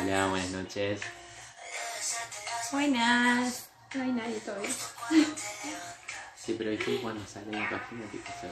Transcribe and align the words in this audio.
Hola, 0.00 0.28
buenas 0.28 0.50
noches. 0.50 1.00
Buenas. 2.72 3.66
No 3.94 4.02
hay 4.02 4.12
nadie 4.12 4.40
todavía. 4.40 4.70
Sí, 6.34 6.54
pero 6.56 6.72
aquí 6.72 6.98
cuando 7.02 7.24
sale 7.26 7.52
la 7.52 7.68
página 7.68 8.04
tipo 8.10 8.30
se 8.40 8.48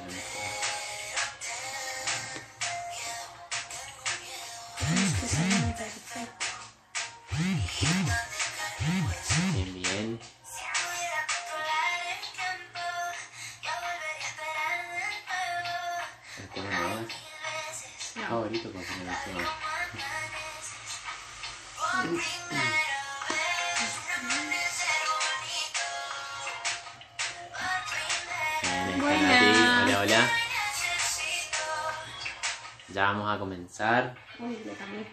vamos 33.81 34.07
a 34.07 34.15
comenzar. 34.15 34.17
Uy, 34.39 34.59
le 34.65 34.73
cambié. 34.75 35.07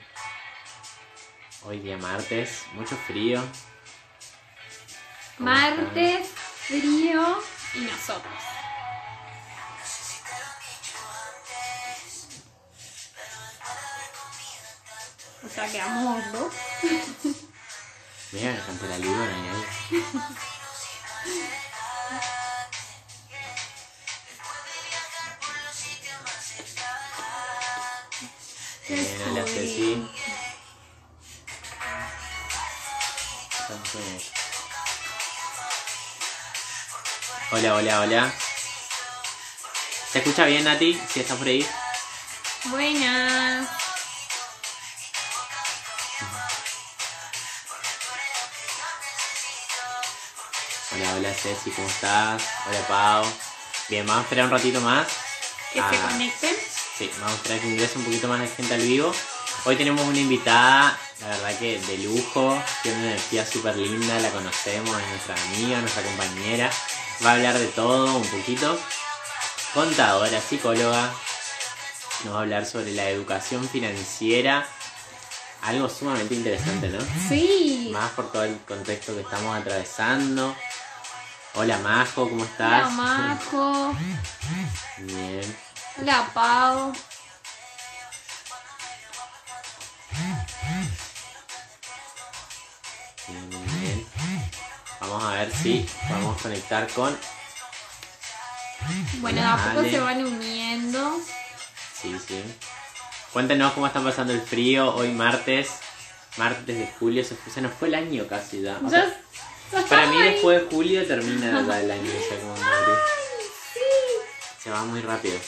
Hoy 1.63 1.79
día 1.79 1.97
martes, 1.97 2.65
mucho 2.73 2.95
frío. 2.95 3.41
¿Cómo 5.37 5.49
Martes, 5.49 6.27
frío 6.27 7.41
y 7.75 7.79
nosotros. 7.79 8.33
O 15.43 15.49
sea, 15.49 15.71
quedamos 15.71 16.31
dos. 16.31 16.53
Mira, 18.31 18.53
que 18.53 18.61
cante 18.61 18.87
la 18.89 18.97
luna 18.97 19.31
y 19.91 19.95
Entonces- 33.69 34.31
Hola, 37.51 37.75
hola, 37.75 38.01
hola. 38.01 38.33
¿Se 40.11 40.19
escucha 40.19 40.45
bien, 40.45 40.63
Nati? 40.63 40.99
Si 41.13 41.19
estás 41.19 41.37
por 41.37 41.47
ahí. 41.47 41.65
Buenas. 42.65 43.69
Hola, 50.95 51.13
hola 51.15 51.33
Ceci, 51.33 51.69
¿cómo 51.71 51.87
estás? 51.87 52.41
Hola 52.67 52.87
Pau. 52.87 53.25
Bien, 53.89 54.05
vamos 54.05 54.21
a 54.21 54.23
esperar 54.23 54.45
un 54.45 54.51
ratito 54.51 54.81
más. 54.81 55.07
Que 55.73 55.79
se 55.79 55.85
Ah. 55.85 56.07
conecten. 56.11 56.55
Sí, 56.97 57.11
vamos 57.19 57.33
a 57.33 57.35
esperar 57.35 57.59
que 57.59 57.67
ingrese 57.67 57.97
un 57.97 58.05
poquito 58.05 58.27
más 58.27 58.39
de 58.39 58.47
gente 58.47 58.73
al 58.73 58.81
vivo. 58.81 59.13
Hoy 59.67 59.75
tenemos 59.75 60.07
una 60.07 60.17
invitada, 60.17 60.97
la 61.19 61.27
verdad 61.27 61.59
que 61.59 61.77
de 61.77 61.97
lujo, 61.97 62.57
tiene 62.83 62.99
una 62.99 63.07
energía 63.07 63.45
súper 63.45 63.75
linda, 63.75 64.17
la 64.21 64.29
conocemos, 64.29 64.97
es 64.97 65.09
nuestra 65.09 65.35
amiga, 65.35 65.81
nuestra 65.81 66.03
compañera. 66.03 66.71
Va 67.21 67.31
a 67.31 67.33
hablar 67.33 67.57
de 67.57 67.67
todo 67.67 68.15
un 68.15 68.25
poquito. 68.27 68.79
Contadora, 69.73 70.39
psicóloga, 70.39 71.11
nos 72.23 72.33
va 72.33 72.37
a 72.37 72.41
hablar 72.43 72.65
sobre 72.65 72.93
la 72.93 73.09
educación 73.09 73.67
financiera. 73.67 74.65
Algo 75.63 75.89
sumamente 75.89 76.35
interesante, 76.35 76.87
¿no? 76.87 76.99
Sí. 77.27 77.89
Más 77.91 78.11
por 78.11 78.31
todo 78.31 78.45
el 78.45 78.57
contexto 78.59 79.15
que 79.15 79.21
estamos 79.21 79.53
atravesando. 79.53 80.55
Hola 81.55 81.77
Majo, 81.79 82.29
¿cómo 82.29 82.45
estás? 82.45 82.85
Hola, 82.85 82.89
Majo. 82.91 83.97
Bien. 84.99 85.57
Hola, 85.99 86.31
Pau. 86.33 86.93
Vamos 95.17 95.33
a 95.33 95.39
ver 95.39 95.51
si 95.51 95.89
podemos 96.07 96.39
conectar 96.39 96.87
con. 96.93 97.17
Bueno, 99.15 99.41
de 99.41 99.47
a 99.47 99.73
poco 99.73 99.81
se 99.89 99.99
van 99.99 100.23
uniendo. 100.23 101.19
Sí, 101.99 102.15
sí. 102.27 102.43
Cuéntenos 103.33 103.73
cómo 103.73 103.87
están 103.87 104.03
pasando 104.03 104.31
el 104.33 104.41
frío 104.41 104.93
hoy 104.93 105.09
martes. 105.09 105.69
Martes 106.37 106.67
de 106.77 106.87
julio, 106.99 107.23
se, 107.25 107.33
fue- 107.33 107.51
se 107.51 107.61
nos 107.61 107.73
fue 107.73 107.87
el 107.87 107.95
año 107.95 108.27
casi 108.27 108.61
ya. 108.61 108.79
O 108.85 108.89
sea, 108.91 109.05
Ya- 109.71 109.81
ya 109.81 109.87
para 109.87 110.05
mí 110.05 110.21
después 110.21 110.61
de 110.61 110.67
julio 110.75 111.07
termina 111.07 111.63
ya 111.67 111.79
el 111.81 111.89
año, 111.89 112.11
sea, 112.29 112.39
como. 112.39 112.55
Sí. 112.55 113.79
Se 114.63 114.69
va 114.69 114.83
muy 114.83 115.01
rápido. 115.01 115.39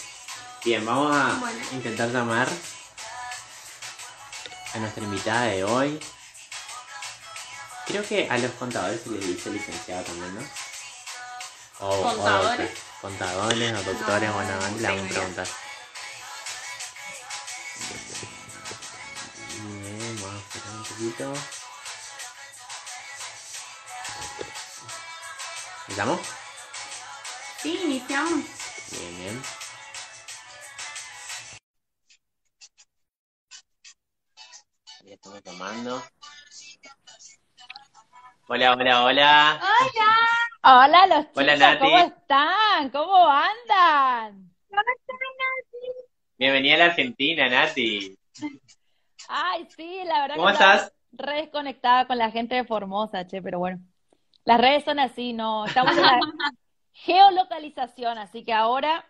Bien, 0.66 0.84
vamos 0.84 1.16
a 1.16 1.36
Bueno. 1.40 1.60
intentar 1.74 2.10
llamar 2.12 2.48
a 4.74 4.78
nuestra 4.80 5.04
invitada 5.04 5.44
de 5.44 5.64
hoy. 5.64 6.00
Creo 7.90 8.04
que 8.08 8.28
a 8.30 8.38
los 8.38 8.52
contadores 8.52 9.02
se 9.02 9.10
les 9.10 9.26
dice 9.28 9.50
licenciado 9.50 10.04
también, 10.04 10.36
¿no? 10.36 10.42
O, 11.80 11.90
o 11.90 12.04
¿Contadores? 12.04 12.70
doctor- 12.70 12.84
contadores 13.02 13.72
o 13.74 13.84
doctores, 13.84 14.30
No, 14.30 14.36
bueno, 14.36 14.52
no 14.60 14.78
le 14.78 14.88
vamos 14.88 15.06
a 15.06 15.10
preguntar. 15.10 15.48
Bien, 19.58 20.22
vamos 20.22 20.36
a 20.36 20.40
esperar 20.40 20.76
un 20.78 20.84
poquito. 20.84 21.34
¿Le 25.88 25.96
llamo? 25.96 26.20
Sí, 27.64 27.80
iniciamos. 27.84 28.44
Bien, 28.92 29.18
bien. 29.18 29.42
Ya 35.06 35.14
estamos 35.16 35.44
tomando. 35.44 36.04
Hola, 38.52 38.74
hola, 38.74 39.04
hola. 39.04 39.62
Hola, 40.64 41.06
los 41.06 41.20
chicos, 41.28 41.38
Hola, 41.38 41.56
Nati. 41.56 41.78
¿cómo 41.86 42.00
están? 42.00 42.90
¿Cómo 42.90 43.28
andan? 43.28 44.52
Bienvenida 46.36 46.74
a 46.74 46.78
la 46.80 46.86
Argentina, 46.86 47.48
Nati. 47.48 48.18
Ay, 49.28 49.68
sí, 49.70 50.02
la 50.04 50.22
verdad 50.22 50.36
¿Cómo 50.38 50.48
que 50.48 50.54
estás? 50.54 50.92
re 51.12 51.36
desconectada 51.42 52.08
con 52.08 52.18
la 52.18 52.32
gente 52.32 52.56
de 52.56 52.66
Formosa, 52.66 53.28
che, 53.28 53.40
pero 53.40 53.60
bueno. 53.60 53.82
Las 54.46 54.60
redes 54.60 54.84
son 54.84 54.98
así, 54.98 55.32
¿no? 55.32 55.68
Estamos 55.68 55.96
en 55.96 56.02
la 56.02 56.20
geolocalización, 56.94 58.18
así 58.18 58.44
que 58.44 58.54
ahora 58.54 59.06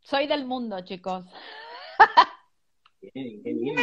soy 0.00 0.26
del 0.26 0.46
mundo, 0.46 0.80
chicos. 0.84 1.24
Bien, 3.00 3.40
qué 3.40 3.52
lindo. 3.52 3.82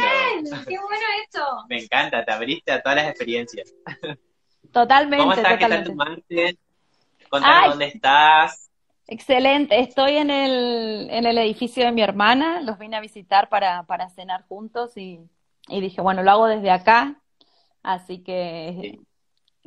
¡Qué 0.68 0.78
bueno 0.78 1.06
esto! 1.24 1.46
Me 1.70 1.78
encanta, 1.82 2.22
te 2.26 2.30
abriste 2.30 2.72
a 2.72 2.82
todas 2.82 2.96
las 2.96 3.08
experiencias. 3.08 3.72
Totalmente, 4.72 5.22
¿Cómo 5.22 5.32
estás? 5.32 5.58
¿Qué 5.58 5.66
tal 5.66 5.84
tu 5.84 5.94
martes? 5.94 6.56
Contanos 7.28 7.64
dónde 7.72 7.86
estás. 7.86 8.70
Excelente, 9.08 9.78
estoy 9.80 10.16
en 10.16 10.30
el, 10.30 11.10
en 11.10 11.26
el 11.26 11.36
edificio 11.38 11.84
de 11.84 11.92
mi 11.92 12.02
hermana, 12.02 12.60
los 12.62 12.78
vine 12.78 12.96
a 12.96 13.00
visitar 13.00 13.48
para, 13.48 13.82
para 13.84 14.08
cenar 14.08 14.44
juntos 14.46 14.96
y, 14.96 15.20
y 15.68 15.80
dije, 15.80 16.00
bueno, 16.00 16.22
lo 16.22 16.30
hago 16.30 16.46
desde 16.46 16.70
acá, 16.70 17.20
así 17.82 18.22
que 18.22 19.00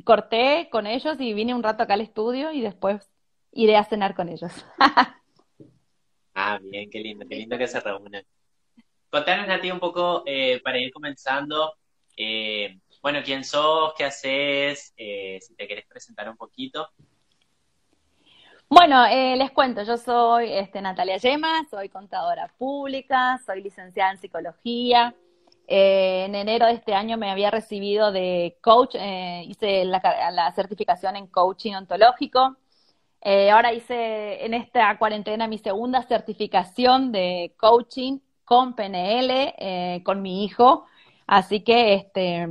corté 0.05 0.69
con 0.71 0.87
ellos 0.87 1.17
y 1.19 1.33
vine 1.33 1.55
un 1.55 1.63
rato 1.63 1.83
acá 1.83 1.95
al 1.95 2.01
estudio 2.01 2.51
y 2.51 2.61
después 2.61 3.09
iré 3.51 3.77
a 3.77 3.85
cenar 3.85 4.15
con 4.15 4.29
ellos. 4.29 4.51
Ah, 6.33 6.59
bien, 6.61 6.89
qué 6.89 6.99
lindo, 6.99 7.25
qué 7.27 7.35
lindo 7.35 7.57
que 7.57 7.67
se 7.67 7.79
reúnen. 7.79 8.25
Contanos, 9.09 9.47
Nati, 9.47 9.71
un 9.71 9.79
poco 9.79 10.23
eh, 10.25 10.61
para 10.63 10.79
ir 10.79 10.91
comenzando. 10.93 11.75
eh, 12.17 12.79
bueno, 13.05 13.19
quién 13.23 13.43
sos, 13.43 13.93
qué 13.95 14.05
haces, 14.05 14.91
eh, 14.97 15.37
si 15.39 15.53
te 15.53 15.67
querés 15.67 15.85
presentar 15.85 16.27
un 16.27 16.35
poquito. 16.35 16.89
Bueno, 18.67 19.05
eh, 19.05 19.35
les 19.35 19.51
cuento, 19.51 19.83
yo 19.83 19.95
soy 19.95 20.51
este, 20.51 20.81
Natalia 20.81 21.17
Yema, 21.17 21.67
soy 21.69 21.89
contadora 21.89 22.51
pública, 22.57 23.39
soy 23.45 23.61
licenciada 23.61 24.09
en 24.13 24.17
psicología. 24.17 25.13
Eh, 25.67 26.25
en 26.25 26.33
enero 26.33 26.65
de 26.65 26.73
este 26.73 26.95
año 26.95 27.15
me 27.15 27.29
había 27.29 27.51
recibido 27.51 28.11
de 28.11 28.57
coach, 28.59 28.95
hice 28.95 29.85
la, 29.85 30.01
ca- 30.01 30.31
la 30.31 30.51
certificación 30.53 31.15
en 31.15 31.27
coaching 31.27 31.73
ontológico. 31.75 32.57
Ahora 33.21 33.71
hice 33.71 34.43
en 34.43 34.55
esta 34.55 34.97
cuarentena 34.97 35.47
mi 35.47 35.59
segunda 35.59 36.01
certificación 36.01 37.11
de 37.11 37.53
coaching 37.55 38.17
con 38.43 38.73
PNL, 38.75 40.01
con 40.03 40.23
mi 40.23 40.43
hijo. 40.43 40.87
Así 41.27 41.63
que 41.63 41.95
este, 41.95 42.47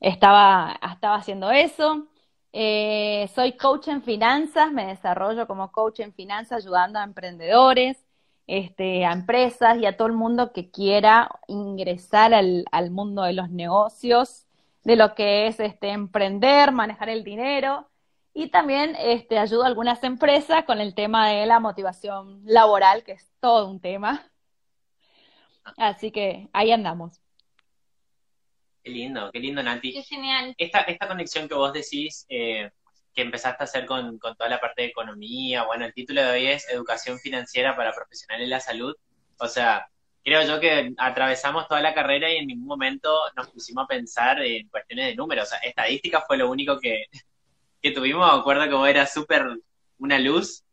estaba, 0.00 0.78
estaba 0.92 1.16
haciendo 1.16 1.50
eso. 1.50 2.08
Eh, 2.52 3.28
soy 3.34 3.56
coach 3.56 3.88
en 3.88 4.02
finanzas, 4.02 4.72
me 4.72 4.86
desarrollo 4.86 5.46
como 5.46 5.70
coach 5.70 6.00
en 6.00 6.12
finanzas 6.14 6.64
ayudando 6.64 6.98
a 6.98 7.04
emprendedores 7.04 8.08
este, 8.48 9.04
a 9.04 9.12
empresas 9.12 9.78
y 9.78 9.86
a 9.86 9.96
todo 9.96 10.08
el 10.08 10.14
mundo 10.14 10.52
que 10.52 10.70
quiera 10.70 11.30
ingresar 11.48 12.34
al, 12.34 12.64
al 12.72 12.90
mundo 12.90 13.22
de 13.22 13.34
los 13.34 13.50
negocios, 13.50 14.46
de 14.84 14.96
lo 14.96 15.14
que 15.14 15.46
es 15.48 15.60
este, 15.60 15.90
emprender, 15.90 16.72
manejar 16.72 17.10
el 17.10 17.24
dinero. 17.24 17.88
Y 18.34 18.50
también 18.50 18.96
este, 18.98 19.38
ayudo 19.38 19.64
a 19.64 19.66
algunas 19.66 20.02
empresas 20.02 20.64
con 20.64 20.80
el 20.80 20.94
tema 20.94 21.28
de 21.28 21.46
la 21.46 21.60
motivación 21.60 22.42
laboral, 22.44 23.04
que 23.04 23.12
es 23.12 23.30
todo 23.40 23.68
un 23.68 23.80
tema. 23.80 24.30
Así 25.76 26.10
que 26.10 26.48
ahí 26.52 26.72
andamos. 26.72 27.20
Qué 28.88 28.94
lindo, 28.94 29.30
qué 29.30 29.38
lindo, 29.38 29.62
Nati. 29.62 29.92
Qué 29.92 30.02
genial. 30.02 30.54
Esta, 30.56 30.80
esta 30.80 31.06
conexión 31.06 31.46
que 31.46 31.52
vos 31.52 31.74
decís, 31.74 32.24
eh, 32.30 32.70
que 33.12 33.20
empezaste 33.20 33.62
a 33.62 33.64
hacer 33.64 33.84
con, 33.84 34.18
con, 34.18 34.34
toda 34.34 34.48
la 34.48 34.58
parte 34.58 34.80
de 34.80 34.88
economía, 34.88 35.64
bueno, 35.64 35.84
el 35.84 35.92
título 35.92 36.22
de 36.22 36.30
hoy 36.30 36.46
es 36.46 36.66
Educación 36.70 37.18
Financiera 37.18 37.76
para 37.76 37.92
Profesionales 37.92 38.46
de 38.46 38.50
la 38.50 38.60
Salud. 38.60 38.96
O 39.40 39.46
sea, 39.46 39.86
creo 40.24 40.42
yo 40.42 40.58
que 40.58 40.94
atravesamos 40.96 41.68
toda 41.68 41.82
la 41.82 41.92
carrera 41.92 42.32
y 42.32 42.38
en 42.38 42.46
ningún 42.46 42.66
momento 42.66 43.14
nos 43.36 43.50
pusimos 43.50 43.84
a 43.84 43.88
pensar 43.88 44.40
en 44.40 44.66
cuestiones 44.70 45.08
de 45.08 45.16
números. 45.16 45.48
O 45.48 45.50
sea, 45.50 45.58
estadística 45.58 46.22
fue 46.26 46.38
lo 46.38 46.50
único 46.50 46.80
que, 46.80 47.04
que 47.82 47.90
tuvimos. 47.90 48.26
Me 48.32 48.40
acuerdo 48.40 48.64
que 48.64 48.74
vos 48.74 48.88
eras 48.88 49.12
súper 49.12 49.44
una 49.98 50.18
luz. 50.18 50.64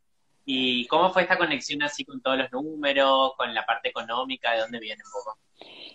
¿Y 0.45 0.85
cómo 0.87 1.11
fue 1.11 1.23
esta 1.23 1.37
conexión 1.37 1.81
así 1.81 2.05
con 2.05 2.21
todos 2.21 2.37
los 2.37 2.51
números, 2.51 3.33
con 3.35 3.53
la 3.53 3.65
parte 3.65 3.89
económica, 3.89 4.51
de 4.51 4.59
dónde 4.59 4.79
viene 4.79 5.01
un 5.03 5.11
poco? 5.11 5.39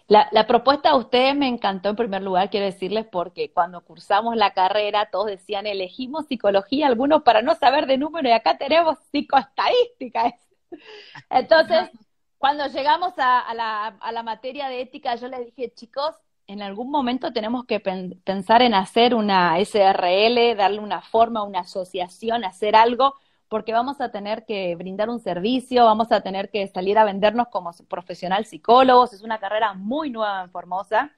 La, 0.08 0.46
propuesta 0.48 0.90
de 0.90 0.98
ustedes 0.98 1.36
me 1.36 1.46
encantó 1.46 1.90
en 1.90 1.96
primer 1.96 2.22
lugar, 2.22 2.50
quiero 2.50 2.66
decirles, 2.66 3.06
porque 3.06 3.52
cuando 3.52 3.82
cursamos 3.82 4.34
la 4.34 4.52
carrera 4.52 5.08
todos 5.12 5.26
decían 5.26 5.68
elegimos 5.68 6.26
psicología, 6.26 6.88
algunos 6.88 7.22
para 7.22 7.42
no 7.42 7.54
saber 7.54 7.86
de 7.86 7.96
números, 7.96 8.28
y 8.28 8.32
acá 8.32 8.58
tenemos 8.58 8.98
psicoestadística. 9.12 10.34
Entonces, 11.30 11.90
cuando 12.38 12.66
llegamos 12.66 13.16
a, 13.18 13.38
a, 13.38 13.54
la, 13.54 13.86
a 13.86 14.10
la 14.10 14.24
materia 14.24 14.68
de 14.68 14.80
ética, 14.80 15.14
yo 15.14 15.28
les 15.28 15.46
dije, 15.46 15.72
chicos, 15.72 16.16
en 16.48 16.62
algún 16.62 16.90
momento 16.90 17.32
tenemos 17.32 17.64
que 17.64 17.78
pen 17.78 18.20
pensar 18.24 18.62
en 18.62 18.74
hacer 18.74 19.14
una 19.14 19.60
SRL, 19.60 20.56
darle 20.56 20.80
una 20.80 21.02
forma, 21.02 21.44
una 21.44 21.60
asociación, 21.60 22.44
hacer 22.44 22.74
algo 22.74 23.14
porque 23.50 23.72
vamos 23.72 24.00
a 24.00 24.10
tener 24.12 24.46
que 24.46 24.76
brindar 24.76 25.10
un 25.10 25.18
servicio, 25.20 25.84
vamos 25.84 26.12
a 26.12 26.22
tener 26.22 26.50
que 26.50 26.66
salir 26.68 26.96
a 26.98 27.04
vendernos 27.04 27.48
como 27.48 27.72
profesional 27.88 28.46
psicólogos, 28.46 29.12
es 29.12 29.22
una 29.22 29.40
carrera 29.40 29.74
muy 29.74 30.08
nueva 30.08 30.44
en 30.44 30.50
Formosa. 30.50 31.10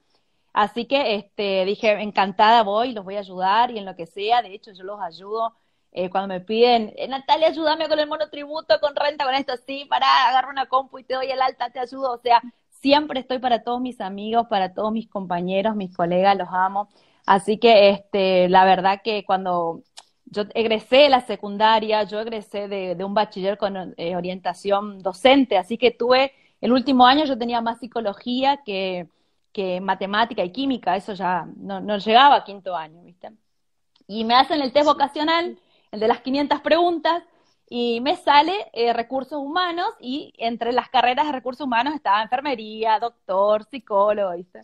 Así 0.51 0.85
que 0.85 1.15
este, 1.15 1.63
dije, 1.65 1.91
encantada 2.01 2.63
voy, 2.63 2.93
los 2.93 3.05
voy 3.05 3.17
a 3.17 3.19
ayudar 3.19 3.71
y 3.71 3.77
en 3.77 3.85
lo 3.85 3.95
que 3.95 4.07
sea, 4.07 4.41
de 4.41 4.53
hecho 4.53 4.71
yo 4.73 4.83
los 4.83 4.99
ayudo 4.99 5.55
eh, 5.91 6.09
cuando 6.09 6.27
me 6.27 6.41
piden, 6.41 6.91
eh, 6.97 7.07
Natalia, 7.07 7.49
ayúdame 7.49 7.87
con 7.87 7.99
el 7.99 8.07
monotributo, 8.07 8.79
con 8.81 8.95
renta, 8.95 9.25
con 9.25 9.35
esto, 9.35 9.53
sí, 9.67 9.85
para, 9.85 10.27
agarro 10.27 10.49
una 10.49 10.65
compu 10.65 10.99
y 10.99 11.03
te 11.03 11.13
doy 11.13 11.27
el 11.27 11.39
alta, 11.41 11.69
te 11.69 11.79
ayudo, 11.79 12.13
o 12.13 12.17
sea, 12.17 12.41
siempre 12.69 13.19
estoy 13.19 13.37
para 13.37 13.63
todos 13.63 13.79
mis 13.79 14.01
amigos, 14.01 14.47
para 14.49 14.73
todos 14.73 14.91
mis 14.91 15.07
compañeros, 15.07 15.75
mis 15.75 15.95
colegas, 15.95 16.35
los 16.35 16.49
amo. 16.51 16.89
Así 17.27 17.59
que 17.59 17.89
este, 17.91 18.49
la 18.49 18.65
verdad 18.65 19.01
que 19.03 19.23
cuando 19.23 19.83
yo 20.33 20.43
egresé 20.53 20.97
de 20.97 21.09
la 21.09 21.21
secundaria, 21.21 22.03
yo 22.03 22.19
egresé 22.19 22.67
de, 22.67 22.95
de 22.95 23.03
un 23.03 23.13
bachiller 23.13 23.57
con 23.57 23.93
eh, 23.97 24.15
orientación 24.15 24.99
docente, 24.99 25.57
así 25.57 25.77
que 25.77 25.91
tuve, 25.91 26.33
el 26.59 26.71
último 26.71 27.05
año 27.05 27.25
yo 27.25 27.37
tenía 27.37 27.61
más 27.61 27.79
psicología 27.79 28.61
que, 28.65 29.07
que 29.51 29.79
matemática 29.81 30.43
y 30.43 30.51
química, 30.51 30.95
eso 30.95 31.13
ya 31.13 31.47
no, 31.57 31.79
no, 31.79 31.97
llegaba 31.97 32.35
a 32.37 32.43
quinto 32.43 32.75
año, 32.75 33.03
¿viste? 33.03 33.31
Y 34.07 34.25
me 34.25 34.35
hacen 34.35 34.61
el 34.61 34.73
test 34.73 34.87
vocacional, 34.87 35.59
el 35.91 35.99
de 35.99 36.07
las 36.07 36.21
500 36.21 36.61
preguntas, 36.61 37.23
y 37.69 38.01
me 38.01 38.15
sale 38.17 38.53
eh, 38.73 38.93
recursos 38.93 39.39
humanos, 39.39 39.87
y 39.99 40.33
entre 40.37 40.73
las 40.73 40.89
carreras 40.89 41.27
de 41.27 41.31
recursos 41.33 41.65
humanos 41.65 41.95
estaba 41.95 42.23
enfermería, 42.23 42.99
doctor, 42.99 43.65
psicólogo, 43.65 44.35
¿viste? 44.35 44.61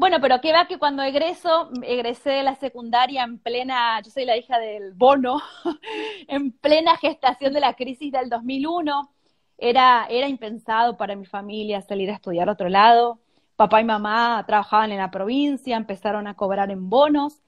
Bueno, 0.00 0.16
pero 0.18 0.40
que 0.40 0.50
va 0.50 0.66
que 0.66 0.78
cuando 0.78 1.02
egreso, 1.02 1.68
egresé 1.82 2.30
de 2.30 2.42
la 2.42 2.54
secundaria 2.54 3.22
en 3.22 3.38
plena, 3.38 4.00
yo 4.00 4.10
soy 4.10 4.24
la 4.24 4.34
hija 4.34 4.58
del 4.58 4.94
bono, 4.94 5.42
en 6.26 6.52
plena 6.52 6.96
gestación 6.96 7.52
de 7.52 7.60
la 7.60 7.74
crisis 7.74 8.10
del 8.10 8.30
2001. 8.30 9.12
Era, 9.58 10.06
era 10.08 10.26
impensado 10.26 10.96
para 10.96 11.16
mi 11.16 11.26
familia 11.26 11.82
salir 11.82 12.08
a 12.10 12.14
estudiar 12.14 12.48
a 12.48 12.52
otro 12.52 12.70
lado. 12.70 13.20
Papá 13.56 13.82
y 13.82 13.84
mamá 13.84 14.42
trabajaban 14.46 14.90
en 14.90 14.96
la 14.98 15.10
provincia, 15.10 15.76
empezaron 15.76 16.26
a 16.26 16.34
cobrar 16.34 16.70
en 16.70 16.88
bonos 16.88 17.42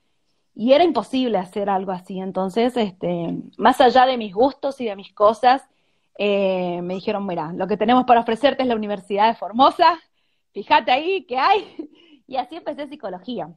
y 0.54 0.74
era 0.74 0.84
imposible 0.84 1.38
hacer 1.38 1.70
algo 1.70 1.92
así. 1.92 2.20
Entonces, 2.20 2.76
este, 2.76 3.34
más 3.56 3.80
allá 3.80 4.04
de 4.04 4.18
mis 4.18 4.34
gustos 4.34 4.78
y 4.82 4.84
de 4.84 4.96
mis 4.96 5.14
cosas, 5.14 5.62
eh, 6.18 6.82
me 6.82 6.96
dijeron, 6.96 7.26
mira, 7.26 7.50
lo 7.54 7.66
que 7.66 7.78
tenemos 7.78 8.04
para 8.04 8.20
ofrecerte 8.20 8.62
es 8.62 8.68
la 8.68 8.76
Universidad 8.76 9.28
de 9.28 9.36
Formosa, 9.36 9.98
fíjate 10.52 10.92
ahí 10.92 11.24
que 11.24 11.38
hay. 11.38 11.88
Y 12.32 12.38
así 12.38 12.56
empecé 12.56 12.88
psicología. 12.88 13.50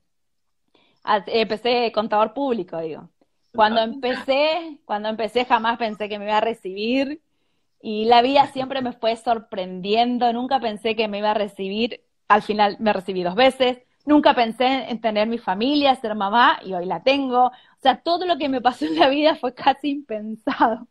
Empecé 1.28 1.94
contador 1.94 2.34
público, 2.34 2.78
digo. 2.80 3.10
Cuando 3.54 3.80
empecé, 3.80 4.82
cuando 4.84 5.08
empecé 5.08 5.46
jamás 5.46 5.78
pensé 5.78 6.10
que 6.10 6.20
me 6.20 6.26
iba 6.26 6.40
a 6.40 6.42
recibir 6.42 7.22
y 7.82 8.04
la 8.04 8.22
vida 8.22 8.48
siempre 8.48 8.82
me 8.82 8.92
fue 8.92 9.16
sorprendiendo, 9.16 10.34
nunca 10.34 10.60
pensé 10.60 10.94
que 10.98 11.08
me 11.08 11.20
iba 11.20 11.32
a 11.32 11.36
recibir, 11.36 12.04
al 12.28 12.42
final 12.42 12.76
me 12.82 12.92
recibí 12.92 13.24
dos 13.24 13.36
veces, 13.36 13.78
nunca 14.06 14.34
pensé 14.34 14.90
en 14.90 15.00
tener 15.00 15.30
mi 15.30 15.38
familia, 15.38 15.96
ser 15.96 16.14
mamá 16.14 16.60
y 16.62 16.74
hoy 16.74 16.86
la 16.86 17.02
tengo. 17.02 17.46
O 17.46 17.82
sea, 17.82 18.02
todo 18.02 18.26
lo 18.26 18.38
que 18.38 18.50
me 18.50 18.60
pasó 18.60 18.84
en 18.84 19.00
la 19.00 19.08
vida 19.08 19.36
fue 19.36 19.54
casi 19.54 19.92
impensado. 19.92 20.86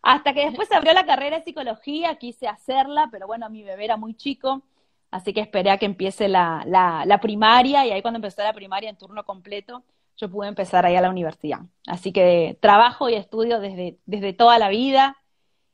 Hasta 0.00 0.32
que 0.32 0.46
después 0.46 0.72
abrió 0.72 0.94
la 0.94 1.04
carrera 1.04 1.36
de 1.36 1.44
psicología, 1.44 2.14
quise 2.14 2.48
hacerla, 2.48 3.10
pero 3.12 3.26
bueno, 3.26 3.50
mi 3.50 3.62
bebé 3.62 3.84
era 3.84 3.98
muy 3.98 4.14
chico 4.14 4.62
Así 5.10 5.32
que 5.32 5.40
esperé 5.40 5.70
a 5.70 5.78
que 5.78 5.86
empiece 5.86 6.28
la, 6.28 6.62
la, 6.66 7.20
primaria 7.20 7.84
y 7.84 7.90
ahí 7.90 8.02
cuando 8.02 8.18
empezó 8.18 8.42
la 8.42 8.52
primaria 8.52 8.88
en 8.88 8.96
turno 8.96 9.24
completo, 9.24 9.84
yo 10.16 10.30
pude 10.30 10.48
empezar 10.48 10.86
ahí 10.86 10.94
a 10.96 11.00
la 11.00 11.10
universidad. 11.10 11.60
Así 11.86 12.12
que 12.12 12.56
trabajo 12.60 13.08
y 13.08 13.14
estudio 13.14 13.58
desde, 13.58 13.98
desde 14.06 14.32
toda 14.32 14.58
la 14.58 14.68
vida. 14.68 15.16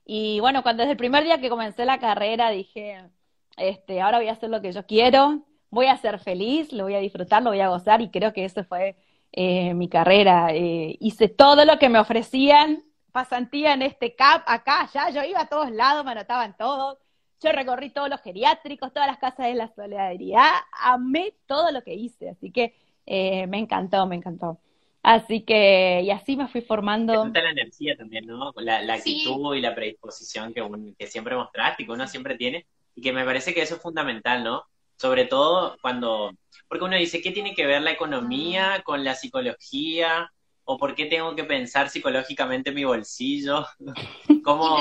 Y 0.05 0.41
bueno, 0.41 0.63
cuando 0.63 0.83
desde 0.83 0.93
el 0.93 0.99
primer 0.99 1.25
día 1.25 1.41
que 1.41 1.51
comencé 1.51 1.85
la 1.85 1.99
carrera 1.99 2.51
dije, 2.51 3.11
este, 3.59 4.01
ahora 4.01 4.19
voy 4.19 4.29
a 4.29 4.33
hacer 4.33 4.49
lo 4.49 4.63
que 4.63 4.73
yo 4.73 4.87
quiero, 4.87 5.43
voy 5.71 5.87
a 5.87 5.99
ser 5.99 6.19
feliz, 6.19 6.73
lo 6.73 6.85
voy 6.85 6.95
a 6.95 7.01
disfrutar, 7.01 7.43
lo 7.43 7.51
voy 7.51 7.61
a 7.61 7.69
gozar 7.69 8.01
y 8.01 8.11
creo 8.11 8.33
que 8.33 8.45
eso 8.45 8.65
fue 8.65 8.97
eh, 9.33 9.75
mi 9.75 9.89
carrera. 9.89 10.49
Eh, 10.53 10.97
hice 11.01 11.29
todo 11.29 11.65
lo 11.67 11.79
que 11.79 11.91
me 11.91 11.99
ofrecían, 11.99 12.85
pasantía 13.13 13.75
en 13.75 13.83
este 13.83 14.15
CAP, 14.15 14.45
acá, 14.47 14.83
allá, 14.83 15.11
yo 15.11 15.29
iba 15.29 15.41
a 15.41 15.49
todos 15.49 15.71
lados, 15.71 16.05
me 16.05 16.13
anotaban 16.13 16.57
todos 16.57 16.99
yo 17.43 17.53
recorrí 17.53 17.91
todos 17.91 18.09
los 18.09 18.21
geriátricos, 18.21 18.93
todas 18.93 19.09
las 19.09 19.19
casas 19.19 19.47
de 19.47 19.55
la 19.55 19.73
solidaridad, 19.75 20.51
amé 20.73 21.35
todo 21.47 21.71
lo 21.71 21.83
que 21.83 21.95
hice, 21.95 22.31
así 22.31 22.51
que 22.51 22.75
eh, 23.05 23.47
me 23.47 23.59
encantó, 23.59 24.07
me 24.07 24.17
encantó. 24.17 24.59
Así 25.03 25.43
que, 25.43 26.01
y 26.03 26.11
así 26.11 26.37
me 26.37 26.49
fui 26.49 26.63
formando. 26.63 27.25
la 27.27 27.51
energía 27.51 27.97
también, 27.97 28.27
¿no? 28.27 28.53
La, 28.57 28.83
la 28.83 28.95
actitud 28.95 29.53
sí. 29.53 29.59
y 29.59 29.61
la 29.61 29.75
predisposición 29.75 30.53
que, 30.53 30.63
un, 30.63 30.97
que 30.99 31.07
siempre 31.07 31.37
mostraste, 31.37 31.85
que 31.85 31.93
uno 31.93 32.09
siempre 32.09 32.37
tiene, 32.37 32.67
y 32.95 33.03
que 33.03 33.13
me 33.13 33.25
parece 33.25 33.55
que 33.55 33.63
eso 33.63 33.77
es 33.77 33.83
fundamental, 33.83 34.43
¿no? 34.43 34.65
Sobre 34.97 35.27
todo 35.27 35.77
cuando, 35.81 36.33
porque 36.67 36.85
uno 36.85 36.97
dice, 36.97 37.21
¿qué 37.21 37.31
tiene 37.31 37.55
que 37.55 37.67
ver 37.67 37.83
la 37.83 37.93
economía 37.93 38.83
con 38.85 39.05
la 39.05 39.15
psicología? 39.15 40.33
¿O 40.65 40.77
por 40.77 40.97
qué 40.97 41.07
tengo 41.07 41.37
que 41.37 41.45
pensar 41.45 41.89
psicológicamente 41.91 42.73
mi 42.73 42.85
bolsillo? 42.85 43.65
¿Cómo, 44.43 44.79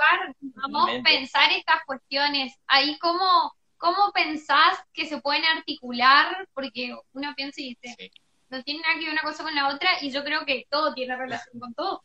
lugar 0.00 0.34
vamos 0.40 0.90
a 0.90 1.02
pensar 1.02 1.50
estas 1.52 1.84
cuestiones? 1.86 2.54
Ahí, 2.66 2.98
¿cómo, 2.98 3.52
¿cómo 3.76 4.12
pensás 4.12 4.78
que 4.92 5.06
se 5.06 5.20
pueden 5.20 5.44
articular? 5.44 6.48
Porque 6.54 6.94
uno 7.12 7.32
piensa 7.36 7.60
y 7.60 7.70
dice, 7.70 7.94
sí. 7.98 8.10
no 8.48 8.62
tiene 8.62 8.80
nada 8.80 8.94
que 8.94 9.06
ver 9.06 9.12
una 9.12 9.22
cosa 9.22 9.42
con 9.42 9.54
la 9.54 9.68
otra, 9.68 9.90
y 10.00 10.10
yo 10.10 10.24
creo 10.24 10.44
que 10.44 10.66
todo 10.70 10.94
tiene 10.94 11.16
relación 11.16 11.58
con 11.58 11.74
todo. 11.74 12.02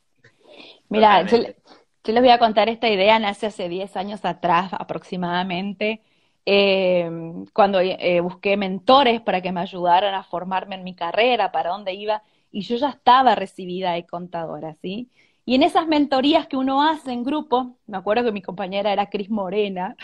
Mira, 0.89 1.25
yo, 1.25 1.37
yo, 1.37 2.13
les 2.13 2.21
voy 2.21 2.31
a 2.31 2.39
contar 2.39 2.69
esta 2.69 2.89
idea, 2.89 3.19
nace 3.19 3.47
hace 3.47 3.69
10 3.69 3.95
años 3.97 4.23
atrás 4.25 4.71
aproximadamente. 4.73 6.01
Eh, 6.47 7.09
cuando 7.53 7.79
eh, 7.79 8.19
busqué 8.19 8.55
mentores 8.55 9.19
para 9.19 9.41
que 9.41 9.51
me 9.51 9.61
ayudaran 9.61 10.13
a 10.13 10.23
formarme 10.23 10.75
en 10.75 10.83
mi 10.83 10.95
carrera, 10.95 11.51
para 11.51 11.71
dónde 11.71 11.93
iba, 11.93 12.21
y 12.51 12.61
yo 12.61 12.75
ya 12.77 12.89
estaba 12.89 13.33
recibida 13.33 13.93
de 13.93 14.05
contadora, 14.05 14.75
¿sí? 14.75 15.09
Y 15.45 15.55
en 15.55 15.63
esas 15.63 15.87
mentorías 15.87 16.47
que 16.47 16.57
uno 16.57 16.81
hace 16.81 17.11
en 17.11 17.23
grupo, 17.23 17.77
me 17.85 17.97
acuerdo 17.97 18.23
que 18.23 18.31
mi 18.31 18.41
compañera 18.41 18.91
era 18.91 19.09
Cris 19.09 19.29
Morena, 19.29 19.95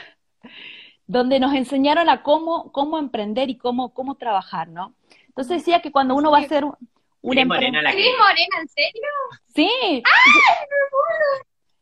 donde 1.08 1.40
nos 1.40 1.54
enseñaron 1.54 2.10
a 2.10 2.22
cómo, 2.22 2.72
cómo 2.72 3.00
emprender 3.00 3.50
y 3.50 3.58
cómo, 3.58 3.94
cómo 3.94 4.16
trabajar, 4.16 4.68
¿no? 4.70 4.94
Entonces 5.28 5.58
decía 5.58 5.82
que 5.82 5.92
cuando 5.92 6.16
uno 6.16 6.32
va 6.32 6.38
a 6.38 6.42
hacer 6.42 6.64
un, 6.64 6.74
Cris 7.22 7.46
Morena, 7.46 7.82
la 7.82 7.92
Cris 7.92 8.12
Morena, 8.18 8.56
¿en 8.62 8.68
serio? 8.68 9.10
Sí. 9.54 9.70
¡Ay, 9.94 10.02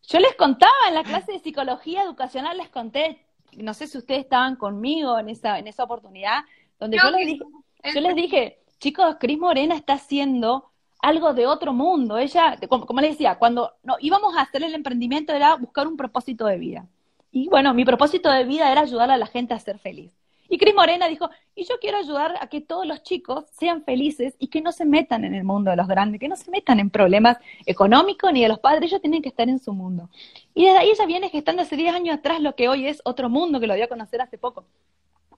Yo 0.07 0.19
les 0.19 0.35
contaba 0.35 0.87
en 0.87 0.95
la 0.95 1.03
clase 1.03 1.33
de 1.33 1.39
psicología 1.39 2.03
educacional, 2.03 2.57
les 2.57 2.69
conté, 2.69 3.25
no 3.57 3.73
sé 3.73 3.87
si 3.87 3.97
ustedes 3.97 4.21
estaban 4.21 4.55
conmigo 4.55 5.19
en 5.19 5.29
esa, 5.29 5.59
en 5.59 5.67
esa 5.67 5.83
oportunidad, 5.83 6.43
donde 6.79 6.97
yo, 6.97 7.03
yo 7.03 7.17
les, 7.17 7.27
dije, 7.27 7.45
yo 7.93 8.01
les 8.01 8.15
dije, 8.15 8.59
chicos, 8.79 9.17
Cris 9.19 9.37
Morena 9.37 9.75
está 9.75 9.93
haciendo 9.93 10.68
algo 10.99 11.33
de 11.33 11.47
otro 11.47 11.73
mundo. 11.73 12.17
Ella, 12.17 12.57
como, 12.67 12.85
como 12.85 13.01
les 13.01 13.11
decía, 13.11 13.37
cuando 13.39 13.73
no, 13.83 13.95
íbamos 13.99 14.35
a 14.35 14.41
hacer 14.41 14.63
el 14.63 14.75
emprendimiento 14.75 15.33
era 15.33 15.55
buscar 15.55 15.87
un 15.87 15.97
propósito 15.97 16.45
de 16.45 16.57
vida. 16.57 16.85
Y 17.31 17.47
bueno, 17.47 17.73
mi 17.73 17.85
propósito 17.85 18.29
de 18.29 18.43
vida 18.43 18.71
era 18.71 18.81
ayudar 18.81 19.11
a 19.11 19.17
la 19.17 19.27
gente 19.27 19.53
a 19.53 19.59
ser 19.59 19.79
feliz. 19.79 20.11
Y 20.51 20.57
Cris 20.57 20.73
Morena 20.73 21.07
dijo, 21.07 21.29
y 21.55 21.63
yo 21.65 21.75
quiero 21.79 21.99
ayudar 21.99 22.33
a 22.41 22.47
que 22.47 22.59
todos 22.59 22.85
los 22.87 23.03
chicos 23.03 23.45
sean 23.51 23.83
felices 23.83 24.35
y 24.39 24.47
que 24.47 24.61
no 24.61 24.71
se 24.71 24.83
metan 24.83 25.23
en 25.23 25.35
el 25.35 25.43
mundo 25.43 25.69
de 25.69 25.77
los 25.77 25.87
grandes, 25.87 26.19
que 26.19 26.27
no 26.27 26.35
se 26.35 26.49
metan 26.49 26.79
en 26.79 26.89
problemas 26.89 27.37
económicos 27.67 28.33
ni 28.33 28.41
de 28.41 28.47
los 28.47 28.59
padres, 28.59 28.89
ellos 28.89 29.01
tienen 29.01 29.21
que 29.21 29.29
estar 29.29 29.47
en 29.47 29.59
su 29.59 29.73
mundo. 29.73 30.09
Y 30.55 30.65
desde 30.65 30.79
ahí 30.79 30.89
ella 30.89 31.05
viene 31.05 31.29
gestando 31.29 31.61
hace 31.61 31.75
10 31.75 31.93
años 31.93 32.17
atrás 32.17 32.41
lo 32.41 32.55
que 32.55 32.67
hoy 32.67 32.87
es 32.87 32.99
otro 33.05 33.29
mundo, 33.29 33.59
que 33.59 33.67
lo 33.67 33.75
dio 33.75 33.85
a 33.85 33.89
conocer 33.89 34.21
hace 34.21 34.39
poco. 34.39 34.65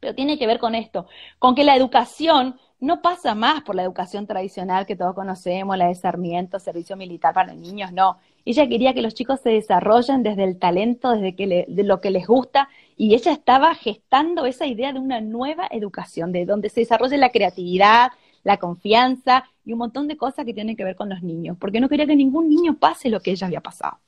Pero 0.02 0.16
tiene 0.16 0.38
que 0.38 0.48
ver 0.48 0.60
con 0.60 0.76
esto, 0.76 1.06
con 1.40 1.56
que 1.56 1.64
la 1.64 1.78
educación 1.78 2.60
no 2.82 3.04
pasa 3.04 3.36
más 3.36 3.62
por 3.62 3.76
la 3.76 3.84
educación 3.84 4.26
tradicional 4.26 4.88
que 4.88 4.96
todos 4.96 5.14
conocemos, 5.14 5.78
la 5.78 5.88
de 5.88 5.96
Sarmiento, 5.96 6.60
servicio 6.60 6.98
militar 6.98 7.34
para 7.34 7.54
niños, 7.54 7.94
no. 7.94 8.18
Ella 8.44 8.68
quería 8.68 8.96
que 8.96 9.04
los 9.04 9.14
chicos 9.14 9.40
se 9.42 9.52
desarrollen 9.52 10.24
desde 10.24 10.44
el 10.44 10.58
talento, 10.58 11.12
desde 11.12 11.36
que 11.36 11.66
de 11.68 11.84
lo 11.84 12.02
que 12.02 12.10
les 12.10 12.26
gusta, 12.26 12.68
y 12.98 13.14
ella 13.14 13.32
estaba 13.32 13.76
gestando 13.76 14.48
esa 14.48 14.66
idea 14.66 14.92
de 14.92 15.00
una 15.00 15.22
nueva 15.22 15.68
educación, 15.70 16.32
de 16.32 16.46
donde 16.46 16.70
se 16.70 16.80
desarrolle 16.80 17.18
la 17.18 17.30
creatividad, 17.30 18.10
la 18.44 18.58
confianza 18.58 19.44
y 19.64 19.74
un 19.74 19.78
montón 19.80 20.08
de 20.08 20.18
cosas 20.18 20.46
que 20.46 20.54
tienen 20.56 20.76
que 20.76 20.84
ver 20.84 20.96
con 20.96 21.10
los 21.10 21.22
niños, 21.22 21.58
porque 21.60 21.80
no 21.80 21.88
quería 21.88 22.08
que 22.08 22.16
ningún 22.16 22.50
niño 22.50 22.78
pase 22.80 23.10
lo 23.10 23.20
que 23.20 23.30
ella 23.30 23.46
había 23.46 23.62
pasado. 23.62 24.00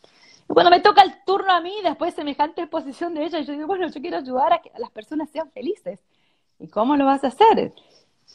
Cuando 0.48 0.70
me 0.70 0.80
toca 0.80 1.02
el 1.02 1.24
turno 1.26 1.52
a 1.52 1.62
mí, 1.62 1.76
después 1.84 2.14
de 2.14 2.22
semejante 2.22 2.68
posición 2.68 3.14
de 3.14 3.26
ella, 3.26 3.42
yo 3.42 3.54
digo, 3.54 3.68
bueno, 3.68 3.88
yo 3.88 4.02
quiero 4.02 4.18
ayudar 4.18 4.54
a 4.54 4.62
que 4.62 4.72
las 4.78 4.92
personas 4.92 5.30
sean 5.30 5.52
felices. 5.52 6.00
¿Y 6.60 6.68
cómo 6.68 6.96
lo 6.96 7.06
vas 7.06 7.24
a 7.24 7.28
hacer? 7.28 7.74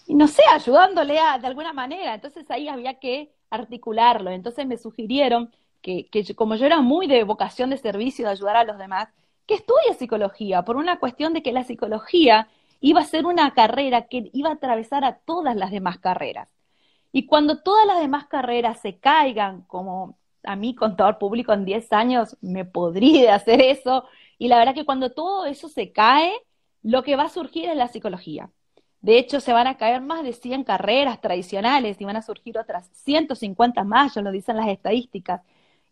y 0.07 0.15
no 0.15 0.27
sé, 0.27 0.43
ayudándole 0.51 1.19
a, 1.19 1.39
de 1.39 1.47
alguna 1.47 1.73
manera. 1.73 2.15
Entonces 2.15 2.51
ahí 2.51 2.69
había 2.69 2.99
que 2.99 3.33
articularlo. 3.51 4.31
Entonces 4.31 4.67
me 4.67 4.79
sugirieron 4.79 5.53
que, 5.83 6.09
que 6.11 6.35
como 6.35 6.57
yo 6.57 6.67
era 6.67 6.81
muy 6.81 7.07
de 7.07 7.25
vocación 7.25 7.71
de 7.71 7.77
servicio, 7.79 8.27
de 8.27 8.33
ayudar 8.33 8.57
a 8.57 8.65
los 8.65 8.79
demás, 8.79 9.09
que 9.47 9.55
estudie 9.55 9.95
psicología, 9.99 10.65
por 10.65 10.77
una 10.77 10.99
cuestión 10.99 11.33
de 11.35 11.43
que 11.43 11.53
la 11.53 11.65
psicología 11.65 12.49
iba 12.81 13.01
a 13.01 13.05
ser 13.05 13.27
una 13.27 13.53
carrera 13.55 14.07
que 14.09 14.31
iba 14.33 14.51
a 14.51 14.55
atravesar 14.55 15.05
a 15.05 15.19
todas 15.19 15.57
las 15.57 15.71
demás 15.71 15.99
carreras. 15.99 16.49
Y 17.13 17.27
cuando 17.27 17.63
todas 17.63 17.87
las 17.87 18.01
demás 18.01 18.27
carreras 18.27 18.81
se 18.81 18.99
caigan, 18.99 19.63
como 19.63 20.19
a 20.45 20.57
mí, 20.57 20.75
contador 20.75 21.19
público 21.19 21.53
en 21.53 21.65
10 21.65 21.93
años, 21.93 22.37
me 22.41 22.65
podría 22.65 23.35
hacer 23.37 23.61
eso, 23.61 24.05
y 24.39 24.49
la 24.49 24.59
verdad 24.59 24.75
que 24.75 24.85
cuando 24.85 25.11
todo 25.11 25.47
eso 25.47 25.69
se 25.69 25.93
cae, 25.93 26.33
lo 26.83 27.03
que 27.03 27.17
va 27.17 27.25
a 27.25 27.29
surgir 27.29 27.69
es 27.69 27.77
la 27.77 27.89
psicología. 27.89 28.51
De 29.01 29.19
hecho, 29.19 29.41
se 29.41 29.53
van 29.53 29.67
a 29.67 29.77
caer 29.77 30.01
más 30.01 30.25
de 30.25 30.33
100 30.33 30.65
carreras 30.65 31.21
tradicionales 31.21 32.01
y 32.01 32.05
van 32.05 32.17
a 32.17 32.23
surgir 32.23 32.59
otras 32.59 32.89
150 32.93 33.85
más, 33.85 34.15
ya 34.15 34.23
lo 34.23 34.33
dicen 34.33 34.57
las 34.57 34.69
estadísticas. 34.69 35.43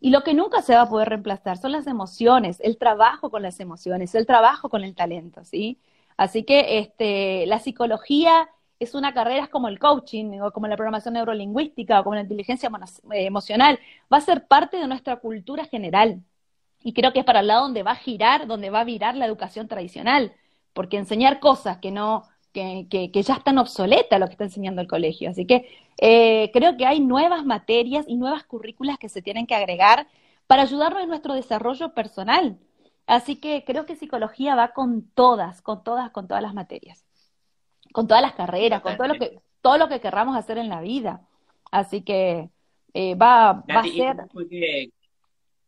Y 0.00 0.10
lo 0.10 0.22
que 0.22 0.34
nunca 0.34 0.62
se 0.62 0.74
va 0.74 0.82
a 0.82 0.88
poder 0.88 1.08
reemplazar 1.08 1.58
son 1.58 1.72
las 1.72 1.86
emociones, 1.86 2.60
el 2.60 2.78
trabajo 2.78 3.30
con 3.30 3.42
las 3.42 3.60
emociones, 3.60 4.14
el 4.14 4.26
trabajo 4.26 4.68
con 4.68 4.84
el 4.84 4.94
talento, 4.94 5.44
¿sí? 5.44 5.80
Así 6.16 6.44
que 6.44 6.78
este, 6.78 7.46
la 7.46 7.58
psicología 7.60 8.48
es 8.78 8.94
una 8.94 9.14
carrera 9.14 9.44
es 9.44 9.48
como 9.50 9.68
el 9.68 9.78
coaching 9.78 10.40
o 10.40 10.52
como 10.52 10.66
la 10.68 10.76
programación 10.76 11.14
neurolingüística 11.14 12.00
o 12.00 12.04
como 12.04 12.14
la 12.16 12.22
inteligencia 12.22 12.70
eh, 13.12 13.26
emocional, 13.26 13.78
va 14.12 14.18
a 14.18 14.20
ser 14.20 14.46
parte 14.46 14.76
de 14.76 14.86
nuestra 14.88 15.16
cultura 15.16 15.64
general. 15.66 16.22
Y 16.82 16.92
creo 16.92 17.12
que 17.12 17.20
es 17.20 17.24
para 17.24 17.40
el 17.40 17.48
lado 17.48 17.62
donde 17.62 17.82
va 17.82 17.92
a 17.92 17.96
girar, 17.96 18.46
donde 18.46 18.70
va 18.70 18.80
a 18.80 18.84
virar 18.84 19.16
la 19.16 19.26
educación 19.26 19.68
tradicional, 19.68 20.32
porque 20.72 20.98
enseñar 20.98 21.40
cosas 21.40 21.78
que 21.78 21.90
no 21.90 22.24
que, 22.52 23.10
ya 23.12 23.34
están 23.34 23.58
obsoletas 23.58 24.18
lo 24.18 24.26
que 24.26 24.32
está 24.32 24.44
enseñando 24.44 24.80
el 24.80 24.88
colegio. 24.88 25.30
Así 25.30 25.46
que 25.46 25.68
eh, 26.00 26.50
creo 26.52 26.76
que 26.76 26.86
hay 26.86 27.00
nuevas 27.00 27.44
materias 27.44 28.06
y 28.08 28.16
nuevas 28.16 28.44
currículas 28.44 28.98
que 28.98 29.08
se 29.08 29.22
tienen 29.22 29.46
que 29.46 29.54
agregar 29.54 30.06
para 30.46 30.62
ayudarnos 30.62 31.02
en 31.02 31.08
nuestro 31.08 31.34
desarrollo 31.34 31.92
personal. 31.94 32.58
Así 33.06 33.36
que 33.36 33.64
creo 33.64 33.86
que 33.86 33.96
psicología 33.96 34.54
va 34.56 34.72
con 34.72 35.08
todas, 35.14 35.62
con 35.62 35.84
todas, 35.84 36.10
con 36.10 36.28
todas 36.28 36.42
las 36.42 36.54
materias, 36.54 37.04
con 37.96 38.06
todas 38.06 38.20
las 38.20 38.34
carreras, 38.34 38.82
con 38.82 38.94
todo 38.94 39.08
lo 39.08 39.14
que, 39.14 39.40
todo 39.62 39.78
lo 39.78 39.88
que 39.88 40.02
querramos 40.02 40.36
hacer 40.36 40.58
en 40.58 40.68
la 40.68 40.82
vida. 40.82 41.22
Así 41.70 42.02
que 42.02 42.50
eh, 42.92 43.14
va, 43.14 43.54
va 43.54 43.80
a 43.80 43.84
ser. 43.84 44.16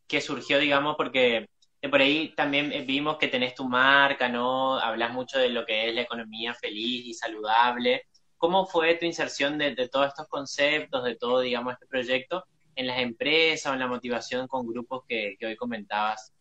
que 0.06 0.20
surgió, 0.20 0.58
digamos, 0.58 0.94
porque 0.96 1.48
por 1.88 2.02
ahí 2.02 2.34
también 2.36 2.70
eh, 2.70 2.82
vimos 2.82 3.16
que 3.16 3.28
tenés 3.28 3.54
tu 3.54 3.66
marca, 3.66 4.28
¿no? 4.28 4.78
Hablas 4.78 5.14
mucho 5.14 5.38
de 5.38 5.48
lo 5.48 5.64
que 5.64 5.88
es 5.88 5.94
la 5.94 6.02
economía 6.02 6.52
feliz 6.52 7.06
y 7.06 7.14
saludable. 7.14 8.02
¿Cómo 8.36 8.66
fue 8.66 8.96
tu 8.96 9.06
inserción 9.06 9.56
de, 9.56 9.88
todos 9.88 10.08
estos 10.08 10.28
conceptos, 10.28 11.04
de 11.04 11.16
todo, 11.16 11.40
digamos, 11.40 11.72
este 11.72 11.86
proyecto 11.86 12.44
en 12.76 12.88
las 12.88 12.98
empresas 12.98 13.70
o 13.70 13.72
en 13.72 13.80
la 13.80 13.86
motivación 13.86 14.46
con 14.48 14.66
grupos 14.66 15.04
que, 15.08 15.38
hoy 15.42 15.56
comentabas? 15.56 16.34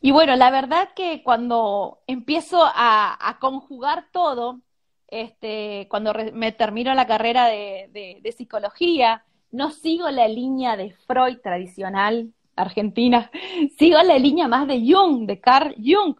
Y 0.00 0.12
bueno, 0.12 0.36
la 0.36 0.52
verdad 0.52 0.90
que 0.94 1.24
cuando 1.24 1.98
empiezo 2.06 2.62
a, 2.64 3.38
conjugar 3.40 4.06
todo, 4.12 4.60
este, 5.08 5.86
cuando 5.90 6.12
me 6.32 6.52
termino 6.52 6.94
la 6.94 7.06
carrera 7.06 7.46
de, 7.46 8.20
de, 8.22 8.32
psicología, 8.32 9.24
no 9.50 9.70
sigo 9.70 10.10
la 10.10 10.28
línea 10.28 10.76
de 10.76 10.92
Freud 10.92 11.38
tradicional, 11.42 12.32
Argentina, 12.56 13.30
sigo 13.78 14.00
la 14.02 14.18
línea 14.18 14.48
más 14.48 14.68
de 14.68 14.82
Jung, 14.86 15.26
de 15.26 15.40
Carl 15.40 15.74
Jung. 15.76 16.16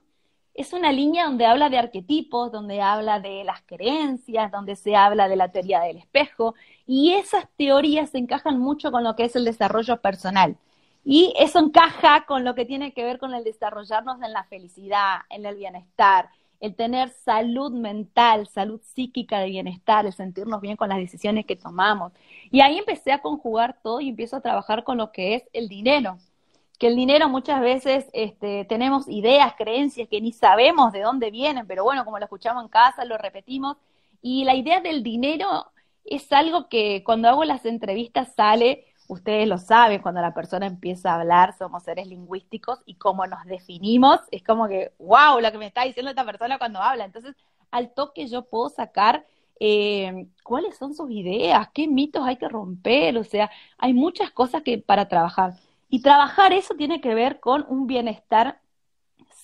Es 0.55 0.73
una 0.73 0.91
línea 0.91 1.27
donde 1.27 1.47
habla 1.47 1.71
de 1.71 1.79
arquetipos, 1.79 2.51
donde 2.51 2.81
habla 2.81 3.21
de 3.21 3.45
las 3.45 3.63
creencias, 3.63 4.51
donde 4.51 4.75
se 4.75 4.97
habla 4.97 5.29
de 5.29 5.37
la 5.37 5.53
teoría 5.53 5.81
del 5.81 5.99
espejo, 5.99 6.55
y 6.85 7.13
esas 7.13 7.47
teorías 7.57 8.11
se 8.11 8.19
encajan 8.19 8.59
mucho 8.59 8.91
con 8.91 9.05
lo 9.05 9.15
que 9.15 9.25
es 9.25 9.37
el 9.37 9.45
desarrollo 9.45 10.01
personal. 10.01 10.57
Y 11.05 11.33
eso 11.39 11.61
encaja 11.61 12.25
con 12.27 12.45
lo 12.45 12.55
que 12.55 12.65
tiene 12.65 12.93
que 12.93 13.05
ver 13.05 13.19
con 13.19 13.35
el 13.35 13.45
desarrollarnos 13.45 14.21
en 14.21 14.33
la 14.33 14.45
felicidad, 14.45 15.21
en 15.31 15.47
el 15.47 15.57
bienestar, 15.57 16.31
el 16.61 16.75
tener 16.75 17.11
salud 17.11 17.73
mental, 17.73 18.49
salud 18.49 18.81
psíquica 18.83 19.41
de 19.41 19.47
bienestar, 19.51 20.07
el 20.07 20.13
sentirnos 20.13 20.61
bien 20.61 20.77
con 20.77 20.89
las 20.89 20.99
decisiones 20.99 21.47
que 21.47 21.57
tomamos. 21.57 22.13
Y 22.51 22.61
ahí 22.61 22.79
empecé 22.79 23.13
a 23.13 23.23
conjugar 23.23 23.79
todo 23.83 24.01
y 24.01 24.09
empiezo 24.09 24.37
a 24.37 24.41
trabajar 24.41 24.85
con 24.85 24.99
lo 24.99 25.13
que 25.13 25.35
es 25.37 25.45
el 25.53 25.69
dinero 25.69 26.19
que 26.79 26.87
el 26.87 26.97
dinero 26.97 27.29
muchas 27.29 27.61
veces 27.61 28.07
este, 28.13 28.65
tenemos 28.65 29.09
ideas, 29.09 29.55
creencias 29.59 30.09
que 30.09 30.21
ni 30.21 30.33
sabemos 30.33 30.93
de 30.93 31.01
dónde 31.01 31.31
vienen, 31.31 31.67
pero 31.67 31.85
bueno, 31.85 32.05
como 32.05 32.19
lo 32.19 32.25
escuchamos 32.25 32.63
en 32.63 32.69
casa, 32.69 33.05
lo 33.05 33.19
repetimos. 33.19 33.77
Y 34.23 34.45
la 34.45 34.55
idea 34.55 34.81
del 34.81 35.03
dinero 35.03 35.73
es 36.05 36.33
algo 36.33 36.69
que 36.69 37.03
cuando 37.05 37.29
hago 37.29 37.45
las 37.45 37.65
entrevistas 37.65 38.33
sale, 38.35 38.88
ustedes 39.09 39.49
lo 39.49 39.59
saben, 39.59 40.03
cuando 40.03 40.21
la 40.21 40.35
persona 40.35 40.67
empieza 40.67 41.11
a 41.11 41.21
hablar, 41.21 41.57
somos 41.57 41.83
seres 41.83 42.07
lingüísticos 42.07 42.81
y 42.87 42.95
como 42.95 43.27
nos 43.27 43.45
definimos, 43.45 44.21
es 44.31 44.45
como 44.45 44.69
que, 44.69 44.93
wow, 44.99 45.41
lo 45.41 45.51
que 45.51 45.59
me 45.59 45.67
está 45.67 45.83
diciendo 45.85 46.11
esta 46.11 46.25
persona 46.25 46.59
cuando 46.59 46.81
habla. 46.81 47.05
Entonces, 47.05 47.35
al 47.71 47.93
toque 47.93 48.29
yo 48.29 48.45
puedo 48.45 48.69
sacar 48.69 49.27
eh, 49.61 50.29
cuáles 50.45 50.77
son 50.77 50.95
sus 50.95 51.11
ideas, 51.11 51.69
qué 51.75 51.89
mitos 51.89 52.25
hay 52.25 52.37
que 52.37 52.49
romper, 52.49 53.19
o 53.19 53.25
sea, 53.25 53.51
hay 53.79 53.93
muchas 53.93 54.31
cosas 54.31 54.63
que 54.63 54.79
para 54.79 55.09
trabajar. 55.09 55.55
Y 55.89 56.03
trabajar 56.03 56.53
eso 56.53 56.75
tiene 56.75 57.01
que 57.01 57.15
ver 57.15 57.41
con 57.41 57.65
un 57.69 57.87
bienestar 57.87 58.61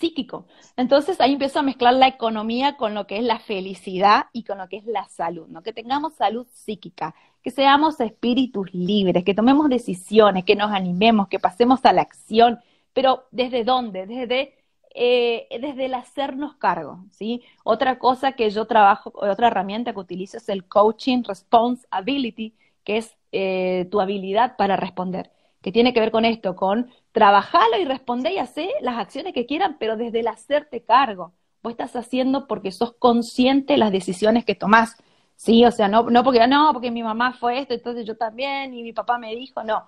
psíquico. 0.04 0.46
Entonces 0.76 1.18
ahí 1.20 1.32
empiezo 1.32 1.60
a 1.60 1.62
mezclar 1.62 1.94
la 1.94 2.08
economía 2.08 2.76
con 2.76 2.92
lo 2.92 3.06
que 3.06 3.16
es 3.16 3.24
la 3.24 3.38
felicidad 3.38 4.26
y 4.34 4.44
con 4.44 4.58
lo 4.58 4.68
que 4.68 4.76
es 4.76 4.84
la 4.84 5.08
salud, 5.08 5.46
¿no? 5.48 5.62
Que 5.62 5.72
tengamos 5.72 6.12
salud 6.14 6.46
psíquica, 6.52 7.14
que 7.42 7.50
seamos 7.50 7.98
espíritus 8.00 8.74
libres, 8.74 9.24
que 9.24 9.32
tomemos 9.34 9.70
decisiones, 9.70 10.44
que 10.44 10.56
nos 10.56 10.72
animemos, 10.72 11.28
que 11.28 11.38
pasemos 11.38 11.82
a 11.86 11.94
la 11.94 12.02
acción, 12.02 12.58
pero 12.92 13.24
¿desde 13.30 13.64
dónde? 13.64 14.06
Desde, 14.06 14.54
eh, 14.94 15.48
desde 15.58 15.86
el 15.86 15.94
hacernos 15.94 16.56
cargo, 16.56 17.06
¿sí? 17.10 17.42
Otra 17.64 17.98
cosa 17.98 18.32
que 18.32 18.50
yo 18.50 18.66
trabajo, 18.66 19.10
otra 19.14 19.46
herramienta 19.46 19.94
que 19.94 20.00
utilizo 20.00 20.36
es 20.36 20.50
el 20.50 20.68
coaching 20.68 21.22
responsibility, 21.24 22.54
que 22.84 22.98
es 22.98 23.16
eh, 23.32 23.88
tu 23.90 24.02
habilidad 24.02 24.56
para 24.58 24.76
responder 24.76 25.30
que 25.64 25.72
tiene 25.72 25.94
que 25.94 26.00
ver 26.00 26.10
con 26.10 26.26
esto, 26.26 26.56
con 26.56 26.90
trabajarlo 27.12 27.78
y 27.80 27.86
responder 27.86 28.32
y 28.32 28.38
hacer 28.38 28.68
las 28.82 28.98
acciones 28.98 29.32
que 29.32 29.46
quieran, 29.46 29.78
pero 29.80 29.96
desde 29.96 30.20
el 30.20 30.28
hacerte 30.28 30.82
cargo. 30.82 31.32
Vos 31.62 31.70
estás 31.70 31.96
haciendo 31.96 32.46
porque 32.46 32.70
sos 32.70 32.92
consciente 32.98 33.72
de 33.72 33.78
las 33.78 33.90
decisiones 33.90 34.44
que 34.44 34.54
tomás. 34.54 34.94
Sí, 35.36 35.64
o 35.64 35.70
sea, 35.70 35.88
no, 35.88 36.02
no 36.10 36.22
porque 36.22 36.46
no, 36.46 36.70
porque 36.74 36.90
mi 36.90 37.02
mamá 37.02 37.32
fue 37.32 37.60
esto, 37.60 37.72
entonces 37.72 38.04
yo 38.04 38.14
también, 38.14 38.74
y 38.74 38.82
mi 38.82 38.92
papá 38.92 39.16
me 39.16 39.34
dijo, 39.34 39.64
no. 39.64 39.84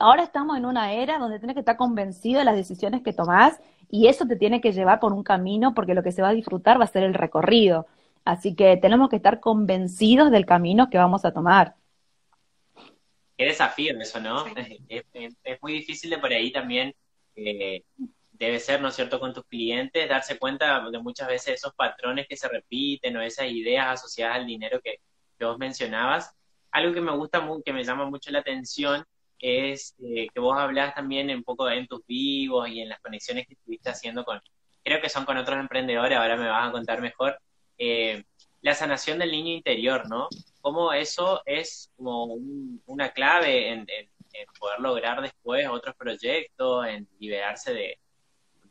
Ahora 0.00 0.24
estamos 0.24 0.56
en 0.56 0.66
una 0.66 0.94
era 0.94 1.18
donde 1.18 1.38
tienes 1.38 1.54
que 1.54 1.60
estar 1.60 1.76
convencido 1.76 2.40
de 2.40 2.44
las 2.44 2.56
decisiones 2.56 3.02
que 3.02 3.12
tomás 3.12 3.60
y 3.88 4.08
eso 4.08 4.26
te 4.26 4.34
tiene 4.34 4.60
que 4.60 4.72
llevar 4.72 4.98
por 4.98 5.12
un 5.12 5.22
camino 5.22 5.74
porque 5.74 5.94
lo 5.94 6.02
que 6.02 6.10
se 6.10 6.22
va 6.22 6.30
a 6.30 6.34
disfrutar 6.34 6.80
va 6.80 6.84
a 6.84 6.88
ser 6.88 7.04
el 7.04 7.14
recorrido. 7.14 7.86
Así 8.24 8.56
que 8.56 8.76
tenemos 8.78 9.08
que 9.10 9.16
estar 9.16 9.38
convencidos 9.38 10.32
del 10.32 10.44
camino 10.44 10.90
que 10.90 10.98
vamos 10.98 11.24
a 11.24 11.32
tomar 11.32 11.76
qué 13.40 13.46
desafío 13.46 13.98
eso, 13.98 14.20
¿no? 14.20 14.44
Es, 14.86 15.06
muy 15.62 15.72
difícil 15.72 16.10
de 16.10 16.18
por 16.18 16.30
ahí 16.30 16.52
también, 16.52 16.94
eh, 17.34 17.84
debe 18.32 18.60
ser, 18.60 18.82
¿no 18.82 18.88
es 18.88 18.94
cierto?, 18.94 19.18
con 19.18 19.32
tus 19.32 19.46
clientes, 19.46 20.06
darse 20.10 20.38
cuenta 20.38 20.84
de 20.90 20.98
muchas 20.98 21.26
veces 21.26 21.54
esos 21.54 21.72
patrones 21.74 22.26
que 22.28 22.36
se 22.36 22.48
repiten 22.48 23.16
o 23.16 23.22
esas 23.22 23.50
ideas 23.50 23.86
asociadas 23.88 24.36
al 24.36 24.46
dinero 24.46 24.78
que, 24.82 25.00
vos 25.40 25.56
mencionabas. 25.56 26.36
Algo 26.70 26.92
que 26.92 27.00
me 27.00 27.16
gusta, 27.16 27.40
muy, 27.40 27.62
que 27.62 27.72
me 27.72 27.82
llama 27.82 28.04
mucho 28.10 28.30
la 28.30 28.40
atención 28.40 29.06
es 29.38 29.96
eh, 30.04 30.28
que 30.34 30.38
vos 30.38 30.58
hablás 30.58 30.94
también 30.94 31.30
un 31.30 31.42
poco 31.42 31.70
en 31.70 31.86
tus 31.86 32.04
vivos 32.06 32.68
y 32.68 32.82
en 32.82 32.90
las 32.90 33.00
conexiones 33.00 33.46
que 33.46 33.54
estuviste 33.54 33.88
haciendo 33.88 34.22
con, 34.22 34.38
creo 34.84 35.00
que 35.00 35.08
son 35.08 35.24
con 35.24 35.38
otros 35.38 35.58
emprendedores, 35.58 36.18
ahora 36.18 36.36
me 36.36 36.46
vas 36.46 36.68
a 36.68 36.72
contar 36.72 37.00
mejor, 37.00 37.40
eh, 37.78 38.22
la 38.62 38.74
sanación 38.74 39.18
del 39.18 39.32
niño 39.32 39.52
interior, 39.52 40.08
¿no? 40.08 40.28
Cómo 40.60 40.92
eso 40.92 41.42
es 41.46 41.90
como 41.96 42.36
una 42.86 43.10
clave 43.10 43.70
en, 43.70 43.86
poder 44.58 44.80
lograr 44.80 45.20
después 45.22 45.66
otros 45.68 45.94
proyectos, 45.96 46.86
en 46.86 47.08
liberarse 47.18 47.74
de, 47.74 47.98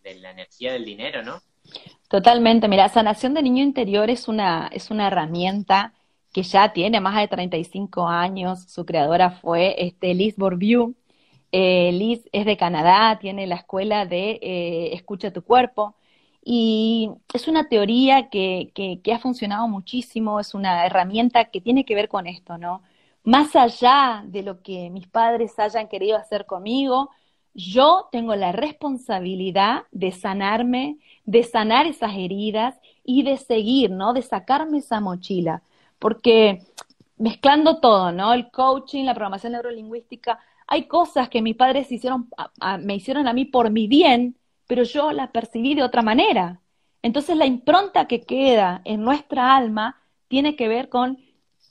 de 0.04 0.16
la 0.20 0.32
energía 0.32 0.74
del 0.74 0.86
dinero, 0.86 1.22
¿no? 1.24 1.42
Totalmente, 2.08 2.68
mira, 2.68 2.90
sanación 2.90 3.34
del 3.34 3.44
niño 3.44 3.64
interior 3.64 4.10
es 4.10 4.28
una, 4.28 4.70
es 4.74 4.90
una 4.90 5.08
herramienta 5.08 5.94
que 6.34 6.44
ya 6.44 6.74
tiene 6.74 7.00
más 7.00 7.16
de 7.18 7.28
35 7.28 8.08
años. 8.08 8.64
Su 8.64 8.86
creadora 8.86 9.32
fue 9.32 9.76
este, 9.78 10.14
Liz 10.14 10.36
Bourbeau. 10.36 10.96
Eh, 11.52 11.92
Liz 11.94 12.28
es 12.32 12.46
de 12.46 12.58
Canadá, 12.58 13.18
tiene 13.20 13.48
la 13.48 13.56
escuela 13.56 14.06
de 14.06 14.40
eh, 14.42 14.90
Escucha 14.94 15.32
tu 15.32 15.44
cuerpo. 15.44 15.96
Y 16.52 17.12
es 17.32 17.48
una 17.48 17.70
teoría 17.70 18.30
que, 18.30 18.72
ha 19.14 19.20
funcionado 19.20 19.68
muchísimo, 19.68 20.40
es 20.40 20.56
una 20.56 20.84
herramienta 20.84 21.46
que 21.52 21.62
tiene 21.62 21.86
que 21.86 21.94
ver 21.94 22.10
con 22.10 22.26
esto, 22.26 22.58
¿no? 22.58 22.82
Más 23.24 23.56
allá 23.56 24.24
de 24.26 24.42
lo 24.42 24.64
que 24.64 24.90
mis 24.90 25.08
padres 25.08 25.60
hayan 25.60 25.88
querido 25.88 26.18
hacer 26.18 26.48
conmigo, 26.48 27.12
yo 27.54 28.10
tengo 28.12 28.36
la 28.36 28.52
responsabilidad 28.52 29.84
de 29.92 30.12
sanarme, 30.12 30.98
de 31.24 31.44
sanar 31.44 31.86
esas 31.86 32.14
heridas 32.16 32.80
y 33.04 33.22
de 33.22 33.38
seguir, 33.38 33.92
¿no? 33.92 34.14
De 34.14 34.24
sacarme 34.24 34.80
esa 34.80 35.00
mochila 35.00 35.62
porque 36.00 36.64
mezclando 37.18 37.80
todo, 37.80 38.12
¿no? 38.12 38.34
El 38.34 38.50
coaching, 38.50 39.06
la 39.06 39.14
programación 39.14 39.54
neurolingüística, 39.54 40.40
hay 40.66 40.88
cosas 40.88 41.30
que 41.30 41.44
mis 41.44 41.56
padres 41.56 41.92
hicieron, 41.92 42.28
me 42.80 42.96
hicieron 42.96 43.28
a 43.28 43.34
mí 43.34 43.46
por 43.46 43.70
mi 43.70 43.88
bien, 43.88 44.36
pero 44.70 44.84
yo 44.84 45.12
las 45.12 45.32
percibí 45.32 45.74
de 45.74 45.82
otra 45.82 46.04
manera. 46.04 46.62
Entonces 47.02 47.36
la 47.36 47.48
impronta 47.48 48.06
que 48.06 48.22
queda 48.22 48.84
en 48.86 49.02
nuestra 49.02 49.56
alma 49.56 50.00
tiene 50.28 50.56
que 50.56 50.68
ver 50.68 50.90
con 50.90 51.18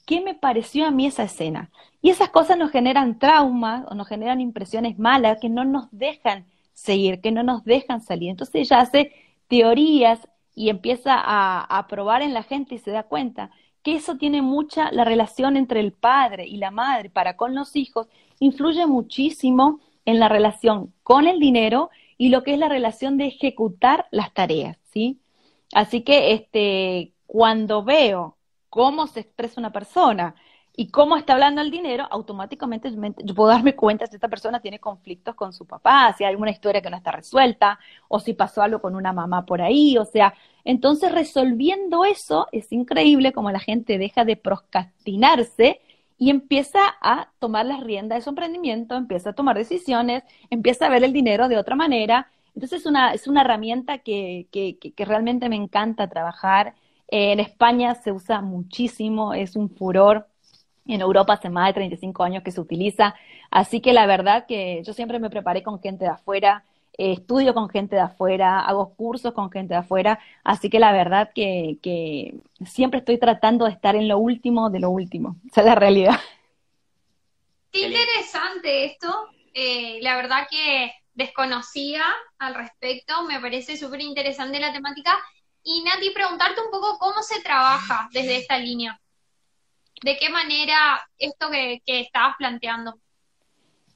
qué 0.05 0.19
me 0.19 0.35
pareció 0.35 0.85
a 0.85 0.91
mí 0.91 1.05
esa 1.05 1.23
escena. 1.23 1.71
Y 2.01 2.09
esas 2.09 2.27
cosas 2.27 2.57
nos 2.57 2.71
generan 2.71 3.17
traumas 3.17 3.85
o 3.87 3.95
nos 3.95 4.05
generan 4.05 4.41
impresiones 4.41 4.99
malas 4.99 5.37
que 5.39 5.47
no 5.47 5.63
nos 5.63 5.87
dejan 5.91 6.45
seguir, 6.73 7.21
que 7.21 7.31
no 7.31 7.41
nos 7.41 7.63
dejan 7.63 8.01
salir. 8.01 8.31
Entonces 8.31 8.55
ella 8.55 8.81
hace 8.81 9.13
teorías 9.47 10.27
y 10.53 10.67
empieza 10.67 11.13
a, 11.15 11.61
a 11.61 11.87
probar 11.87 12.21
en 12.21 12.33
la 12.33 12.43
gente 12.43 12.75
y 12.75 12.79
se 12.79 12.91
da 12.91 13.03
cuenta 13.03 13.49
que 13.81 13.95
eso 13.95 14.17
tiene 14.17 14.41
mucha, 14.41 14.91
la 14.91 15.05
relación 15.05 15.55
entre 15.55 15.79
el 15.79 15.93
padre 15.93 16.47
y 16.47 16.57
la 16.57 16.71
madre 16.71 17.09
para 17.09 17.37
con 17.37 17.55
los 17.55 17.77
hijos, 17.77 18.09
influye 18.39 18.85
muchísimo 18.87 19.79
en 20.03 20.19
la 20.19 20.27
relación 20.27 20.93
con 21.01 21.27
el 21.27 21.39
dinero 21.39 21.91
y 22.19 22.29
lo 22.29 22.43
que 22.43 22.53
es 22.53 22.59
la 22.59 22.67
relación 22.67 23.17
de 23.17 23.27
ejecutar 23.27 24.07
las 24.11 24.33
tareas, 24.33 24.77
¿sí? 24.83 25.21
Así 25.73 26.01
que 26.01 26.33
este, 26.33 27.13
cuando 27.25 27.81
veo 27.81 28.37
cómo 28.69 29.07
se 29.07 29.21
expresa 29.21 29.61
una 29.61 29.71
persona 29.71 30.35
y 30.75 30.89
cómo 30.91 31.15
está 31.15 31.33
hablando 31.33 31.61
el 31.61 31.71
dinero, 31.71 32.05
automáticamente 32.11 32.91
yo 33.23 33.33
puedo 33.33 33.49
darme 33.49 33.73
cuenta 33.73 34.05
si 34.05 34.15
esta 34.15 34.27
persona 34.27 34.59
tiene 34.59 34.79
conflictos 34.79 35.33
con 35.33 35.53
su 35.53 35.65
papá, 35.65 36.13
si 36.17 36.25
hay 36.25 36.31
alguna 36.31 36.51
historia 36.51 36.81
que 36.81 36.89
no 36.89 36.97
está 36.97 37.11
resuelta, 37.11 37.79
o 38.09 38.19
si 38.19 38.33
pasó 38.33 38.61
algo 38.61 38.81
con 38.81 38.95
una 38.95 39.13
mamá 39.13 39.45
por 39.45 39.61
ahí, 39.61 39.97
o 39.97 40.03
sea, 40.03 40.33
entonces 40.65 41.13
resolviendo 41.13 42.03
eso 42.03 42.47
es 42.51 42.69
increíble 42.73 43.31
como 43.31 43.49
la 43.49 43.59
gente 43.59 43.97
deja 43.97 44.25
de 44.25 44.35
procrastinarse 44.35 45.79
y 46.19 46.29
empieza 46.29 46.79
a 47.01 47.31
tomar 47.39 47.65
las 47.65 47.81
riendas 47.81 48.19
de 48.19 48.23
su 48.23 48.29
emprendimiento, 48.29 48.95
empieza 48.95 49.31
a 49.31 49.33
tomar 49.33 49.57
decisiones, 49.57 50.23
empieza 50.49 50.85
a 50.85 50.89
ver 50.89 51.03
el 51.03 51.13
dinero 51.13 51.47
de 51.47 51.57
otra 51.57 51.75
manera. 51.75 52.29
Entonces 52.55 52.81
es 52.81 52.85
una, 52.85 53.13
es 53.13 53.27
una 53.27 53.41
herramienta 53.41 53.99
que, 53.99 54.47
que, 54.51 54.77
que 54.77 55.05
realmente 55.05 55.49
me 55.49 55.55
encanta 55.55 56.09
trabajar. 56.09 56.75
en 57.07 57.39
España 57.39 57.95
se 57.95 58.11
usa 58.11 58.41
muchísimo, 58.41 59.33
es 59.33 59.55
un 59.55 59.69
furor 59.69 60.27
en 60.87 61.01
Europa 61.01 61.33
hace 61.33 61.49
más 61.49 61.67
de 61.69 61.73
35 61.73 62.23
años 62.23 62.43
que 62.43 62.51
se 62.51 62.61
utiliza, 62.61 63.15
así 63.51 63.79
que 63.81 63.93
la 63.93 64.05
verdad 64.07 64.45
que 64.47 64.83
yo 64.83 64.93
siempre 64.93 65.19
me 65.19 65.29
preparé 65.29 65.63
con 65.63 65.79
gente 65.81 66.05
de 66.05 66.11
afuera, 66.11 66.65
eh, 66.99 67.13
estudio 67.13 67.53
con 67.53 67.69
gente 67.69 67.95
de 67.95 68.01
afuera, 68.01 68.59
hago 68.59 68.93
cursos 68.93 69.31
con 69.33 69.49
gente 69.49 69.73
de 69.73 69.79
afuera, 69.79 70.19
así 70.43 70.69
que 70.69 70.79
la 70.79 70.91
verdad 70.91 71.31
que, 71.33 71.77
que 71.81 72.33
siempre 72.65 72.99
estoy 72.99 73.17
tratando 73.17 73.63
de 73.63 73.71
estar 73.71 73.95
en 73.95 74.09
lo 74.09 74.17
último 74.17 74.69
de 74.69 74.81
lo 74.81 74.89
último, 74.89 75.37
esa 75.49 75.61
es 75.61 75.67
la 75.67 75.75
realidad. 75.75 76.19
Qué 77.71 77.87
interesante 77.87 78.83
esto, 78.83 79.29
eh, 79.53 79.99
la 80.01 80.17
verdad 80.17 80.47
que 80.51 80.91
desconocía 81.13 82.03
al 82.37 82.55
respecto, 82.55 83.23
me 83.23 83.39
parece 83.39 83.77
súper 83.77 84.01
interesante 84.01 84.59
la 84.59 84.73
temática. 84.73 85.17
Y 85.63 85.83
Nati, 85.83 86.09
preguntarte 86.09 86.59
un 86.59 86.71
poco 86.71 86.97
cómo 86.97 87.21
se 87.21 87.41
trabaja 87.41 88.09
desde 88.11 88.37
esta 88.37 88.57
línea 88.57 88.99
de 90.01 90.17
qué 90.17 90.29
manera 90.29 91.01
esto 91.17 91.49
que, 91.49 91.81
estabas 91.85 92.35
planteando. 92.37 92.99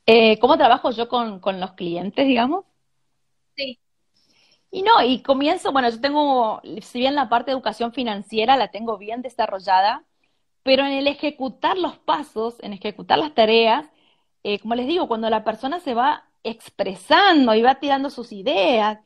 Eh, 0.06 0.40
¿Cómo 0.40 0.58
trabajo 0.58 0.92
yo 0.92 1.10
con, 1.10 1.40
con 1.40 1.60
los 1.60 1.74
clientes, 1.74 2.26
digamos? 2.26 2.66
Sí. 3.56 3.80
Y 4.72 4.84
no, 4.84 5.04
y 5.04 5.22
comienzo, 5.24 5.72
bueno, 5.72 5.90
yo 5.90 6.02
tengo, 6.02 6.62
si 6.82 7.00
bien 7.00 7.16
la 7.16 7.30
parte 7.30 7.52
de 7.52 7.56
educación 7.56 7.94
financiera 7.94 8.58
la 8.58 8.70
tengo 8.72 8.98
bien 8.98 9.22
desarrollada, 9.22 10.06
pero 10.64 10.86
en 10.86 10.94
el 10.94 11.08
ejecutar 11.08 11.78
los 11.78 11.98
pasos, 12.00 12.58
en 12.62 12.74
ejecutar 12.74 13.20
las 13.20 13.36
tareas, 13.36 13.88
eh, 14.44 14.60
como 14.60 14.76
les 14.76 14.88
digo, 14.88 15.08
cuando 15.08 15.30
la 15.30 15.44
persona 15.44 15.80
se 15.80 15.94
va 15.96 16.26
expresando 16.44 17.56
y 17.56 17.64
va 17.64 17.76
tirando 17.80 18.10
sus 18.10 18.32
ideas, 18.34 19.00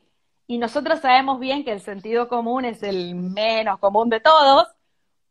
y 0.46 0.58
nosotros 0.58 1.00
sabemos 1.00 1.40
bien 1.40 1.64
que 1.64 1.72
el 1.72 1.80
sentido 1.80 2.28
común 2.28 2.64
es 2.64 2.82
el 2.82 3.14
menos 3.16 3.78
común 3.80 4.10
de 4.10 4.20
todos, 4.20 4.68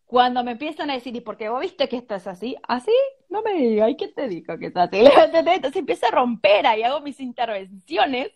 cuando 0.05 0.43
me 0.43 0.51
empiezan 0.51 0.89
a 0.89 0.93
decir, 0.93 1.15
¿y 1.15 1.21
por 1.21 1.37
qué 1.37 1.49
vos 1.49 1.61
viste 1.61 1.89
que 1.89 1.97
esto 1.97 2.15
es 2.15 2.27
así? 2.27 2.55
¿Así? 2.67 2.91
No 3.29 3.41
me 3.41 3.53
digas, 3.53 3.89
¿y 3.91 3.97
qué 3.97 4.07
te 4.09 4.27
digo 4.27 4.57
que 4.57 4.67
está 4.67 4.83
así? 4.83 4.97
Entonces 5.35 5.75
empieza 5.75 6.07
a 6.07 6.11
romper 6.11 6.65
ahí, 6.67 6.83
hago 6.83 7.01
mis 7.01 7.19
intervenciones, 7.19 8.31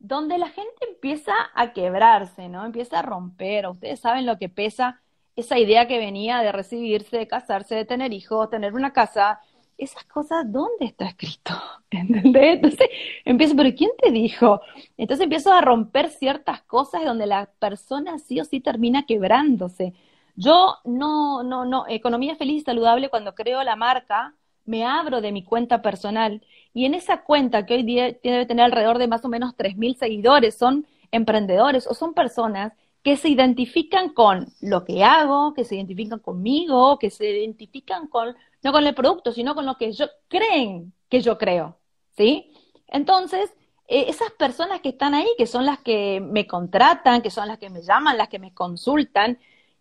donde 0.00 0.38
la 0.38 0.48
gente 0.48 0.74
empieza 0.88 1.32
a 1.54 1.72
quebrarse, 1.72 2.48
¿no? 2.48 2.66
Empieza 2.66 2.98
a 2.98 3.02
romper. 3.02 3.68
Ustedes 3.68 4.00
saben 4.00 4.26
lo 4.26 4.38
que 4.38 4.48
pesa 4.48 5.00
esa 5.36 5.58
idea 5.58 5.86
que 5.86 5.98
venía 5.98 6.38
de 6.40 6.52
recibirse, 6.52 7.16
de 7.16 7.28
casarse, 7.28 7.74
de 7.76 7.84
tener 7.84 8.12
hijos, 8.12 8.50
tener 8.50 8.74
una 8.74 8.92
casa. 8.92 9.40
Esas 9.78 10.04
cosas, 10.04 10.50
¿dónde 10.50 10.86
está 10.86 11.06
escrito? 11.06 11.54
¿Entendés? 11.90 12.56
Entonces 12.56 12.88
empiezo, 13.24 13.54
¿pero 13.56 13.74
quién 13.76 13.90
te 14.02 14.10
dijo? 14.10 14.60
Entonces 14.96 15.24
empiezo 15.24 15.52
a 15.52 15.60
romper 15.60 16.10
ciertas 16.10 16.62
cosas 16.62 17.04
donde 17.04 17.26
la 17.26 17.46
persona 17.58 18.18
sí 18.18 18.40
o 18.40 18.44
sí 18.44 18.60
termina 18.60 19.04
quebrándose 19.04 19.94
yo 20.40 20.78
no, 20.84 21.42
no, 21.42 21.64
no, 21.64 21.84
economía 21.88 22.34
feliz 22.34 22.62
y 22.62 22.64
saludable, 22.64 23.10
cuando 23.10 23.34
creo 23.34 23.62
la 23.62 23.76
marca, 23.76 24.34
me 24.64 24.84
abro 24.84 25.20
de 25.20 25.32
mi 25.32 25.44
cuenta 25.44 25.82
personal 25.82 26.42
y 26.72 26.84
en 26.84 26.94
esa 26.94 27.22
cuenta 27.22 27.66
que 27.66 27.74
hoy 27.74 27.82
día 27.82 28.16
debe 28.22 28.46
tener 28.46 28.64
alrededor 28.64 28.98
de 28.98 29.08
más 29.08 29.24
o 29.24 29.28
menos 29.28 29.56
3.000 29.56 29.96
seguidores, 29.96 30.56
son 30.56 30.86
emprendedores 31.10 31.86
o 31.86 31.94
son 31.94 32.14
personas 32.14 32.72
que 33.02 33.16
se 33.16 33.28
identifican 33.28 34.10
con 34.10 34.52
lo 34.60 34.84
que 34.84 35.02
hago, 35.04 35.54
que 35.54 35.64
se 35.64 35.76
identifican 35.76 36.18
conmigo, 36.18 36.98
que 36.98 37.10
se 37.10 37.30
identifican 37.30 38.08
con, 38.08 38.36
no 38.62 38.72
con 38.72 38.86
el 38.86 38.94
producto, 38.94 39.32
sino 39.32 39.54
con 39.54 39.66
lo 39.66 39.76
que 39.76 39.92
yo 39.92 40.06
creen 40.28 40.92
que 41.08 41.20
yo 41.20 41.38
creo, 41.38 41.78
¿sí? 42.16 42.52
Entonces, 42.86 43.52
eh, 43.88 44.06
esas 44.08 44.30
personas 44.32 44.80
que 44.80 44.90
están 44.90 45.14
ahí, 45.14 45.28
que 45.38 45.46
son 45.46 45.66
las 45.66 45.80
que 45.80 46.20
me 46.20 46.46
contratan, 46.46 47.22
que 47.22 47.30
son 47.30 47.48
las 47.48 47.58
que 47.58 47.70
me 47.70 47.82
llaman, 47.82 48.18
las 48.18 48.28
que 48.28 48.38
me 48.38 48.54
consultan, 48.54 49.38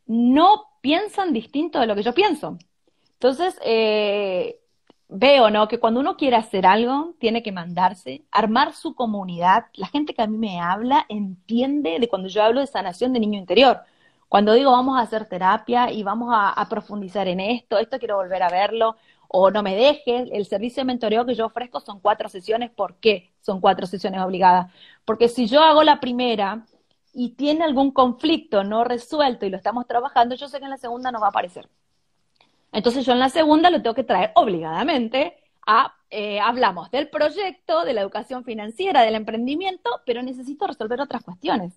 no 0.08 0.70
piensan 0.82 1.34
distinto 1.34 1.80
de 1.80 1.88
lo 1.88 1.96
que 1.96 2.04
yo 2.04 2.14
pienso. 2.14 2.58
Entonces, 3.14 3.60
eh, 3.64 4.59
veo, 5.10 5.50
¿no? 5.50 5.68
Que 5.68 5.80
cuando 5.80 6.00
uno 6.00 6.16
quiere 6.18 6.36
hacer 6.38 6.66
algo, 6.66 7.16
tiene 7.20 7.44
que 7.44 7.52
mandarse, 7.52 8.24
armar 8.32 8.74
su 8.74 8.96
comunidad. 8.96 9.66
La 9.74 9.88
gente 9.88 10.14
que 10.14 10.22
a 10.22 10.28
mí 10.28 10.38
me 10.38 10.62
habla 10.62 11.06
entiende 11.10 12.00
de 12.00 12.08
cuando 12.10 12.30
yo 12.30 12.44
hablo 12.44 12.62
de 12.62 12.68
sanación 12.68 13.14
de 13.14 13.20
niño 13.20 13.40
interior. 13.40 13.82
Cuando 14.30 14.54
digo 14.54 14.72
vamos 14.72 14.98
a 14.98 15.02
hacer 15.02 15.26
terapia 15.26 15.92
y 15.92 16.04
vamos 16.04 16.30
a, 16.34 16.68
profundizar 16.70 17.28
en 17.28 17.40
esto, 17.40 17.80
esto 17.80 17.98
quiero 18.00 18.18
volver 18.18 18.44
a 18.44 18.50
verlo, 18.50 18.96
o 19.28 19.52
no 19.52 19.64
me 19.64 19.76
dejes, 19.76 20.30
el 20.32 20.46
servicio 20.46 20.82
de 20.82 20.86
mentoreo 20.86 21.26
que 21.26 21.36
yo 21.36 21.48
ofrezco 21.48 21.80
son 21.80 22.00
cuatro 22.00 22.30
sesiones. 22.30 22.72
¿Por 22.72 22.96
qué 22.98 23.32
son 23.42 23.62
cuatro 23.62 23.88
sesiones 23.88 24.22
obligadas? 24.22 24.72
Porque 25.06 25.30
si 25.30 25.48
yo 25.48 25.62
hago 25.64 25.84
la 25.84 26.00
primera 26.00 26.66
y 27.14 27.32
tiene 27.36 27.66
algún 27.66 27.92
conflicto 27.92 28.64
no 28.64 28.84
resuelto 28.84 29.46
y 29.46 29.50
lo 29.50 29.58
estamos 29.58 29.88
trabajando, 29.88 30.36
yo 30.36 30.48
sé 30.48 30.60
que 30.60 30.66
en 30.66 30.72
la 30.72 30.78
segunda 30.78 31.12
no 31.12 31.20
va 31.20 31.28
a 31.28 31.30
aparecer. 31.32 31.70
Entonces 32.72 33.06
yo 33.06 33.14
en 33.14 33.20
la 33.20 33.30
segunda 33.30 33.70
lo 33.70 33.82
tengo 33.82 33.96
que 33.96 34.04
traer 34.04 34.32
obligadamente 34.36 35.38
a, 35.66 35.96
eh, 36.10 36.40
hablamos 36.40 36.92
del 36.92 37.10
proyecto, 37.10 37.84
de 37.86 37.94
la 37.94 38.02
educación 38.02 38.44
financiera, 38.44 39.04
del 39.04 39.16
emprendimiento, 39.16 39.90
pero 40.06 40.24
necesito 40.24 40.68
resolver 40.68 41.02
otras 41.02 41.24
cuestiones. 41.24 41.74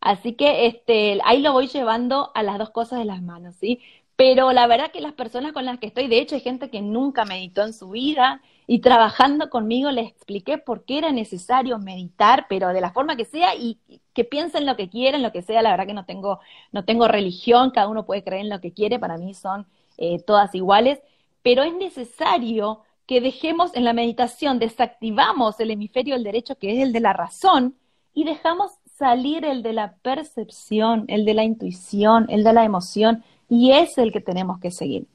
Así 0.00 0.34
que 0.34 0.66
este, 0.66 1.20
ahí 1.24 1.40
lo 1.40 1.52
voy 1.52 1.68
llevando 1.68 2.32
a 2.34 2.42
las 2.42 2.58
dos 2.58 2.70
cosas 2.70 2.98
de 2.98 3.04
las 3.04 3.22
manos, 3.22 3.56
¿sí? 3.56 3.80
Pero 4.16 4.52
la 4.52 4.66
verdad 4.66 4.90
que 4.92 5.00
las 5.00 5.12
personas 5.12 5.52
con 5.52 5.64
las 5.64 5.78
que 5.78 5.86
estoy, 5.86 6.08
de 6.08 6.18
hecho 6.18 6.34
hay 6.34 6.40
gente 6.40 6.70
que 6.70 6.82
nunca 6.82 7.24
meditó 7.24 7.62
en 7.64 7.72
su 7.72 7.90
vida 7.90 8.42
y 8.66 8.80
trabajando 8.80 9.48
conmigo 9.50 9.90
les 9.90 10.08
expliqué 10.08 10.58
por 10.58 10.84
qué 10.84 10.98
era 10.98 11.12
necesario 11.12 11.78
meditar, 11.78 12.46
pero 12.48 12.68
de 12.68 12.80
la 12.80 12.92
forma 12.92 13.16
que 13.16 13.24
sea 13.24 13.54
y 13.54 13.78
que 14.12 14.24
piensen 14.24 14.66
lo 14.66 14.76
que 14.76 14.88
quieren, 14.90 15.22
lo 15.22 15.32
que 15.32 15.42
sea, 15.42 15.62
la 15.62 15.70
verdad 15.70 15.86
que 15.86 15.94
no 15.94 16.04
tengo, 16.04 16.40
no 16.72 16.84
tengo 16.84 17.08
religión, 17.08 17.70
cada 17.70 17.88
uno 17.88 18.04
puede 18.04 18.24
creer 18.24 18.42
en 18.42 18.50
lo 18.50 18.60
que 18.60 18.72
quiere, 18.72 18.98
para 18.98 19.18
mí 19.18 19.34
son 19.34 19.66
eh, 19.98 20.20
todas 20.20 20.54
iguales, 20.54 21.00
pero 21.42 21.62
es 21.62 21.74
necesario 21.74 22.80
que 23.06 23.20
dejemos 23.20 23.74
en 23.74 23.84
la 23.84 23.92
meditación, 23.92 24.58
desactivamos 24.58 25.58
el 25.60 25.70
hemisferio 25.70 26.14
del 26.14 26.24
derecho, 26.24 26.56
que 26.56 26.72
es 26.72 26.82
el 26.82 26.92
de 26.92 27.00
la 27.00 27.12
razón, 27.12 27.74
y 28.14 28.24
dejamos 28.24 28.72
salir 28.96 29.44
el 29.44 29.62
de 29.62 29.72
la 29.72 29.94
percepción, 30.02 31.04
el 31.08 31.24
de 31.24 31.34
la 31.34 31.44
intuición, 31.44 32.26
el 32.28 32.44
de 32.44 32.52
la 32.52 32.64
emoción, 32.64 33.24
y 33.48 33.72
es 33.72 33.98
el 33.98 34.12
que 34.12 34.20
tenemos 34.20 34.60
que 34.60 34.70
seguir. 34.70 35.06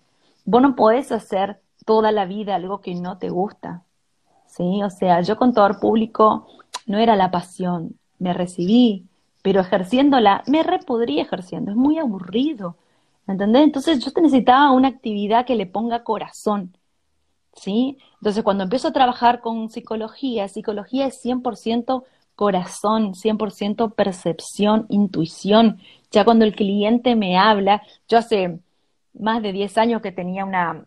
Vos 0.46 0.62
no 0.62 0.76
podés 0.76 1.12
hacer 1.12 1.60
toda 1.86 2.12
la 2.12 2.26
vida 2.26 2.56
algo 2.56 2.82
que 2.82 2.96
no 2.96 3.18
te 3.18 3.30
gusta, 3.30 3.84
¿sí? 4.46 4.84
O 4.84 4.90
sea, 4.90 5.22
yo 5.22 5.38
contador 5.38 5.80
público 5.80 6.48
no 6.86 6.98
era 6.98 7.16
la 7.16 7.32
pasión, 7.32 7.98
me 8.20 8.34
recibí, 8.34 9.06
pero 9.42 9.62
ejerciéndola, 9.62 10.44
me 10.48 10.64
repodría 10.64 11.22
ejerciendo, 11.22 11.72
es 11.72 11.78
muy 11.78 11.98
aburrido, 11.98 12.76
¿entendés? 13.28 13.64
Entonces 13.64 14.00
yo 14.04 14.12
necesitaba 14.22 14.72
una 14.72 14.88
actividad 14.88 15.46
que 15.46 15.56
le 15.56 15.66
ponga 15.66 16.04
corazón, 16.04 16.78
¿sí? 17.54 17.98
Entonces 18.16 18.44
cuando 18.44 18.64
empiezo 18.64 18.90
a 18.90 18.94
trabajar 18.94 19.42
con 19.42 19.70
psicología, 19.70 20.48
psicología 20.48 21.08
es 21.08 21.22
100% 21.22 22.06
corazón, 22.36 23.16
100% 23.16 23.96
percepción, 23.96 24.86
intuición. 24.90 25.80
Ya 26.12 26.24
cuando 26.24 26.46
el 26.46 26.56
cliente 26.56 27.16
me 27.16 27.38
habla, 27.38 27.82
yo 28.08 28.20
hace 28.20 28.60
más 29.14 29.42
de 29.42 29.52
10 29.52 29.78
años 29.80 30.02
que 30.02 30.12
tenía 30.12 30.46
una, 30.46 30.86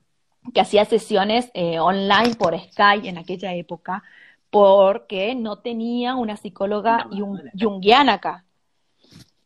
que 0.55 0.61
hacía 0.61 0.85
sesiones 0.85 1.51
eh, 1.55 1.81
online 1.81 2.37
por 2.37 2.59
Skype 2.59 3.09
en 3.09 3.19
aquella 3.19 3.53
época, 3.55 4.05
porque 4.51 5.35
no 5.35 5.59
tenía 5.59 6.15
una 6.15 6.37
psicóloga 6.37 7.09
y 7.11 7.21
un 7.23 8.09
acá. 8.09 8.45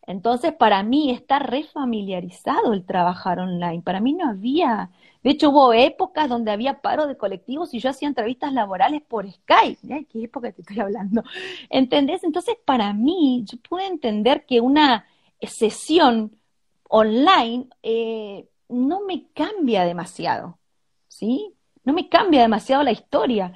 Entonces, 0.07 0.53
para 0.53 0.83
mí 0.83 1.11
está 1.11 1.39
refamiliarizado 1.39 2.73
el 2.73 2.85
trabajar 2.85 3.39
online. 3.39 3.83
Para 3.83 4.01
mí 4.01 4.13
no 4.13 4.29
había, 4.29 4.91
de 5.23 5.31
hecho, 5.31 5.51
hubo 5.51 5.73
épocas 5.73 6.29
donde 6.29 6.51
había 6.51 6.81
paro 6.83 7.07
de 7.07 7.17
colectivos 7.17 7.73
y 7.73 7.79
yo 7.79 7.91
hacía 7.91 8.09
entrevistas 8.09 8.53
laborales 8.53 9.03
por 9.03 9.31
Skype. 9.31 9.95
¿eh? 9.95 10.07
¿Qué 10.11 10.25
época 10.25 10.53
te 10.53 10.63
estoy 10.63 10.81
hablando? 10.81 11.23
¿Entendés? 11.71 12.23
Entonces, 12.25 12.57
para 12.65 12.93
mí, 12.93 13.45
yo 13.47 13.59
pude 13.69 13.87
entender 13.87 14.45
que 14.47 14.61
una 14.61 15.07
sesión 15.41 16.37
online 16.89 17.69
eh, 17.83 18.49
no 18.69 19.01
me 19.03 19.27
cambia 19.33 19.85
demasiado, 19.85 20.59
¿sí? 21.09 21.55
No 21.85 21.93
me 21.93 22.09
cambia 22.09 22.43
demasiado 22.43 22.83
la 22.83 22.93
historia. 22.93 23.53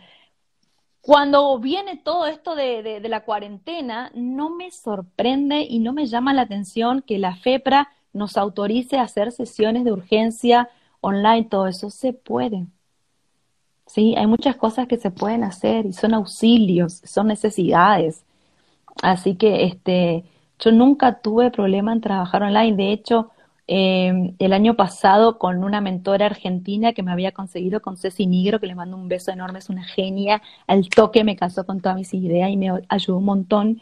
Cuando 1.09 1.59
viene 1.59 1.97
todo 1.97 2.27
esto 2.27 2.55
de, 2.55 2.83
de, 2.83 3.09
la 3.09 3.25
cuarentena, 3.25 4.11
no 4.13 4.51
me 4.51 4.71
sorprende 4.71 5.63
y 5.63 5.79
no 5.79 5.95
me 5.95 6.05
llama 6.05 6.35
la 6.35 6.43
atención 6.43 7.01
que 7.01 7.17
la 7.17 7.35
FEPRA 7.35 7.89
nos 8.13 8.37
autorice 8.37 8.99
a 8.99 9.05
hacer 9.05 9.33
sesiones 9.33 9.85
de 9.85 9.93
urgencia 9.93 10.69
online, 11.01 11.45
todo 11.45 11.67
eso 11.67 11.89
se 11.89 12.13
puede. 12.13 12.67
Sí, 13.87 14.17
hay 14.19 14.27
muchas 14.27 14.57
cosas 14.57 14.87
que 14.87 14.99
se 14.99 15.11
pueden 15.11 15.45
hacer 15.45 15.87
y 15.87 15.95
son 15.95 16.13
auxilios, 16.13 17.01
son 17.07 17.29
necesidades. 17.29 18.27
Así 19.01 19.35
que 19.35 19.65
este, 19.65 20.25
yo 20.59 20.73
nunca 20.73 21.23
tuve 21.23 21.51
problema 21.51 21.95
en 21.95 22.03
trabajar 22.03 22.43
online. 22.43 22.77
De 22.77 22.93
hecho, 22.93 23.31
em, 23.69 24.35
el 24.39 24.53
año 24.53 24.75
pasado 24.75 25.39
con 25.39 25.63
una 25.65 25.81
mentora 25.81 26.27
argentina 26.27 26.93
que 26.93 27.03
me 27.03 27.13
había 27.13 27.33
conseguido 27.33 27.81
con 27.83 27.97
Ceci 27.97 28.27
Nigro, 28.27 28.61
que 28.61 28.67
le 28.67 28.75
mando 28.75 28.97
un 28.97 29.09
beso 29.09 29.31
enorme, 29.31 29.61
es 29.61 29.69
una 29.71 29.85
genia, 29.85 30.43
al 30.67 30.89
toque 30.89 31.25
me 31.25 31.37
casó 31.37 31.65
con 31.67 31.81
todas 31.81 31.97
mis 31.97 32.13
ideas 32.15 32.51
y 32.51 32.57
me 32.57 32.71
ayudó 32.89 33.19
un 33.19 33.25
montón. 33.25 33.81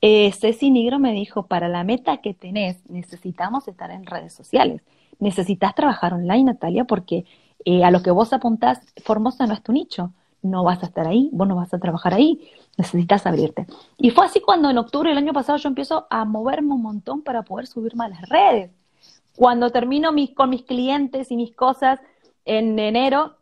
Eh, 0.00 0.32
Ceci 0.32 0.70
Nigro 0.70 0.98
me 0.98 1.12
dijo, 1.12 1.46
para 1.46 1.68
la 1.68 1.84
meta 1.84 2.18
que 2.18 2.34
tenés, 2.34 2.78
necesitamos 2.88 3.68
estar 3.68 3.90
en 3.90 4.06
redes 4.06 4.32
sociales 4.32 4.82
necesitas 5.18 5.74
trabajar 5.74 6.14
online, 6.14 6.44
Natalia, 6.44 6.84
porque 6.84 7.24
eh, 7.64 7.84
a 7.84 7.90
lo 7.90 8.02
que 8.02 8.10
vos 8.10 8.32
apuntás, 8.32 8.80
Formosa 9.02 9.46
no 9.46 9.54
es 9.54 9.62
tu 9.62 9.72
nicho. 9.72 10.12
No 10.42 10.62
vas 10.62 10.82
a 10.82 10.86
estar 10.86 11.06
ahí, 11.06 11.30
vos 11.32 11.48
no 11.48 11.56
vas 11.56 11.72
a 11.72 11.78
trabajar 11.78 12.12
ahí, 12.12 12.38
necesitas 12.76 13.26
abrirte. 13.26 13.66
Y 13.96 14.10
fue 14.10 14.26
así 14.26 14.40
cuando 14.40 14.68
en 14.68 14.76
octubre 14.76 15.08
del 15.08 15.16
año 15.16 15.32
pasado 15.32 15.56
yo 15.56 15.68
empiezo 15.68 16.06
a 16.10 16.26
moverme 16.26 16.74
un 16.74 16.82
montón 16.82 17.22
para 17.22 17.42
poder 17.42 17.66
subirme 17.66 18.04
a 18.04 18.08
las 18.08 18.28
redes. 18.28 18.70
Cuando 19.36 19.70
termino 19.70 20.12
mis, 20.12 20.34
con 20.34 20.50
mis 20.50 20.62
clientes 20.62 21.30
y 21.30 21.36
mis 21.36 21.54
cosas 21.54 22.00
en 22.44 22.78
enero, 22.78 23.36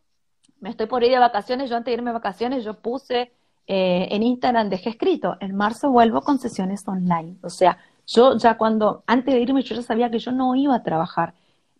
me 0.61 0.71
estoy 0.71 0.87
por 0.87 1.03
ir 1.03 1.11
de 1.11 1.19
vacaciones, 1.19 1.69
yo 1.69 1.77
antes 1.77 1.91
de 1.91 1.95
irme 1.95 2.11
de 2.11 2.15
vacaciones, 2.15 2.65
yo 2.65 2.75
puse 2.81 3.33
eh, 3.67 4.09
en 4.11 4.23
Instagram, 4.23 4.69
dejé 4.69 4.91
escrito, 4.91 5.37
en 5.41 5.55
marzo 5.57 5.91
vuelvo 5.91 6.23
con 6.23 6.39
sesiones 6.39 6.87
online. 6.87 7.37
O 7.43 7.51
sea, 7.51 7.79
yo 8.07 8.37
ya 8.37 8.57
cuando, 8.57 9.05
antes 9.07 9.35
de 9.35 9.41
irme, 9.41 9.63
yo 9.63 9.75
ya 9.75 9.83
sabía 9.83 10.11
que 10.11 10.19
yo 10.19 10.33
no 10.33 10.55
iba 10.55 10.75
a 10.75 10.83
trabajar 10.83 11.35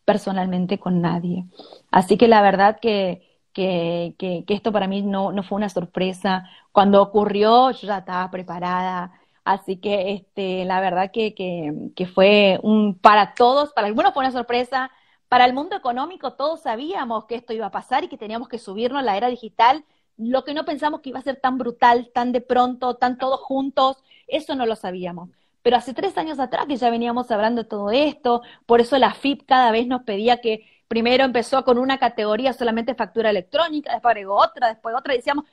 personalmente 0.05 0.79
con 0.79 1.01
nadie. 1.01 1.47
Así 1.91 2.17
que 2.17 2.29
la 2.29 2.43
verdad 2.43 2.79
que, 2.81 3.23
que, 3.53 4.15
que, 4.19 4.45
esto 4.49 4.73
para 4.73 4.87
mí 4.89 5.03
no, 5.03 5.33
no, 5.33 5.43
fue 5.43 5.57
una 5.57 5.69
sorpresa. 5.69 6.49
Cuando 6.73 7.03
ocurrió, 7.03 7.71
yo 7.71 7.87
ya 7.87 7.99
estaba 7.99 8.31
preparada. 8.31 9.13
Así 9.45 9.79
que 9.79 10.13
este, 10.13 10.65
la 10.65 10.81
verdad 10.81 11.11
que, 11.13 11.35
que, 11.35 12.07
fue 12.07 12.61
un 12.63 12.99
para 12.99 13.35
todos, 13.35 13.73
para 13.73 13.89
algunos 13.89 14.15
fue 14.15 14.23
una 14.23 14.33
sorpresa, 14.33 14.91
para 15.29 15.45
el 15.47 15.53
mundo 15.53 15.77
económico 15.77 16.35
todos 16.35 16.63
sabíamos 16.63 17.25
que 17.25 17.35
esto 17.35 17.53
iba 17.53 17.67
a 17.67 17.71
pasar 17.71 18.05
y 18.05 18.09
que 18.09 18.19
teníamos 18.19 18.49
que 18.49 18.59
subirnos 18.59 19.01
a 19.01 19.05
la 19.05 19.17
era 19.17 19.29
digital. 19.29 19.85
Lo 20.17 20.45
que 20.45 20.55
no 20.55 20.65
pensamos 20.65 21.01
que 21.01 21.09
iba 21.09 21.19
a 21.19 21.23
ser 21.23 21.41
tan 21.41 21.59
brutal, 21.59 22.11
tan 22.15 22.33
de 22.33 22.41
pronto, 22.41 22.95
tan 22.97 23.19
todos 23.19 23.41
juntos, 23.41 24.05
eso 24.29 24.55
no 24.55 24.67
lo 24.67 24.77
sabíamos. 24.77 25.31
Pero 25.63 25.77
hace 25.77 25.95
tres 25.95 26.17
años 26.19 26.39
atrás 26.39 26.67
que 26.67 26.77
ya 26.77 26.91
veníamos 26.91 27.31
hablando 27.31 27.63
de 27.63 27.69
todo 27.69 27.91
esto, 27.91 28.43
por 28.67 28.81
eso 28.81 28.99
la 28.99 29.15
FIP 29.15 29.47
cada 29.47 29.71
vez 29.73 29.87
nos 29.87 30.03
pedía 30.03 30.41
que 30.41 30.67
primero 30.89 31.25
empezó 31.25 31.65
con 31.65 31.79
una 31.79 31.99
categoría 31.99 32.53
solamente 32.53 32.95
factura 32.95 33.31
electrónica, 33.31 33.93
después 33.93 34.11
agregó 34.11 34.37
otra, 34.37 34.69
después 34.69 34.95
otra, 34.95 35.15
y 35.15 35.19
decíamos, 35.19 35.47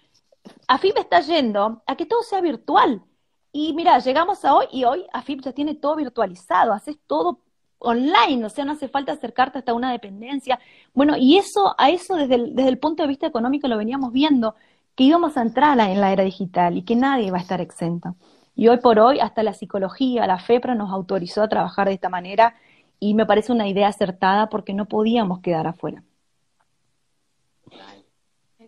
AFIP 0.67 0.97
está 0.97 1.21
yendo 1.21 1.84
a 1.88 1.95
que 1.95 2.06
todo 2.06 2.23
sea 2.23 2.41
virtual. 2.41 3.04
Y 3.62 3.74
mira, 3.74 4.00
llegamos 4.00 4.45
a 4.45 4.56
hoy 4.56 4.67
y 4.72 4.86
hoy 4.86 5.06
AFIP 5.12 5.41
ya 5.41 5.52
tiene 5.52 5.76
todo 5.76 5.98
virtualizado, 5.98 6.72
haces 6.72 6.98
todo 7.06 7.41
online, 7.80 8.45
o 8.45 8.50
sea, 8.50 8.63
no 8.63 8.72
hace 8.72 8.88
falta 8.88 9.12
acercarte 9.12 9.58
hasta 9.60 9.74
una 9.74 9.91
dependencia. 9.91 10.62
Bueno, 10.93 11.17
y 11.17 11.38
eso, 11.38 11.76
a 11.78 11.89
eso 11.89 12.15
desde 12.15 12.36
el, 12.36 12.56
desde 12.56 12.69
el 12.69 12.80
punto 12.80 13.04
de 13.04 13.10
vista 13.10 13.28
económico 13.28 13.67
lo 13.67 13.78
veníamos 13.78 14.13
viendo, 14.13 14.56
que 14.95 15.04
íbamos 15.04 15.36
a 15.36 15.41
entrar 15.41 15.78
en 15.78 16.00
la 16.00 16.13
era 16.13 16.24
digital 16.24 16.78
y 16.78 16.84
que 16.84 16.95
nadie 16.95 17.32
va 17.32 17.38
a 17.39 17.41
estar 17.41 17.60
exento. 17.60 18.15
Y 18.56 18.69
hoy 18.69 18.78
por 18.78 18.98
hoy 18.98 19.19
hasta 19.19 19.43
la 19.43 19.54
psicología, 19.54 20.26
la 20.26 20.39
FEPRA 20.39 20.74
nos 20.74 20.89
autorizó 20.93 21.43
a 21.43 21.50
trabajar 21.50 21.89
de 21.89 21.95
esta 21.95 22.08
manera 22.08 22.56
y 22.98 23.13
me 23.13 23.26
parece 23.26 23.52
una 23.52 23.67
idea 23.67 23.89
acertada 23.89 24.48
porque 24.48 24.74
no 24.74 24.86
podíamos 24.86 25.41
quedar 25.41 25.67
afuera. 25.67 26.02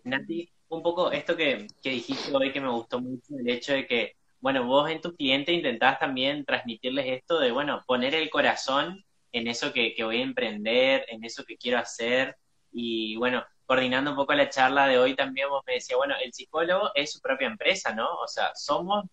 Nati, 0.04 0.50
un 0.68 0.82
poco 0.82 1.10
esto 1.10 1.34
que, 1.34 1.66
dijiste 1.82 2.30
hoy 2.34 2.52
que 2.52 2.60
me 2.60 2.70
gustó 2.70 3.00
mucho, 3.00 3.38
el 3.38 3.48
hecho 3.48 3.72
de 3.72 3.86
que, 3.86 4.16
bueno, 4.42 4.66
vos 4.66 4.90
en 4.90 5.00
tu 5.00 5.16
cliente 5.16 5.52
intentás 5.52 5.98
también 5.98 6.44
transmitirles 6.44 7.06
esto 7.06 7.40
de, 7.40 7.52
bueno, 7.52 7.82
poner 7.86 8.14
el 8.14 8.28
corazón 8.28 9.04
en 9.32 9.48
eso 9.48 9.72
que, 9.72 9.94
voy 10.04 10.18
a 10.20 10.24
emprender, 10.24 11.06
en 11.08 11.24
eso 11.24 11.44
que 11.44 11.56
quiero 11.56 11.78
hacer 11.78 12.36
y, 12.72 13.16
bueno, 13.16 13.44
coordinando 13.64 14.10
un 14.10 14.16
poco 14.16 14.34
la 14.34 14.50
charla 14.50 14.86
de 14.86 14.98
hoy 14.98 15.16
también 15.16 15.48
vos 15.48 15.62
me 15.66 15.74
decía, 15.74 15.96
bueno, 15.96 16.14
el 16.22 16.34
psicólogo 16.34 16.90
es 16.94 17.12
su 17.12 17.20
propia 17.20 17.46
empresa, 17.46 17.94
¿no? 17.94 18.06
O 18.16 18.28
sea, 18.28 18.50
somos 18.54 19.04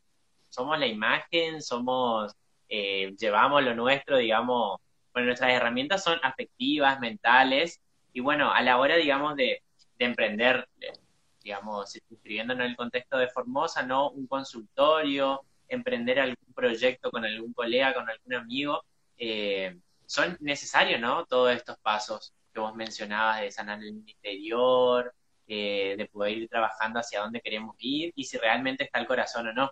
somos 0.49 0.79
la 0.79 0.87
imagen, 0.87 1.61
somos, 1.61 2.35
eh, 2.67 3.15
llevamos 3.17 3.63
lo 3.63 3.75
nuestro, 3.75 4.17
digamos, 4.17 4.79
bueno, 5.13 5.27
nuestras 5.27 5.51
herramientas 5.51 6.03
son 6.03 6.19
afectivas, 6.23 6.99
mentales, 6.99 7.79
y 8.13 8.19
bueno, 8.19 8.51
a 8.51 8.61
la 8.61 8.77
hora, 8.79 8.95
digamos, 8.97 9.35
de, 9.35 9.61
emprender, 9.99 10.67
digamos, 11.43 11.95
escribiéndonos 11.95 12.65
en 12.65 12.71
el 12.71 12.77
contexto 12.77 13.17
de 13.17 13.29
Formosa, 13.29 13.83
¿no? 13.83 14.09
Un 14.11 14.27
consultorio, 14.27 15.41
emprender 15.67 16.19
algún 16.19 16.53
proyecto 16.53 17.11
con 17.11 17.25
algún 17.25 17.53
colega, 17.53 17.93
con 17.93 18.09
algún 18.09 18.33
amigo, 18.33 18.83
eh, 19.17 19.77
son 20.05 20.37
necesarios, 20.39 20.99
¿no? 20.99 21.25
Todos 21.25 21.51
estos 21.55 21.77
pasos 21.79 22.33
que 22.53 22.59
vos 22.59 22.75
mencionabas 22.75 23.41
de 23.41 23.51
sanar 23.51 23.79
el 23.79 23.89
interior, 23.89 25.13
eh, 25.47 25.95
de 25.97 26.05
poder 26.07 26.37
ir 26.37 26.49
trabajando 26.49 26.99
hacia 26.99 27.21
dónde 27.21 27.41
queremos 27.41 27.75
ir 27.79 28.11
y 28.15 28.23
si 28.25 28.37
realmente 28.37 28.83
está 28.83 28.99
el 28.99 29.07
corazón 29.07 29.47
o 29.47 29.53
no. 29.53 29.71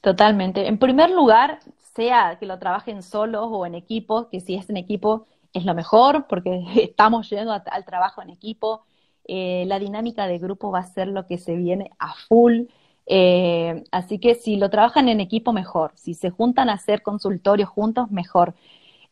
Totalmente. 0.00 0.66
En 0.66 0.78
primer 0.78 1.10
lugar, 1.10 1.60
sea 1.94 2.36
que 2.38 2.46
lo 2.46 2.58
trabajen 2.58 3.02
solos 3.02 3.46
o 3.50 3.66
en 3.66 3.74
equipo, 3.74 4.28
que 4.28 4.40
si 4.40 4.54
es 4.54 4.68
en 4.70 4.76
equipo 4.76 5.26
es 5.52 5.64
lo 5.64 5.74
mejor 5.74 6.26
porque 6.26 6.64
estamos 6.76 7.28
yendo 7.30 7.52
al 7.52 7.84
trabajo 7.84 8.22
en 8.22 8.30
equipo. 8.30 8.84
Eh, 9.26 9.64
la 9.66 9.78
dinámica 9.78 10.26
de 10.26 10.38
grupo 10.38 10.70
va 10.70 10.80
a 10.80 10.84
ser 10.84 11.08
lo 11.08 11.26
que 11.26 11.38
se 11.38 11.56
viene 11.56 11.90
a 11.98 12.14
full. 12.14 12.64
Eh, 13.06 13.84
así 13.90 14.18
que 14.18 14.34
si 14.34 14.56
lo 14.56 14.70
trabajan 14.70 15.08
en 15.08 15.20
equipo, 15.20 15.52
mejor. 15.52 15.92
Si 15.94 16.14
se 16.14 16.30
juntan 16.30 16.68
a 16.68 16.74
hacer 16.74 17.02
consultorios 17.02 17.68
juntos, 17.68 18.10
mejor. 18.10 18.54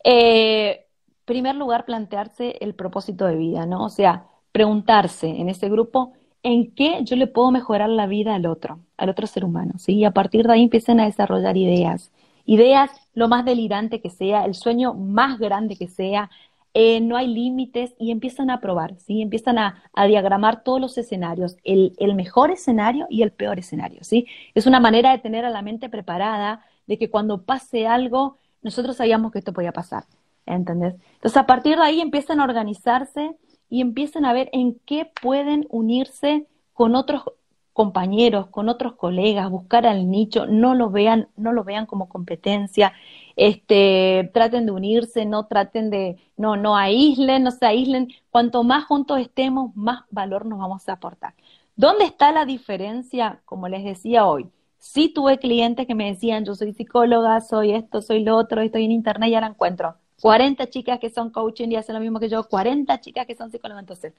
Eh, 0.05 0.87
primer 1.25 1.55
lugar, 1.57 1.85
plantearse 1.85 2.57
el 2.61 2.75
propósito 2.75 3.27
de 3.27 3.37
vida, 3.37 3.67
¿no? 3.67 3.85
O 3.85 3.91
sea, 3.91 4.27
preguntarse 4.53 5.29
en 5.29 5.49
ese 5.49 5.69
grupo 5.69 6.13
en 6.43 6.73
qué 6.75 7.01
yo 7.05 7.17
le 7.17 7.27
puedo 7.27 7.51
mejorar 7.51 7.91
la 7.91 8.07
vida 8.07 8.35
al 8.35 8.47
otro, 8.47 8.81
al 8.97 9.11
otro 9.11 9.27
ser 9.27 9.45
humano, 9.45 9.75
¿sí? 9.79 9.95
Y 9.95 10.05
a 10.05 10.13
partir 10.13 10.47
de 10.47 10.55
ahí 10.55 10.63
empiecen 10.63 11.01
a 11.01 11.05
desarrollar 11.05 11.57
ideas. 11.57 12.11
Ideas 12.47 12.91
lo 13.15 13.29
más 13.29 13.45
delirante 13.45 14.01
que 14.01 14.11
sea, 14.11 14.45
el 14.45 14.55
sueño 14.55 14.95
más 14.95 15.39
grande 15.39 15.77
que 15.77 15.89
sea, 15.89 16.31
eh, 16.73 17.01
no 17.01 17.17
hay 17.17 17.27
límites 17.27 17.95
y 17.99 18.11
empiezan 18.13 18.51
a 18.51 18.61
probar, 18.61 18.97
¿sí? 18.99 19.23
Empiezan 19.23 19.59
a, 19.59 19.83
diagramar 20.07 20.63
todos 20.63 20.81
los 20.81 20.97
escenarios, 20.99 21.57
el, 21.65 21.95
el, 21.99 22.15
mejor 22.15 22.51
escenario 22.51 23.07
y 23.11 23.23
el 23.23 23.33
peor 23.33 23.59
escenario, 23.59 24.05
¿sí? 24.05 24.27
Es 24.55 24.67
una 24.67 24.81
manera 24.81 25.11
de 25.11 25.19
tener 25.19 25.45
a 25.45 25.51
la 25.51 25.63
mente 25.63 25.89
preparada 25.89 26.65
de 26.87 26.99
que 26.99 27.11
cuando 27.11 27.43
pase 27.43 27.87
algo, 27.87 28.39
nosotros 28.63 28.97
sabíamos 28.97 29.33
que 29.33 29.41
esto 29.41 29.53
podía 29.53 29.73
pasar, 29.73 30.05
¿entendés? 30.47 30.95
Entonces, 31.15 31.37
a 31.37 31.47
partir 31.47 31.77
de 31.77 31.83
ahí 31.83 32.01
empiezan 32.01 32.41
a 32.41 32.45
organizarse 32.45 33.37
y 33.69 33.81
empiezan 33.81 34.25
a 34.25 34.33
ver 34.33 34.49
en 34.53 34.79
qué 34.85 35.11
pueden 35.21 35.67
unirse 35.71 36.47
con 36.73 36.95
otros 36.95 37.25
compañeros, 37.73 38.49
con 38.49 38.69
otros 38.69 38.95
colegas, 38.95 39.51
buscar 39.51 39.87
al 39.87 40.11
nicho, 40.11 40.47
no 40.47 40.75
lo 40.75 40.91
vean, 40.91 41.29
no 41.37 41.53
lo 41.53 41.65
vean 41.65 41.87
como 41.87 42.09
competencia, 42.09 42.93
este, 43.41 44.31
traten 44.35 44.67
de 44.67 44.73
unirse, 44.73 45.25
no 45.25 45.47
traten 45.47 45.89
de, 45.89 46.19
no, 46.37 46.57
no 46.59 46.77
aíslen, 46.77 47.43
no 47.43 47.51
se 47.51 47.65
aíslen, 47.65 48.13
cuanto 48.29 48.65
más 48.65 48.85
juntos 48.85 49.19
estemos, 49.19 49.75
más 49.75 50.03
valor 50.11 50.45
nos 50.45 50.59
vamos 50.59 50.87
a 50.91 50.93
aportar. 50.93 51.33
¿Dónde 51.75 52.05
está 52.05 52.33
la 52.33 52.45
diferencia? 52.45 53.41
Como 53.47 53.67
les 53.67 53.83
decía 53.83 54.27
hoy, 54.27 54.51
sí 54.77 55.09
tuve 55.09 55.39
clientes 55.39 55.87
que 55.87 55.95
me 55.95 56.11
decían, 56.11 56.45
yo 56.45 56.55
soy 56.55 56.75
psicóloga, 56.75 57.41
soy 57.41 57.73
esto, 57.73 58.03
soy 58.03 58.25
lo 58.25 58.37
otro, 58.37 58.61
estoy 58.61 58.85
en 58.85 58.93
internet 58.93 59.31
y 59.31 59.33
la 59.33 59.47
encuentro. 59.47 59.97
40 60.21 60.69
chicas 60.69 60.99
que 60.99 61.09
son 61.09 61.31
coaching 61.31 61.69
y 61.71 61.77
hacen 61.77 61.95
lo 61.95 62.03
mismo 62.03 62.21
que 62.21 62.29
yo, 62.29 62.47
40 62.47 63.01
chicas 63.01 63.25
que 63.25 63.35
son 63.35 63.51
psicólogas. 63.51 63.85
Entonces, 63.85 64.13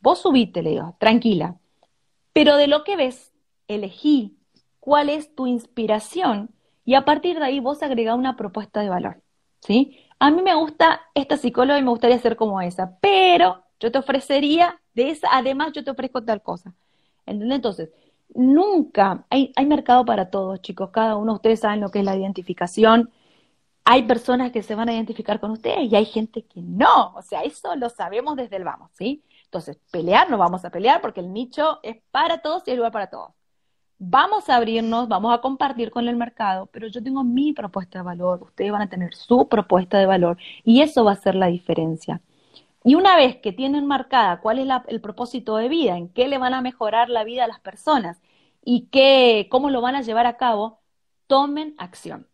vos 0.00 0.18
subite, 0.18 0.62
le 0.64 0.70
digo, 0.70 0.96
tranquila. 0.98 1.54
Pero 2.32 2.56
de 2.56 2.66
lo 2.66 2.82
que 2.82 2.96
ves, 2.96 3.32
elegí 3.68 4.36
cuál 4.80 5.10
es 5.10 5.32
tu 5.36 5.46
inspiración 5.46 6.50
y 6.88 6.94
a 6.94 7.04
partir 7.04 7.38
de 7.38 7.44
ahí 7.44 7.60
vos 7.60 7.82
agregá 7.82 8.14
una 8.14 8.34
propuesta 8.34 8.80
de 8.80 8.88
valor. 8.88 9.20
¿Sí? 9.60 9.98
A 10.18 10.30
mí 10.30 10.40
me 10.40 10.54
gusta 10.54 11.02
esta 11.12 11.36
psicóloga 11.36 11.78
y 11.78 11.82
me 11.82 11.90
gustaría 11.90 12.18
ser 12.18 12.34
como 12.34 12.62
esa, 12.62 12.96
pero 13.02 13.62
yo 13.78 13.92
te 13.92 13.98
ofrecería 13.98 14.80
de 14.94 15.10
esa, 15.10 15.28
además 15.30 15.72
yo 15.74 15.84
te 15.84 15.90
ofrezco 15.90 16.24
tal 16.24 16.40
cosa. 16.40 16.72
¿Entendés? 17.26 17.56
Entonces, 17.56 17.90
nunca, 18.34 19.26
hay, 19.28 19.52
hay 19.54 19.66
mercado 19.66 20.06
para 20.06 20.30
todos, 20.30 20.62
chicos, 20.62 20.88
cada 20.90 21.16
uno, 21.16 21.34
ustedes 21.34 21.60
saben 21.60 21.82
lo 21.82 21.90
que 21.90 21.98
es 21.98 22.06
la 22.06 22.16
identificación, 22.16 23.10
hay 23.84 24.04
personas 24.04 24.50
que 24.50 24.62
se 24.62 24.74
van 24.74 24.88
a 24.88 24.94
identificar 24.94 25.40
con 25.40 25.50
ustedes 25.50 25.92
y 25.92 25.94
hay 25.94 26.06
gente 26.06 26.46
que 26.46 26.62
no, 26.62 27.12
o 27.14 27.20
sea, 27.20 27.42
eso 27.42 27.76
lo 27.76 27.90
sabemos 27.90 28.34
desde 28.34 28.56
el 28.56 28.64
vamos, 28.64 28.92
¿sí? 28.94 29.22
Entonces, 29.44 29.78
pelear 29.90 30.30
no 30.30 30.38
vamos 30.38 30.64
a 30.64 30.70
pelear 30.70 31.02
porque 31.02 31.20
el 31.20 31.34
nicho 31.34 31.80
es 31.82 31.98
para 32.10 32.38
todos 32.38 32.62
y 32.64 32.70
hay 32.70 32.78
lugar 32.78 32.92
para 32.92 33.10
todos. 33.10 33.37
Vamos 34.00 34.48
a 34.48 34.56
abrirnos, 34.56 35.08
vamos 35.08 35.34
a 35.34 35.40
compartir 35.40 35.90
con 35.90 36.06
el 36.08 36.16
mercado, 36.16 36.66
pero 36.66 36.86
yo 36.86 37.02
tengo 37.02 37.24
mi 37.24 37.52
propuesta 37.52 37.98
de 37.98 38.04
valor, 38.04 38.42
ustedes 38.42 38.70
van 38.70 38.82
a 38.82 38.88
tener 38.88 39.14
su 39.14 39.48
propuesta 39.48 39.98
de 39.98 40.06
valor 40.06 40.38
y 40.64 40.82
eso 40.82 41.04
va 41.04 41.12
a 41.12 41.16
ser 41.16 41.34
la 41.34 41.48
diferencia. 41.48 42.20
Y 42.84 42.94
una 42.96 43.16
vez 43.16 43.36
que 43.38 43.52
tienen 43.52 43.86
marcada 43.86 44.40
cuál 44.40 44.60
es 44.60 44.68
el 44.88 45.00
propósito 45.00 45.56
de 45.56 45.68
vida, 45.68 45.96
en 45.96 46.08
qué 46.10 46.28
le 46.28 46.38
van 46.38 46.54
a 46.54 46.62
mejorar 46.62 47.08
la 47.10 47.24
vida 47.24 47.44
a 47.44 47.48
las 47.48 47.60
personas 47.60 48.20
y 48.64 48.88
qué, 48.92 49.48
cómo 49.50 49.70
lo 49.70 49.80
van 49.80 49.96
a 49.96 50.02
llevar 50.02 50.26
a 50.26 50.36
cabo, 50.36 50.80
tomen 51.26 51.74
acción. 51.78 52.28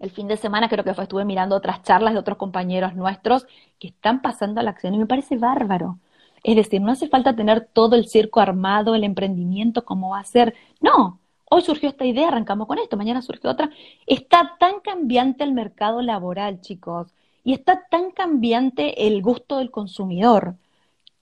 El 0.00 0.10
fin 0.10 0.28
de 0.28 0.36
semana 0.36 0.68
creo 0.68 0.84
que 0.84 0.94
fue, 0.94 1.04
estuve 1.04 1.24
mirando 1.24 1.56
otras 1.56 1.82
charlas 1.82 2.14
de 2.14 2.20
otros 2.20 2.38
compañeros 2.38 2.94
nuestros 2.94 3.46
que 3.78 3.88
están 3.88 4.22
pasando 4.22 4.60
a 4.60 4.64
la 4.64 4.70
acción 4.70 4.94
y 4.94 4.98
me 4.98 5.06
parece 5.06 5.38
bárbaro. 5.38 5.98
Es 6.42 6.56
decir, 6.56 6.80
no 6.80 6.92
hace 6.92 7.08
falta 7.08 7.36
tener 7.36 7.66
todo 7.72 7.96
el 7.96 8.08
circo 8.08 8.40
armado, 8.40 8.94
el 8.94 9.04
emprendimiento 9.04 9.84
como 9.84 10.10
va 10.10 10.20
a 10.20 10.24
ser. 10.24 10.54
No, 10.80 11.20
hoy 11.50 11.62
surgió 11.62 11.88
esta 11.88 12.04
idea, 12.04 12.28
arrancamos 12.28 12.66
con 12.66 12.78
esto, 12.78 12.96
mañana 12.96 13.22
surge 13.22 13.48
otra. 13.48 13.70
Está 14.06 14.56
tan 14.58 14.80
cambiante 14.80 15.44
el 15.44 15.52
mercado 15.52 16.02
laboral, 16.02 16.60
chicos, 16.60 17.14
y 17.44 17.52
está 17.54 17.86
tan 17.90 18.10
cambiante 18.10 19.06
el 19.06 19.22
gusto 19.22 19.58
del 19.58 19.70
consumidor, 19.70 20.56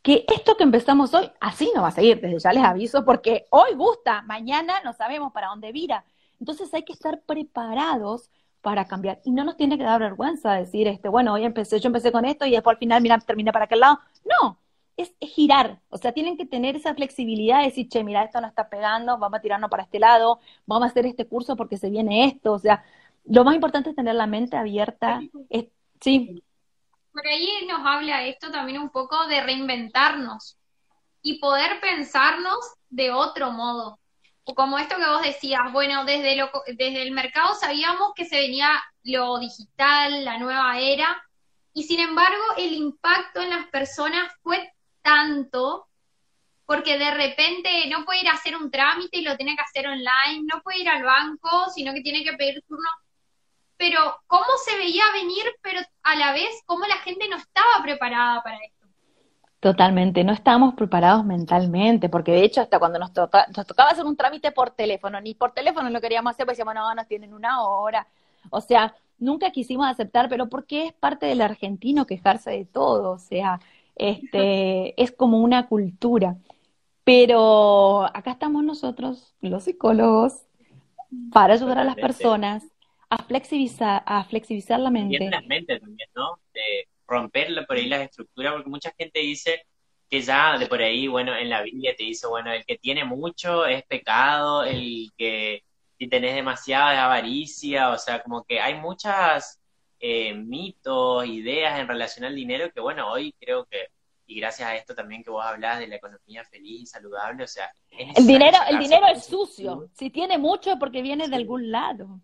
que 0.03 0.25
esto 0.29 0.57
que 0.57 0.65
empezamos 0.65 1.13
hoy, 1.15 1.31
así 1.41 1.71
no 1.75 1.83
va 1.83 1.89
a 1.89 1.93
seguir, 1.93 2.21
desde 2.21 2.39
ya 2.39 2.53
les 2.53 2.65
aviso, 2.65 3.05
porque 3.05 3.47
hoy 3.51 3.75
gusta, 3.75 4.23
mañana 4.23 4.75
no 4.85 4.93
sabemos 4.93 5.33
para 5.33 5.49
dónde 5.49 5.73
vira. 5.73 6.05
Entonces 6.41 6.73
hay 6.73 6.85
que 6.85 6.93
estar 6.93 7.21
preparados 7.23 8.31
para 8.63 8.87
cambiar. 8.87 9.21
Y 9.25 9.33
no 9.33 9.45
nos 9.45 9.57
tiene 9.57 9.77
que 9.77 9.85
dar 9.85 10.01
vergüenza 10.01 10.53
decir, 10.55 10.87
este, 10.89 11.09
bueno, 11.09 11.33
hoy 11.35 11.45
empecé, 11.45 11.81
yo 11.81 11.89
empecé 11.89 12.13
con 12.13 12.25
esto 12.25 12.47
y 12.47 12.53
después 12.53 12.75
al 12.75 12.79
final, 12.79 13.03
mira, 13.03 13.19
terminé 13.19 13.53
para 13.53 13.65
aquel 13.67 13.81
lado. 13.81 14.01
No, 14.25 14.59
es, 14.99 15.15
girar. 15.21 15.81
O 15.89 15.97
sea, 15.97 16.13
tienen 16.13 16.37
que 16.37 16.45
tener 16.45 16.77
esa 16.77 16.95
flexibilidad 16.95 17.61
de 17.61 17.67
decir, 17.67 17.89
che, 17.89 18.05
mira, 18.05 18.25
esto 18.25 18.41
no 18.41 18.49
está 18.49 18.69
pegando, 18.69 19.17
vamos 19.17 19.39
a 19.39 19.41
tirarnos 19.41 19.71
para 19.71 19.85
este 19.85 19.99
lado, 19.99 20.41
vamos 20.67 20.89
a 20.89 20.91
hacer 20.91 21.07
este 21.07 21.27
curso 21.27 21.57
porque 21.57 21.79
se 21.79 21.89
viene 21.89 22.27
esto. 22.27 22.53
O 22.53 22.59
sea, 22.59 22.85
lo 23.25 23.45
más 23.45 23.55
importante 23.55 23.91
es 23.91 23.97
tener 23.97 24.17
la 24.17 24.27
mente 24.27 24.57
abierta. 24.57 25.21
sí. 26.01 26.43
Por 27.13 27.27
ahí 27.27 27.67
nos 27.67 27.81
habla 27.85 28.27
esto 28.27 28.51
también 28.51 28.81
un 28.81 28.91
poco 28.91 29.27
de 29.27 29.43
reinventarnos 29.43 30.57
y 31.23 31.39
poder 31.41 31.81
pensarnos 31.81 32.59
de 32.91 33.11
otro 33.11 33.51
modo. 33.51 33.99
O 34.45 34.55
como 34.55 34.79
esto 34.79 34.97
que 34.97 35.07
vos 35.07 35.23
decías, 35.23 35.73
bueno, 35.73 36.05
desde, 36.05 36.37
lo, 36.37 36.51
desde 36.67 37.03
el 37.03 37.13
mercado 37.13 37.55
sabíamos 37.55 38.13
que 38.15 38.25
se 38.25 38.37
venía 38.37 38.71
lo 39.03 39.39
digital, 39.39 40.25
la 40.25 40.39
nueva 40.39 40.79
era, 40.79 41.23
y 41.75 41.85
sin 41.85 42.01
embargo 42.01 42.43
el 42.57 42.73
impacto 42.73 43.41
en 43.41 43.51
las 43.51 43.67
personas 43.69 44.33
fue 44.43 44.73
tanto, 45.09 45.87
porque 46.67 46.99
de 46.99 47.11
repente 47.13 47.71
no 47.89 48.05
puede 48.05 48.21
ir 48.21 48.29
a 48.29 48.35
hacer 48.35 48.55
un 48.55 48.71
trámite 48.71 49.19
y 49.19 49.23
lo 49.23 49.37
tiene 49.37 49.57
que 49.57 49.63
hacer 49.63 49.87
online, 49.87 50.47
no 50.53 50.61
puede 50.63 50.81
ir 50.81 50.89
al 50.89 51.03
banco, 51.03 51.49
sino 51.75 51.95
que 51.95 52.03
tiene 52.03 52.23
que 52.23 52.35
pedir 52.35 52.63
turno. 52.69 52.89
Pero 53.79 54.19
cómo 54.27 54.45
se 54.65 54.77
veía 54.77 55.05
venir, 55.15 55.45
pero 55.63 55.81
a 56.03 56.17
la 56.17 56.33
vez 56.33 56.63
cómo 56.67 56.85
la 56.85 56.97
gente 56.97 57.27
no 57.29 57.37
estaba 57.37 57.83
preparada 57.83 58.43
para 58.43 58.57
esto. 58.57 58.87
Totalmente, 59.61 60.23
no 60.25 60.33
estábamos 60.33 60.75
preparados 60.75 61.25
mentalmente, 61.25 62.09
porque 62.09 62.33
de 62.33 62.45
hecho 62.45 62.61
hasta 62.61 62.79
cuando 62.79 62.99
nos, 62.99 63.13
nos 63.15 63.67
tocaba 63.67 63.91
hacer 63.91 64.05
un 64.05 64.17
trámite 64.17 64.53
por 64.53 64.71
teléfono, 64.71 65.21
ni 65.21 65.35
por 65.35 65.53
teléfono 65.53 65.89
lo 65.89 66.01
queríamos 66.01 66.33
hacer, 66.33 66.45
porque 66.45 66.57
decíamos, 66.57 66.75
no, 66.75 66.95
nos 66.95 67.09
tienen 67.09 67.33
una 67.33 67.63
hora. 67.63 68.07
O 68.51 68.61
sea, 68.61 68.95
nunca 69.19 69.51
quisimos 69.51 69.87
aceptar, 69.87 70.29
pero 70.29 70.49
porque 70.49 70.87
es 70.89 70.93
parte 70.93 71.27
del 71.27 71.41
argentino 71.41 72.07
quejarse 72.07 72.51
de 72.51 72.67
todo, 72.67 73.13
o 73.13 73.19
sea, 73.19 73.59
este, 73.99 75.01
es 75.01 75.13
como 75.13 75.39
una 75.39 75.69
cultura. 75.69 76.37
Pero 77.05 78.05
acá 78.05 78.33
estamos 78.33 78.65
nosotros, 78.65 79.35
los 79.41 79.65
psicólogos, 79.65 80.43
para 81.33 81.55
ayudar 81.55 81.79
a 81.79 81.85
las 81.85 81.97
personas 81.97 82.65
a 83.09 83.23
flexibilizar, 83.23 84.03
a 84.05 84.25
flexibilizar 84.25 84.79
la 84.79 84.91
mente. 84.91 85.31
la 85.31 85.41
mente 85.43 85.81
también, 85.81 86.09
¿no? 86.15 86.39
De 86.53 86.89
romper 87.07 87.67
por 87.67 87.77
ahí 87.77 87.87
las 87.87 88.03
estructuras, 88.03 88.53
porque 88.53 88.69
mucha 88.69 88.93
gente 88.99 89.21
dice 89.21 89.63
que 90.11 90.21
ya 90.21 90.59
de 90.59 90.67
por 90.67 90.81
ahí, 90.81 91.07
bueno, 91.07 91.35
en 91.37 91.49
la 91.49 91.63
Biblia 91.63 91.95
te 91.97 92.05
dice, 92.05 92.27
bueno, 92.27 92.53
el 92.53 92.65
que 92.65 92.77
tiene 92.79 93.05
mucho 93.05 93.67
es 93.67 93.83
pecado, 93.85 94.65
el 94.65 95.11
que 95.17 95.63
si 95.99 96.09
tenés 96.09 96.35
demasiada 96.35 96.95
es 96.95 96.99
avaricia, 96.99 97.91
o 97.91 97.99
sea, 97.99 98.23
como 98.23 98.45
que 98.45 98.61
hay 98.61 98.75
muchas 98.75 99.61
eh, 100.01 100.35
mitos, 100.35 101.27
ideas 101.27 101.79
en 101.79 101.89
relación 101.89 102.25
al 102.25 102.35
dinero 102.35 102.71
que, 102.73 102.81
bueno, 102.81 103.11
hoy 103.11 103.35
creo 103.41 103.65
que, 103.67 103.89
y 104.27 104.41
gracias 104.41 104.69
a 104.69 104.77
esto 104.77 104.95
también 104.95 105.23
que 105.23 105.31
vos 105.31 105.45
hablás 105.45 105.79
de 105.79 105.89
la 105.89 105.97
economía 105.97 106.45
feliz, 106.45 106.91
saludable, 106.91 107.45
o 107.45 107.49
sea... 107.49 107.71
el 107.91 108.27
dinero, 108.27 108.59
el 108.69 108.79
dinero 108.79 109.07
es 109.07 109.25
sucio, 109.25 109.89
si 109.95 110.11
tiene 110.11 110.39
mucho 110.39 110.73
es 110.73 110.77
porque 110.79 111.03
viene 111.03 111.29
de 111.29 111.37
algún 111.37 111.71
lado. 111.71 112.21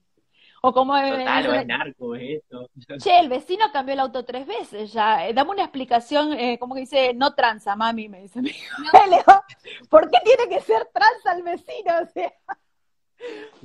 O 0.67 0.73
como 0.73 0.95
Total, 0.95 1.57
es 1.57 1.67
narco, 1.67 2.15
esto. 2.15 2.71
Che, 2.99 3.19
el 3.19 3.29
vecino 3.29 3.67
cambió 3.71 3.93
el 3.93 4.01
auto 4.01 4.25
tres 4.25 4.47
veces 4.47 4.91
ya. 4.95 5.29
Eh, 5.29 5.35
dame 5.35 5.51
una 5.51 5.65
explicación, 5.65 6.33
eh, 6.33 6.59
como 6.59 6.75
que 6.75 6.81
dice, 6.81 7.13
no 7.13 7.35
tranza, 7.35 7.77
mami, 7.77 8.09
me 8.09 8.23
dice 8.23 8.41
mi 8.41 8.49
hijo. 8.49 8.65
¿Por 9.91 10.11
qué 10.11 10.21
tiene 10.25 10.49
que 10.49 10.63
ser 10.63 10.89
tranza 10.91 11.37
el 11.37 11.43
vecino? 11.43 11.93
O 12.03 12.07
sea, 12.07 12.33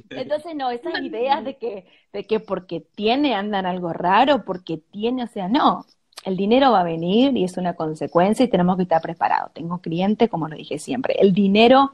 entonces, 0.10 0.56
no, 0.56 0.70
esas 0.72 1.00
ideas 1.02 1.44
de 1.44 1.58
que, 1.58 1.86
de 2.14 2.26
que 2.26 2.40
porque 2.40 2.82
tiene 2.96 3.36
andan 3.36 3.66
algo 3.66 3.94
raro, 3.94 4.44
porque 4.46 4.78
tiene, 4.78 5.24
o 5.24 5.28
sea, 5.28 5.48
no, 5.48 5.86
el 6.24 6.38
dinero 6.38 6.72
va 6.72 6.82
a 6.82 6.84
venir 6.84 7.36
y 7.38 7.44
es 7.44 7.58
una 7.58 7.76
consecuencia 7.76 8.44
y 8.46 8.50
tenemos 8.50 8.78
que 8.78 8.84
estar 8.84 9.02
preparados. 9.02 9.54
Tengo 9.54 9.80
clientes, 9.80 10.30
como 10.30 10.48
lo 10.48 10.56
dije 10.56 10.80
siempre, 10.80 11.16
el 11.20 11.34
dinero, 11.34 11.94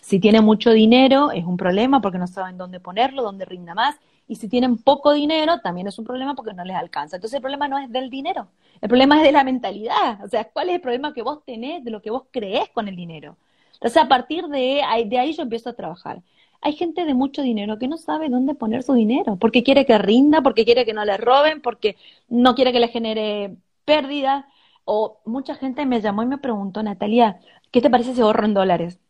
si 0.00 0.20
tiene 0.20 0.40
mucho 0.40 0.70
dinero, 0.70 1.30
es 1.30 1.44
un 1.44 1.56
problema 1.56 2.00
porque 2.00 2.18
no 2.18 2.26
saben 2.26 2.58
dónde 2.58 2.80
ponerlo, 2.80 3.22
dónde 3.22 3.44
rinda 3.44 3.74
más. 3.74 3.96
Y 4.28 4.36
si 4.36 4.48
tienen 4.48 4.78
poco 4.78 5.12
dinero, 5.12 5.60
también 5.60 5.88
es 5.88 5.98
un 5.98 6.04
problema 6.04 6.34
porque 6.34 6.54
no 6.54 6.64
les 6.64 6.76
alcanza. 6.76 7.16
Entonces 7.16 7.36
el 7.36 7.42
problema 7.42 7.68
no 7.68 7.78
es 7.78 7.90
del 7.90 8.08
dinero, 8.08 8.48
el 8.80 8.88
problema 8.88 9.16
es 9.16 9.22
de 9.24 9.32
la 9.32 9.44
mentalidad. 9.44 10.22
O 10.24 10.28
sea, 10.28 10.44
¿cuál 10.44 10.68
es 10.68 10.76
el 10.76 10.80
problema 10.80 11.12
que 11.12 11.22
vos 11.22 11.44
tenés 11.44 11.84
de 11.84 11.90
lo 11.90 12.00
que 12.00 12.10
vos 12.10 12.24
creés 12.30 12.68
con 12.70 12.88
el 12.88 12.96
dinero? 12.96 13.36
Entonces 13.74 14.00
a 14.00 14.08
partir 14.08 14.46
de 14.46 14.82
ahí, 14.82 15.08
de 15.08 15.18
ahí 15.18 15.32
yo 15.32 15.42
empiezo 15.42 15.70
a 15.70 15.74
trabajar 15.74 16.22
hay 16.62 16.74
gente 16.74 17.04
de 17.04 17.14
mucho 17.14 17.42
dinero 17.42 17.78
que 17.78 17.88
no 17.88 17.98
sabe 17.98 18.28
dónde 18.28 18.54
poner 18.54 18.84
su 18.84 18.94
dinero, 18.94 19.36
porque 19.36 19.64
quiere 19.64 19.84
que 19.84 19.98
rinda, 19.98 20.42
porque 20.42 20.64
quiere 20.64 20.86
que 20.86 20.94
no 20.94 21.04
le 21.04 21.16
roben, 21.16 21.60
porque 21.60 21.96
no 22.28 22.54
quiere 22.54 22.72
que 22.72 22.80
le 22.80 22.88
genere 22.88 23.56
pérdida. 23.84 24.48
O 24.84 25.20
mucha 25.26 25.56
gente 25.56 25.86
me 25.86 26.00
llamó 26.00 26.22
y 26.22 26.26
me 26.26 26.38
preguntó, 26.38 26.82
Natalia, 26.82 27.40
¿qué 27.72 27.80
te 27.80 27.90
parece 27.90 28.14
si 28.14 28.20
ahorro 28.20 28.46
en 28.46 28.54
dólares? 28.54 29.00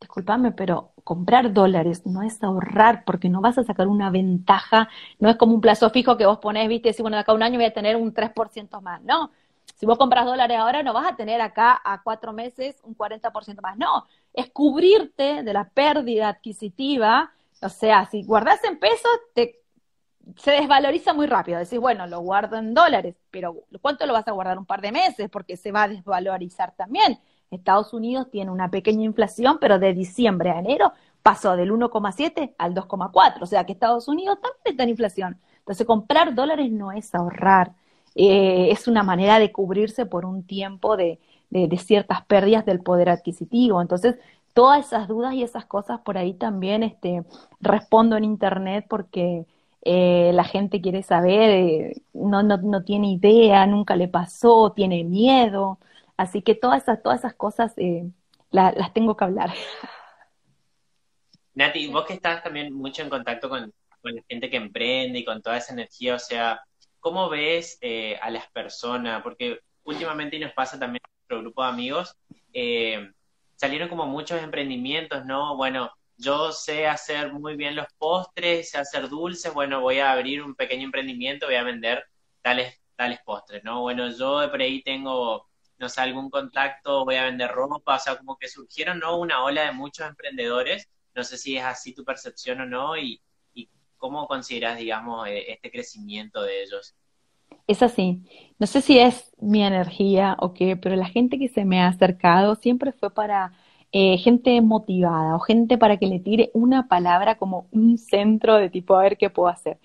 Disculpame, 0.00 0.52
pero 0.52 0.92
comprar 1.04 1.52
dólares 1.52 2.06
no 2.06 2.22
es 2.22 2.42
ahorrar 2.42 3.04
porque 3.04 3.28
no 3.30 3.40
vas 3.40 3.56
a 3.58 3.64
sacar 3.64 3.88
una 3.88 4.10
ventaja, 4.10 4.88
no 5.20 5.30
es 5.30 5.36
como 5.36 5.54
un 5.54 5.60
plazo 5.60 5.90
fijo 5.90 6.16
que 6.16 6.26
vos 6.26 6.38
ponés, 6.38 6.68
viste, 6.68 6.92
si 6.92 7.02
bueno, 7.02 7.16
de 7.16 7.22
acá 7.22 7.32
un 7.32 7.42
año 7.42 7.56
voy 7.56 7.66
a 7.66 7.72
tener 7.72 7.96
un 7.96 8.12
3% 8.12 8.80
más, 8.82 9.00
no. 9.02 9.30
Si 9.74 9.86
vos 9.86 9.98
compras 9.98 10.26
dólares 10.26 10.58
ahora, 10.58 10.82
no 10.82 10.92
vas 10.92 11.10
a 11.10 11.16
tener 11.16 11.40
acá 11.40 11.80
a 11.84 12.02
cuatro 12.02 12.32
meses 12.32 12.76
un 12.84 12.94
40% 12.94 13.60
más, 13.62 13.76
no. 13.76 14.06
Es 14.32 14.50
cubrirte 14.50 15.42
de 15.42 15.52
la 15.52 15.68
pérdida 15.68 16.28
adquisitiva, 16.28 17.32
o 17.60 17.68
sea, 17.68 18.06
si 18.06 18.24
guardas 18.24 18.62
en 18.64 18.78
pesos, 18.78 19.10
te, 19.34 19.62
se 20.36 20.52
desvaloriza 20.52 21.12
muy 21.14 21.26
rápido. 21.26 21.58
Decís, 21.58 21.78
bueno, 21.78 22.06
lo 22.06 22.20
guardo 22.20 22.56
en 22.56 22.74
dólares, 22.74 23.16
pero 23.30 23.54
¿cuánto 23.80 24.06
lo 24.06 24.12
vas 24.12 24.26
a 24.28 24.32
guardar? 24.32 24.58
Un 24.58 24.66
par 24.66 24.80
de 24.80 24.92
meses, 24.92 25.28
porque 25.30 25.56
se 25.56 25.72
va 25.72 25.84
a 25.84 25.88
desvalorizar 25.88 26.74
también. 26.74 27.18
Estados 27.50 27.92
Unidos 27.92 28.30
tiene 28.30 28.50
una 28.50 28.70
pequeña 28.70 29.04
inflación, 29.04 29.58
pero 29.60 29.78
de 29.78 29.92
diciembre 29.92 30.50
a 30.50 30.58
enero 30.58 30.92
pasó 31.22 31.56
del 31.56 31.70
1,7 31.70 32.54
al 32.58 32.74
2,4. 32.74 33.42
O 33.42 33.46
sea 33.46 33.64
que 33.64 33.72
Estados 33.72 34.08
Unidos 34.08 34.38
también 34.40 34.62
está 34.64 34.82
en 34.82 34.88
inflación. 34.88 35.40
Entonces, 35.58 35.86
comprar 35.86 36.34
dólares 36.34 36.70
no 36.72 36.92
es 36.92 37.14
ahorrar. 37.14 37.72
Eh, 38.14 38.68
es 38.70 38.88
una 38.88 39.02
manera 39.02 39.38
de 39.38 39.52
cubrirse 39.52 40.06
por 40.06 40.24
un 40.24 40.44
tiempo 40.44 40.96
de, 40.96 41.18
de, 41.50 41.76
ciertas 41.78 42.24
pérdidas 42.24 42.64
del 42.66 42.80
poder 42.80 43.08
adquisitivo. 43.08 43.80
Entonces, 43.80 44.16
todas 44.54 44.86
esas 44.86 45.08
dudas 45.08 45.34
y 45.34 45.42
esas 45.42 45.64
cosas 45.66 46.00
por 46.00 46.18
ahí 46.18 46.34
también 46.34 46.82
este, 46.82 47.24
respondo 47.60 48.16
en 48.16 48.24
Internet 48.24 48.86
porque 48.88 49.46
eh, 49.82 50.30
la 50.34 50.44
gente 50.44 50.80
quiere 50.80 51.02
saber, 51.02 51.50
eh, 51.50 52.02
no, 52.12 52.42
no, 52.42 52.56
no 52.58 52.84
tiene 52.84 53.12
idea, 53.12 53.66
nunca 53.66 53.96
le 53.96 54.08
pasó, 54.08 54.72
tiene 54.72 55.04
miedo. 55.04 55.78
Así 56.16 56.42
que 56.42 56.54
todas 56.54 56.82
esas, 56.82 57.02
todas 57.02 57.20
esas 57.20 57.34
cosas 57.34 57.74
las 58.50 58.92
tengo 58.92 59.16
que 59.16 59.24
hablar. 59.24 59.50
Nati, 61.54 61.88
vos 61.88 62.06
que 62.06 62.14
estás 62.14 62.42
también 62.42 62.72
mucho 62.72 63.02
en 63.02 63.10
contacto 63.10 63.48
con, 63.48 63.72
la 64.02 64.22
gente 64.28 64.50
que 64.50 64.56
emprende 64.56 65.20
y 65.20 65.24
con 65.24 65.42
toda 65.42 65.58
esa 65.58 65.72
energía, 65.72 66.16
o 66.16 66.18
sea, 66.18 66.60
¿cómo 67.02 67.28
ves 67.28 67.78
eh, 67.82 68.18
a 68.22 68.30
las 68.30 68.50
personas? 68.50 69.22
Porque 69.22 69.60
últimamente, 69.84 70.36
y 70.36 70.40
nos 70.40 70.52
pasa 70.54 70.78
también 70.78 71.02
en 71.04 71.10
nuestro 71.20 71.40
grupo 71.42 71.62
de 71.62 71.68
amigos, 71.68 72.16
eh, 72.54 73.10
salieron 73.56 73.88
como 73.88 74.06
muchos 74.06 74.40
emprendimientos, 74.42 75.26
¿no? 75.26 75.56
Bueno, 75.56 75.92
yo 76.16 76.52
sé 76.52 76.86
hacer 76.86 77.32
muy 77.32 77.56
bien 77.56 77.76
los 77.76 77.86
postres, 77.98 78.70
sé 78.70 78.78
hacer 78.78 79.08
dulces, 79.08 79.52
bueno, 79.52 79.80
voy 79.80 79.98
a 79.98 80.12
abrir 80.12 80.42
un 80.42 80.54
pequeño 80.54 80.84
emprendimiento, 80.84 81.46
voy 81.46 81.56
a 81.56 81.64
vender 81.64 82.04
tales, 82.40 82.80
tales 82.96 83.20
postres, 83.24 83.64
¿no? 83.64 83.80
Bueno, 83.82 84.08
yo 84.10 84.48
por 84.50 84.60
ahí 84.62 84.82
tengo 84.82 85.48
no 85.78 85.88
sé, 85.88 86.00
algún 86.00 86.30
contacto, 86.30 87.04
voy 87.04 87.16
a 87.16 87.24
vender 87.24 87.50
ropa, 87.50 87.96
o 87.96 87.98
sea, 87.98 88.16
como 88.16 88.38
que 88.38 88.48
surgieron, 88.48 89.00
¿no? 89.00 89.18
Una 89.18 89.42
ola 89.42 89.64
de 89.64 89.72
muchos 89.72 90.06
emprendedores, 90.06 90.88
no 91.14 91.24
sé 91.24 91.36
si 91.36 91.56
es 91.56 91.64
así 91.64 91.92
tu 91.94 92.04
percepción 92.04 92.60
o 92.60 92.66
no, 92.66 92.96
y, 92.96 93.20
cómo 94.02 94.26
consideras, 94.26 94.78
digamos, 94.78 95.28
eh, 95.28 95.52
este 95.52 95.70
crecimiento 95.70 96.42
de 96.42 96.64
ellos. 96.64 96.96
Es 97.68 97.84
así. 97.84 98.24
No 98.58 98.66
sé 98.66 98.80
si 98.80 98.98
es 98.98 99.32
mi 99.40 99.62
energía 99.62 100.36
o 100.40 100.52
qué, 100.52 100.76
pero 100.76 100.96
la 100.96 101.06
gente 101.06 101.38
que 101.38 101.48
se 101.48 101.64
me 101.64 101.80
ha 101.80 101.86
acercado 101.86 102.56
siempre 102.56 102.90
fue 102.90 103.14
para 103.14 103.52
eh, 103.92 104.18
gente 104.18 104.60
motivada 104.60 105.36
o 105.36 105.38
gente 105.38 105.78
para 105.78 105.98
que 105.98 106.08
le 106.08 106.18
tire 106.18 106.50
una 106.52 106.88
palabra 106.88 107.38
como 107.38 107.68
un 107.70 107.96
centro 107.96 108.56
de 108.56 108.70
tipo 108.70 108.96
a 108.96 109.02
ver 109.02 109.16
qué 109.16 109.30
puedo 109.30 109.48
hacer. 109.48 109.78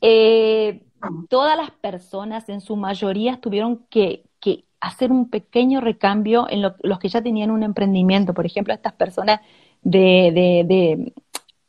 Eh, 0.00 0.82
todas 1.28 1.56
las 1.56 1.70
personas 1.70 2.48
en 2.48 2.60
su 2.60 2.74
mayoría 2.74 3.40
tuvieron 3.40 3.86
que, 3.88 4.24
hacer 4.80 5.12
un 5.12 5.30
pequeño 5.30 5.80
recambio 5.80 6.48
en 6.50 6.60
los 6.60 6.98
que 6.98 7.08
ya 7.08 7.22
tenían 7.22 7.52
un 7.52 7.62
emprendimiento. 7.62 8.34
Por 8.34 8.46
ejemplo, 8.46 8.74
estas 8.74 8.94
personas 8.94 9.40
de, 9.82 10.32
de, 10.34 10.64
de 10.66 11.12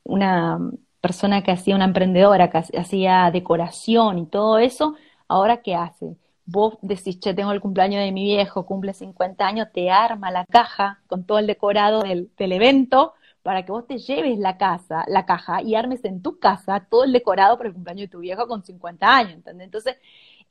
una 0.04 0.58
persona 1.04 1.44
que 1.44 1.52
hacía 1.52 1.76
una 1.76 1.84
emprendedora, 1.84 2.50
que 2.50 2.60
hacía 2.78 3.30
decoración 3.30 4.20
y 4.20 4.26
todo 4.26 4.58
eso, 4.58 4.96
ahora 5.28 5.62
¿qué 5.62 5.76
hace? 5.76 6.16
Vos 6.46 6.78
decís, 6.82 7.20
che, 7.20 7.34
tengo 7.34 7.52
el 7.52 7.60
cumpleaños 7.60 8.02
de 8.02 8.14
mi 8.14 8.24
viejo, 8.24 8.66
cumple 8.66 8.94
50 8.94 9.46
años, 9.46 9.68
te 9.74 9.92
arma 9.92 10.32
la 10.32 10.46
caja 10.46 11.02
con 11.08 11.26
todo 11.26 11.40
el 11.40 11.48
decorado 11.48 12.04
del, 12.04 12.32
del 12.38 12.54
evento 12.54 13.14
para 13.42 13.66
que 13.66 13.74
vos 13.74 13.86
te 13.86 13.98
lleves 13.98 14.40
la 14.40 14.58
casa, 14.58 15.04
la 15.08 15.26
caja 15.26 15.62
y 15.62 15.76
armes 15.76 16.06
en 16.06 16.22
tu 16.22 16.40
casa 16.40 16.88
todo 16.90 17.04
el 17.04 17.12
decorado 17.12 17.58
para 17.58 17.68
el 17.68 17.76
cumpleaños 17.76 18.04
de 18.04 18.12
tu 18.12 18.20
viejo 18.20 18.48
con 18.48 18.64
50 18.64 19.06
años, 19.14 19.34
¿entendés? 19.34 19.66
Entonces, 19.66 19.98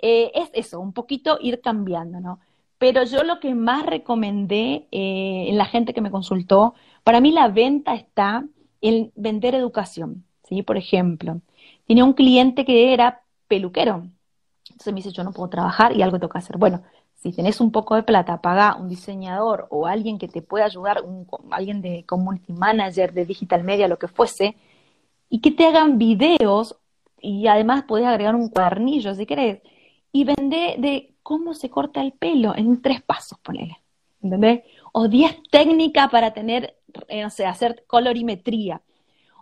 eh, 0.00 0.32
es 0.34 0.50
eso, 0.52 0.80
un 0.80 0.92
poquito 0.92 1.38
ir 1.40 1.62
cambiando, 1.62 2.20
¿no? 2.20 2.40
Pero 2.76 3.04
yo 3.04 3.24
lo 3.24 3.40
que 3.40 3.54
más 3.54 3.86
recomendé 3.86 4.86
eh, 4.90 5.46
en 5.48 5.56
la 5.56 5.64
gente 5.64 5.94
que 5.94 6.02
me 6.02 6.10
consultó, 6.10 6.74
para 7.04 7.22
mí 7.22 7.32
la 7.32 7.48
venta 7.48 7.94
está 7.94 8.44
en 8.82 9.12
vender 9.16 9.54
educación. 9.54 10.26
¿Sí? 10.44 10.62
Por 10.62 10.76
ejemplo, 10.76 11.40
tenía 11.86 12.04
un 12.04 12.12
cliente 12.12 12.64
que 12.64 12.92
era 12.92 13.22
peluquero. 13.48 14.06
Entonces 14.70 14.92
me 14.92 14.98
dice, 14.98 15.12
yo 15.12 15.24
no 15.24 15.32
puedo 15.32 15.48
trabajar 15.48 15.96
y 15.96 16.02
algo 16.02 16.18
tengo 16.18 16.32
que 16.32 16.38
hacer. 16.38 16.56
Bueno, 16.56 16.82
si 17.14 17.32
tenés 17.32 17.60
un 17.60 17.70
poco 17.70 17.94
de 17.94 18.02
plata, 18.02 18.40
paga 18.40 18.76
un 18.76 18.88
diseñador 18.88 19.66
o 19.70 19.86
alguien 19.86 20.18
que 20.18 20.28
te 20.28 20.42
pueda 20.42 20.64
ayudar, 20.64 21.02
un, 21.02 21.26
alguien 21.50 21.80
de 21.80 22.04
community 22.04 22.52
manager, 22.52 23.12
de 23.12 23.26
digital 23.26 23.62
media, 23.62 23.88
lo 23.88 23.98
que 23.98 24.08
fuese, 24.08 24.56
y 25.28 25.40
que 25.40 25.52
te 25.52 25.66
hagan 25.66 25.98
videos 25.98 26.76
y 27.20 27.46
además 27.46 27.84
podés 27.84 28.06
agregar 28.06 28.34
un 28.34 28.48
cuadernillo 28.48 29.14
si 29.14 29.26
querés, 29.26 29.62
y 30.10 30.24
vender 30.24 30.78
de 30.80 31.14
cómo 31.22 31.54
se 31.54 31.70
corta 31.70 32.02
el 32.02 32.12
pelo 32.12 32.54
en 32.56 32.82
tres 32.82 33.00
pasos, 33.00 33.38
ponele. 33.38 33.78
¿Entendés? 34.20 34.62
O 34.92 35.08
diez 35.08 35.36
técnicas 35.50 36.10
para 36.10 36.32
tener, 36.32 36.76
eh, 37.08 37.22
no 37.22 37.30
sé, 37.30 37.46
hacer 37.46 37.84
colorimetría. 37.86 38.82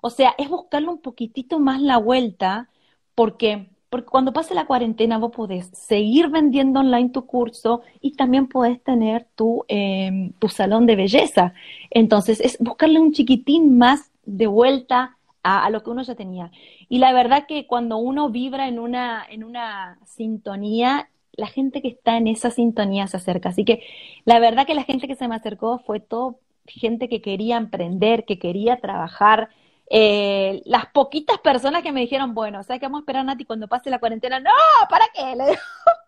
O 0.01 0.11
sea, 0.11 0.35
es 0.39 0.49
buscarle 0.49 0.89
un 0.89 0.99
poquitito 1.01 1.59
más 1.59 1.81
la 1.81 1.99
vuelta, 1.99 2.69
porque, 3.15 3.71
porque 3.91 4.09
cuando 4.09 4.33
pase 4.33 4.55
la 4.55 4.67
cuarentena 4.67 5.19
vos 5.19 5.33
podés 5.33 5.67
seguir 5.73 6.29
vendiendo 6.29 6.81
online 6.81 7.11
tu 7.11 7.27
curso 7.27 7.83
y 8.01 8.13
también 8.13 8.47
podés 8.49 8.83
tener 8.83 9.27
tu, 9.35 9.65
em, 9.69 10.33
tu 10.35 10.49
salón 10.49 10.87
de 10.87 10.97
belleza. 10.97 11.55
Entonces, 11.91 12.41
es 12.41 12.59
buscarle 12.61 13.01
un 13.01 13.13
chiquitín 13.13 13.79
más 13.79 14.11
de 14.25 14.47
vuelta 14.47 15.17
a, 15.43 15.65
a, 15.65 15.71
lo 15.71 15.83
que 15.83 15.91
uno 15.91 16.03
ya 16.03 16.15
tenía. 16.15 16.51
Y 16.89 16.99
la 16.99 17.13
verdad 17.13 17.47
que 17.47 17.67
cuando 17.67 17.97
uno 17.99 18.31
vibra 18.31 18.69
en 18.69 18.79
una, 18.79 19.25
en 19.29 19.45
una 19.45 19.99
sintonía, 20.07 21.09
la 21.33 21.47
gente 21.47 21.83
que 21.83 21.89
está 21.89 22.17
en 22.17 22.27
esa 22.29 22.51
sintonía 22.51 23.07
se 23.07 23.17
acerca. 23.17 23.51
Así 23.51 23.65
que 23.65 23.83
la 24.25 24.39
verdad 24.39 24.67
que 24.67 24.75
la 24.75 24.85
gente 24.85 25.09
que 25.09 25.17
se 25.17 25.29
me 25.29 25.35
acercó 25.35 25.79
fue 25.79 26.01
todo 26.01 26.39
gente 26.67 27.09
que 27.09 27.21
quería 27.21 27.57
emprender, 27.57 28.25
que 28.25 28.39
quería 28.39 28.81
trabajar. 28.81 29.51
Eh, 29.93 30.63
las 30.67 30.87
poquitas 30.87 31.39
personas 31.39 31.83
que 31.83 31.91
me 31.93 32.01
dijeron, 32.01 32.33
bueno, 32.33 32.63
¿sabes 32.63 32.81
qué 32.81 32.87
vamos 32.87 33.01
a 33.01 33.03
esperar, 33.03 33.25
Nati, 33.25 33.45
cuando 33.45 33.69
pase 33.69 33.91
la 33.91 33.99
cuarentena? 33.99 34.39
No, 34.39 34.51
¿para 34.89 35.07
qué? 35.13 35.35
Le 35.37 35.45
digo, 35.47 35.61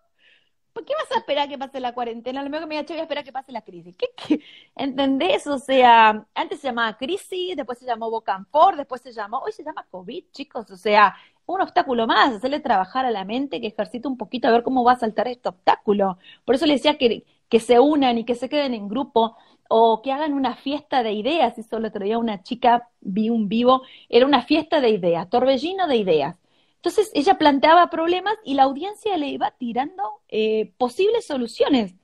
¿Por 0.73 0.85
qué 0.85 0.93
vas 0.95 1.11
a 1.11 1.19
esperar 1.19 1.47
que 1.47 1.57
pase 1.57 1.79
la 1.79 1.93
cuarentena? 1.93 2.41
Lo 2.41 2.49
mejor 2.49 2.63
que 2.63 2.69
me 2.69 2.75
diga, 2.75 2.85
che, 2.85 2.93
voy 2.93 3.01
a 3.01 3.03
esperar 3.03 3.23
que 3.23 3.31
pase 3.31 3.51
la 3.51 3.61
crisis. 3.61 3.95
¿Qué, 3.95 4.07
qué? 4.15 4.39
¿Entendés? 4.75 5.45
O 5.45 5.59
sea, 5.59 6.25
antes 6.33 6.59
se 6.61 6.67
llamaba 6.67 6.97
crisis, 6.97 7.55
después 7.55 7.77
se 7.77 7.85
llamó 7.85 8.09
Bocanfor, 8.09 8.75
después 8.75 9.01
se 9.01 9.11
llamó, 9.11 9.39
hoy 9.39 9.51
se 9.51 9.63
llama 9.63 9.85
COVID, 9.91 10.25
chicos. 10.31 10.71
O 10.71 10.77
sea, 10.77 11.15
un 11.45 11.61
obstáculo 11.61 12.07
más, 12.07 12.33
hacerle 12.35 12.59
trabajar 12.59 13.05
a 13.05 13.11
la 13.11 13.23
mente 13.23 13.61
que 13.61 13.67
ejercite 13.67 14.07
un 14.07 14.17
poquito 14.17 14.47
a 14.47 14.51
ver 14.51 14.63
cómo 14.63 14.83
va 14.83 14.93
a 14.93 14.99
saltar 14.99 15.27
este 15.27 15.49
obstáculo. 15.49 16.17
Por 16.43 16.55
eso 16.55 16.65
le 16.65 16.73
decía 16.73 16.97
que, 16.97 17.23
que 17.49 17.59
se 17.59 17.79
unan 17.79 18.17
y 18.17 18.25
que 18.25 18.35
se 18.35 18.49
queden 18.49 18.73
en 18.73 18.87
grupo 18.87 19.37
o 19.69 20.01
que 20.01 20.11
hagan 20.11 20.33
una 20.33 20.55
fiesta 20.55 21.03
de 21.03 21.13
ideas. 21.13 21.57
Hizo 21.57 21.77
el 21.77 21.85
otro 21.85 22.05
día 22.05 22.17
una 22.17 22.43
chica, 22.43 22.89
vi 23.01 23.29
un 23.29 23.47
vivo, 23.49 23.83
era 24.09 24.25
una 24.25 24.43
fiesta 24.43 24.81
de 24.81 24.89
ideas, 24.89 25.29
torbellino 25.29 25.87
de 25.87 25.97
ideas. 25.97 26.35
Entonces 26.77 27.11
ella 27.13 27.37
planteaba 27.37 27.89
problemas 27.89 28.35
y 28.43 28.55
la 28.55 28.63
audiencia 28.63 29.17
le 29.17 29.29
iba 29.29 29.51
tirando 29.51 30.03
eh, 30.29 30.73
posibles 30.77 31.25
soluciones. 31.25 31.95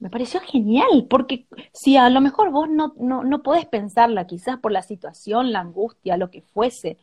Me 0.00 0.10
pareció 0.10 0.40
genial, 0.40 1.06
porque 1.08 1.46
si 1.72 1.96
a 1.96 2.08
lo 2.10 2.20
mejor 2.20 2.50
vos 2.50 2.68
no, 2.68 2.94
no, 2.98 3.24
no 3.24 3.42
podés 3.42 3.66
pensarla, 3.66 4.26
quizás 4.26 4.58
por 4.58 4.72
la 4.72 4.82
situación, 4.82 5.52
la 5.52 5.60
angustia, 5.60 6.16
lo 6.16 6.30
que 6.30 6.42
fuese, 6.42 6.98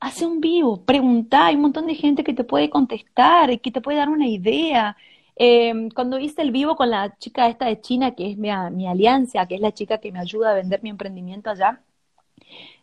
hace 0.00 0.26
un 0.26 0.40
vivo, 0.40 0.84
pregunta, 0.84 1.46
hay 1.46 1.56
un 1.56 1.62
montón 1.62 1.86
de 1.86 1.94
gente 1.94 2.24
que 2.24 2.34
te 2.34 2.44
puede 2.44 2.70
contestar, 2.70 3.60
que 3.60 3.70
te 3.70 3.80
puede 3.80 3.98
dar 3.98 4.08
una 4.08 4.26
idea. 4.28 4.96
Eh, 5.40 5.88
cuando 5.94 6.18
hice 6.18 6.42
el 6.42 6.50
vivo 6.50 6.76
con 6.76 6.90
la 6.90 7.16
chica 7.18 7.48
esta 7.48 7.66
de 7.66 7.80
China, 7.80 8.14
que 8.14 8.32
es 8.32 8.36
mi, 8.36 8.50
mi 8.72 8.88
alianza, 8.88 9.46
que 9.46 9.54
es 9.54 9.60
la 9.60 9.72
chica 9.72 9.98
que 9.98 10.10
me 10.12 10.18
ayuda 10.18 10.50
a 10.50 10.54
vender 10.54 10.82
mi 10.82 10.90
emprendimiento 10.90 11.50
allá, 11.50 11.80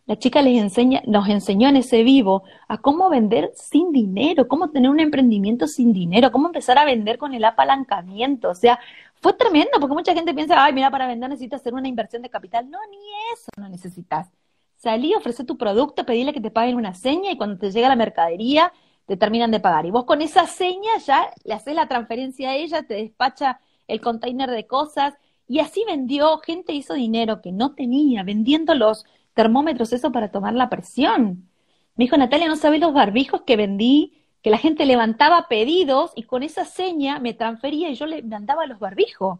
la 0.06 0.16
chica 0.18 0.40
les 0.40 0.58
enseña, 0.60 1.02
nos 1.06 1.28
enseñó 1.28 1.68
en 1.68 1.76
ese 1.76 2.02
vivo 2.04 2.44
a 2.68 2.78
cómo 2.78 3.10
vender 3.10 3.50
sin 3.54 3.92
dinero, 3.92 4.46
cómo 4.46 4.70
tener 4.70 4.88
un 4.90 5.00
emprendimiento 5.00 5.66
sin 5.66 5.92
dinero, 5.92 6.30
cómo 6.30 6.46
empezar 6.46 6.78
a 6.78 6.84
vender 6.84 7.18
con 7.18 7.34
el 7.34 7.44
apalancamiento. 7.44 8.50
O 8.50 8.54
sea, 8.54 8.78
fue 9.20 9.32
tremendo 9.34 9.72
porque 9.80 9.94
mucha 9.94 10.14
gente 10.14 10.32
piensa, 10.32 10.64
ay, 10.64 10.72
mira, 10.72 10.90
para 10.90 11.08
vender 11.08 11.28
necesitas 11.28 11.60
hacer 11.60 11.74
una 11.74 11.88
inversión 11.88 12.22
de 12.22 12.30
capital. 12.30 12.70
No, 12.70 12.78
ni 12.90 12.98
eso 13.34 13.50
no 13.58 13.68
necesitas. 13.68 14.28
salí, 14.76 15.14
ofrece 15.14 15.44
tu 15.44 15.56
producto, 15.58 16.06
pedile 16.06 16.32
que 16.32 16.40
te 16.40 16.50
paguen 16.50 16.76
una 16.76 16.94
seña 16.94 17.30
y 17.32 17.36
cuando 17.36 17.58
te 17.58 17.72
llega 17.72 17.88
la 17.88 17.96
mercadería 17.96 18.72
te 19.06 19.16
terminan 19.16 19.50
de 19.50 19.60
pagar. 19.60 19.86
Y 19.86 19.90
vos 19.90 20.04
con 20.04 20.20
esa 20.20 20.46
seña 20.46 20.90
ya 21.04 21.30
le 21.44 21.54
haces 21.54 21.74
la 21.74 21.88
transferencia 21.88 22.50
a 22.50 22.56
ella, 22.56 22.82
te 22.82 22.94
despacha 22.94 23.60
el 23.86 24.00
container 24.00 24.50
de 24.50 24.66
cosas 24.66 25.14
y 25.48 25.60
así 25.60 25.84
vendió, 25.86 26.38
gente 26.38 26.72
hizo 26.72 26.94
dinero 26.94 27.40
que 27.40 27.52
no 27.52 27.74
tenía, 27.74 28.24
vendiendo 28.24 28.74
los 28.74 29.04
termómetros, 29.34 29.92
eso 29.92 30.10
para 30.12 30.30
tomar 30.30 30.54
la 30.54 30.68
presión. 30.68 31.48
Me 31.94 32.04
dijo 32.04 32.16
Natalia, 32.16 32.48
no 32.48 32.56
sabés 32.56 32.80
los 32.80 32.92
barbijos 32.92 33.42
que 33.42 33.56
vendí, 33.56 34.24
que 34.42 34.50
la 34.50 34.58
gente 34.58 34.86
levantaba 34.86 35.46
pedidos 35.48 36.12
y 36.16 36.24
con 36.24 36.42
esa 36.42 36.64
seña 36.64 37.18
me 37.20 37.34
transfería 37.34 37.90
y 37.90 37.94
yo 37.94 38.06
le 38.06 38.22
mandaba 38.22 38.66
los 38.66 38.78
barbijos. 38.78 39.38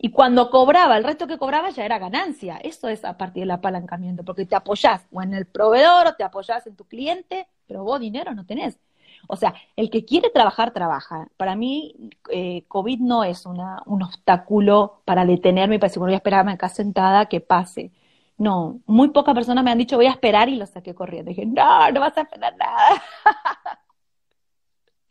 Y 0.00 0.12
cuando 0.12 0.48
cobraba, 0.48 0.96
el 0.96 1.02
resto 1.02 1.26
que 1.26 1.38
cobraba 1.38 1.70
ya 1.70 1.84
era 1.84 1.98
ganancia. 1.98 2.58
Eso 2.58 2.88
es 2.88 3.04
a 3.04 3.18
partir 3.18 3.42
del 3.42 3.50
apalancamiento, 3.50 4.24
porque 4.24 4.46
te 4.46 4.54
apoyás 4.54 5.04
o 5.10 5.20
en 5.22 5.34
el 5.34 5.46
proveedor 5.46 6.06
o 6.06 6.14
te 6.14 6.22
apoyás 6.22 6.66
en 6.68 6.76
tu 6.76 6.84
cliente, 6.84 7.48
pero 7.66 7.82
vos 7.82 7.98
dinero 7.98 8.32
no 8.32 8.46
tenés. 8.46 8.78
O 9.26 9.34
sea, 9.34 9.54
el 9.74 9.90
que 9.90 10.04
quiere 10.04 10.30
trabajar, 10.30 10.72
trabaja. 10.72 11.28
Para 11.36 11.56
mí, 11.56 11.96
eh, 12.30 12.64
COVID 12.68 13.00
no 13.00 13.24
es 13.24 13.44
una, 13.44 13.82
un 13.86 14.04
obstáculo 14.04 15.02
para 15.04 15.24
detenerme 15.24 15.74
y 15.74 15.78
para 15.78 15.88
decir, 15.88 15.98
bueno, 15.98 16.10
voy 16.10 16.14
a 16.14 16.18
esperarme 16.18 16.52
acá 16.52 16.68
sentada 16.68 17.26
que 17.26 17.40
pase. 17.40 17.90
No, 18.36 18.80
muy 18.86 19.08
pocas 19.10 19.34
personas 19.34 19.64
me 19.64 19.72
han 19.72 19.78
dicho, 19.78 19.96
voy 19.96 20.06
a 20.06 20.12
esperar 20.12 20.48
y 20.48 20.54
lo 20.54 20.66
saqué 20.66 20.94
corriendo. 20.94 21.30
dije, 21.30 21.44
no, 21.44 21.90
no 21.90 22.00
vas 22.00 22.16
a 22.16 22.20
esperar 22.20 22.56
nada. 22.56 23.02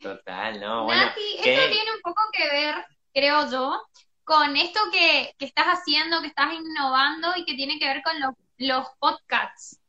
Total, 0.00 0.58
no. 0.60 0.84
Bueno, 0.84 1.02
esto 1.02 1.42
tiene 1.42 1.92
un 1.94 2.00
poco 2.02 2.22
que 2.32 2.48
ver, 2.48 2.74
creo 3.12 3.50
yo, 3.50 3.82
con 4.28 4.56
esto 4.58 4.78
que, 4.92 5.34
que, 5.38 5.46
estás 5.46 5.64
haciendo, 5.66 6.20
que 6.20 6.26
estás 6.26 6.52
innovando 6.52 7.28
y 7.34 7.46
que 7.46 7.54
tiene 7.54 7.78
que 7.78 7.86
ver 7.86 8.02
con 8.02 8.12
los 8.58 8.86
podcasts. 8.98 9.80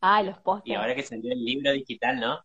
Ah, 0.00 0.22
los 0.22 0.38
podcasts. 0.38 0.70
Y 0.70 0.74
ahora 0.74 0.94
que 0.94 1.02
salió 1.02 1.32
el 1.32 1.44
libro 1.44 1.72
digital, 1.72 2.20
¿no? 2.20 2.38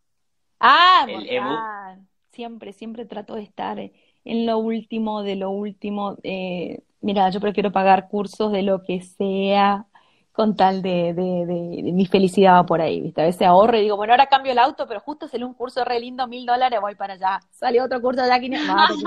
Ah, 0.60 1.06
el 1.08 2.00
Siempre, 2.32 2.74
siempre 2.74 3.06
trato 3.06 3.36
de 3.36 3.44
estar 3.44 3.80
en 3.80 4.46
lo 4.46 4.58
último, 4.58 5.22
de 5.22 5.36
lo 5.36 5.52
último. 5.52 6.18
Eh, 6.24 6.82
mira, 7.02 7.30
yo 7.30 7.40
prefiero 7.40 7.72
pagar 7.72 8.10
cursos 8.10 8.52
de 8.52 8.64
lo 8.64 8.82
que 8.82 9.02
sea 9.02 9.86
con 10.32 10.58
tal 10.58 10.82
de, 10.82 11.14
de, 11.14 11.46
de, 11.46 11.94
mi 11.94 12.08
felicidad 12.08 12.56
va 12.56 12.66
por 12.66 12.82
ahí, 12.82 13.00
¿viste? 13.00 13.22
A 13.22 13.26
veces 13.26 13.48
ahorro 13.48 13.78
y 13.78 13.84
digo, 13.84 13.96
bueno, 13.96 14.12
ahora 14.12 14.26
cambio 14.26 14.52
el 14.52 14.60
auto, 14.60 14.86
pero 14.86 15.00
justo 15.00 15.30
salió 15.30 15.48
un 15.48 15.54
curso 15.54 15.86
re 15.86 16.00
lindo, 16.00 16.28
mil 16.28 16.46
dólares, 16.46 16.82
voy 16.82 16.96
para 16.96 17.14
allá. 17.14 17.40
Salió 17.52 17.86
otro 17.86 18.02
curso 18.02 18.22
allá, 18.22 18.38
500, 18.42 18.98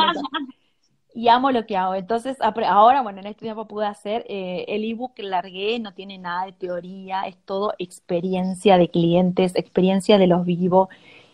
y 1.18 1.26
amo 1.26 1.50
lo 1.50 1.66
que 1.66 1.76
hago. 1.76 1.96
Entonces, 1.96 2.36
ahora, 2.40 3.02
bueno, 3.02 3.18
en 3.18 3.26
este 3.26 3.42
tiempo 3.42 3.66
pude 3.66 3.86
hacer 3.86 4.24
eh, 4.28 4.64
el 4.68 4.84
ebook 4.84 5.18
largué, 5.18 5.80
no 5.80 5.92
tiene 5.92 6.16
nada 6.16 6.46
de 6.46 6.52
teoría, 6.52 7.22
es 7.22 7.36
todo 7.44 7.74
experiencia 7.78 8.78
de 8.78 8.88
clientes, 8.88 9.56
experiencia 9.56 10.16
de 10.16 10.28
los 10.28 10.44
vivos. 10.44 10.88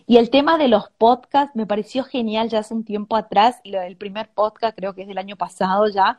Y 0.06 0.16
el 0.16 0.30
tema 0.30 0.56
de 0.56 0.68
los 0.68 0.88
podcasts 0.96 1.54
me 1.54 1.66
pareció 1.66 2.02
genial 2.04 2.48
ya 2.48 2.60
hace 2.60 2.72
un 2.72 2.84
tiempo 2.84 3.14
atrás, 3.14 3.60
el 3.64 3.96
primer 3.98 4.30
podcast 4.30 4.74
creo 4.74 4.94
que 4.94 5.02
es 5.02 5.08
del 5.08 5.18
año 5.18 5.36
pasado 5.36 5.86
ya. 5.88 6.18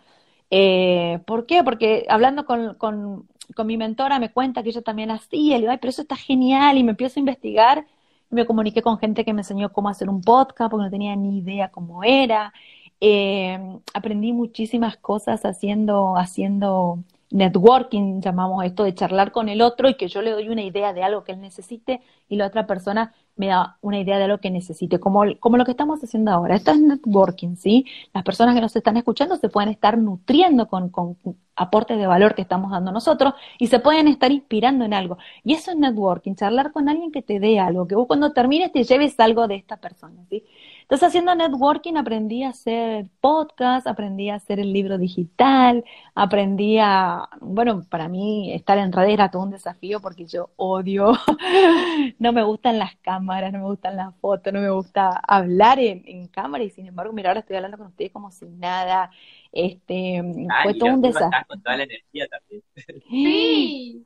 Eh, 0.51 1.19
¿Por 1.25 1.47
qué? 1.47 1.63
Porque 1.63 2.05
hablando 2.07 2.45
con, 2.45 2.75
con 2.75 3.27
con 3.55 3.67
mi 3.67 3.77
mentora 3.77 4.19
me 4.19 4.31
cuenta 4.31 4.63
que 4.63 4.69
ella 4.69 4.81
también 4.81 5.11
hacía, 5.11 5.55
le 5.55 5.61
digo, 5.61 5.71
ay, 5.71 5.77
pero 5.79 5.89
eso 5.89 6.01
está 6.01 6.15
genial, 6.15 6.77
y 6.77 6.83
me 6.83 6.91
empiezo 6.91 7.19
a 7.19 7.21
investigar, 7.21 7.85
me 8.29 8.45
comuniqué 8.45 8.81
con 8.81 8.97
gente 8.97 9.23
que 9.25 9.33
me 9.33 9.41
enseñó 9.41 9.71
cómo 9.71 9.89
hacer 9.89 10.09
un 10.09 10.21
podcast, 10.21 10.71
porque 10.71 10.83
no 10.83 10.89
tenía 10.91 11.15
ni 11.15 11.39
idea 11.39 11.69
cómo 11.69 12.03
era. 12.03 12.53
Eh, 13.01 13.59
aprendí 13.93 14.33
muchísimas 14.33 14.97
cosas 14.97 15.45
haciendo, 15.45 16.17
haciendo 16.17 17.03
networking, 17.31 18.21
llamamos 18.21 18.63
esto, 18.65 18.83
de 18.83 18.93
charlar 18.95 19.31
con 19.31 19.49
el 19.49 19.61
otro 19.61 19.89
y 19.89 19.95
que 19.95 20.07
yo 20.07 20.21
le 20.21 20.31
doy 20.31 20.49
una 20.49 20.63
idea 20.63 20.93
de 20.93 21.03
algo 21.03 21.23
que 21.23 21.33
él 21.33 21.41
necesite 21.41 22.01
y 22.29 22.37
la 22.37 22.47
otra 22.47 22.65
persona 22.67 23.13
me 23.35 23.47
da 23.47 23.77
una 23.81 23.99
idea 23.99 24.17
de 24.17 24.27
lo 24.27 24.39
que 24.39 24.49
necesite, 24.49 24.99
como, 24.99 25.23
como 25.39 25.57
lo 25.57 25.65
que 25.65 25.71
estamos 25.71 26.01
haciendo 26.01 26.31
ahora. 26.31 26.55
Esto 26.55 26.71
es 26.71 26.79
networking, 26.79 27.57
¿sí? 27.57 27.85
Las 28.13 28.23
personas 28.23 28.55
que 28.55 28.61
nos 28.61 28.75
están 28.75 28.95
escuchando 28.95 29.35
se 29.35 29.49
pueden 29.49 29.69
estar 29.69 29.97
nutriendo 29.97 30.67
con, 30.69 30.89
con 30.89 31.17
aportes 31.55 31.97
de 31.97 32.07
valor 32.07 32.35
que 32.35 32.41
estamos 32.41 32.71
dando 32.71 32.91
nosotros 32.91 33.33
y 33.59 33.67
se 33.67 33.79
pueden 33.79 34.07
estar 34.07 34.31
inspirando 34.31 34.85
en 34.85 34.93
algo. 34.93 35.17
Y 35.43 35.53
eso 35.53 35.71
es 35.71 35.77
networking, 35.77 36.35
charlar 36.35 36.71
con 36.71 36.87
alguien 36.87 37.11
que 37.11 37.21
te 37.21 37.39
dé 37.39 37.59
algo, 37.59 37.87
que 37.87 37.95
vos 37.95 38.07
cuando 38.07 38.31
termines 38.31 38.71
te 38.71 38.83
lleves 38.83 39.19
algo 39.19 39.47
de 39.47 39.55
esta 39.55 39.77
persona, 39.77 40.23
¿sí? 40.29 40.45
Entonces, 40.85 41.07
haciendo 41.07 41.33
networking 41.33 41.95
aprendí 41.95 42.43
a 42.43 42.49
hacer 42.49 43.09
podcast, 43.19 43.87
aprendí 43.87 44.29
a 44.29 44.35
hacer 44.35 44.59
el 44.59 44.71
libro 44.71 44.99
digital, 44.99 45.83
aprendí 46.13 46.77
a, 46.77 47.27
bueno, 47.41 47.83
para 47.89 48.07
mí 48.07 48.53
estar 48.53 48.77
en 48.77 48.91
redes 48.91 49.13
era 49.13 49.31
todo 49.31 49.41
un 49.41 49.49
desafío 49.49 49.99
porque 49.99 50.27
yo 50.27 50.51
odio, 50.57 51.13
no 52.19 52.33
me 52.33 52.43
gustan 52.43 52.77
las 52.77 52.95
cámaras, 52.97 53.51
no 53.51 53.59
me 53.59 53.65
gustan 53.65 53.95
las 53.95 54.15
fotos, 54.17 54.53
no 54.53 54.61
me 54.61 54.69
gusta 54.69 55.09
hablar 55.27 55.79
en, 55.79 56.27
cámara 56.27 56.63
y 56.63 56.69
sin 56.69 56.85
embargo, 56.85 57.13
mira, 57.13 57.31
ahora 57.31 57.39
estoy 57.39 57.55
hablando 57.55 57.79
con 57.79 57.87
ustedes 57.87 58.11
como 58.11 58.29
si 58.29 58.45
nada. 58.45 59.09
Este, 59.51 60.21
fue 60.61 60.75
todo 60.75 60.89
un 60.89 61.01
desafío. 61.01 61.47
Con 61.47 61.63
toda 61.63 61.77
la 61.77 61.83
energía 61.83 62.27
también. 62.27 62.61
Sí. 63.09 64.05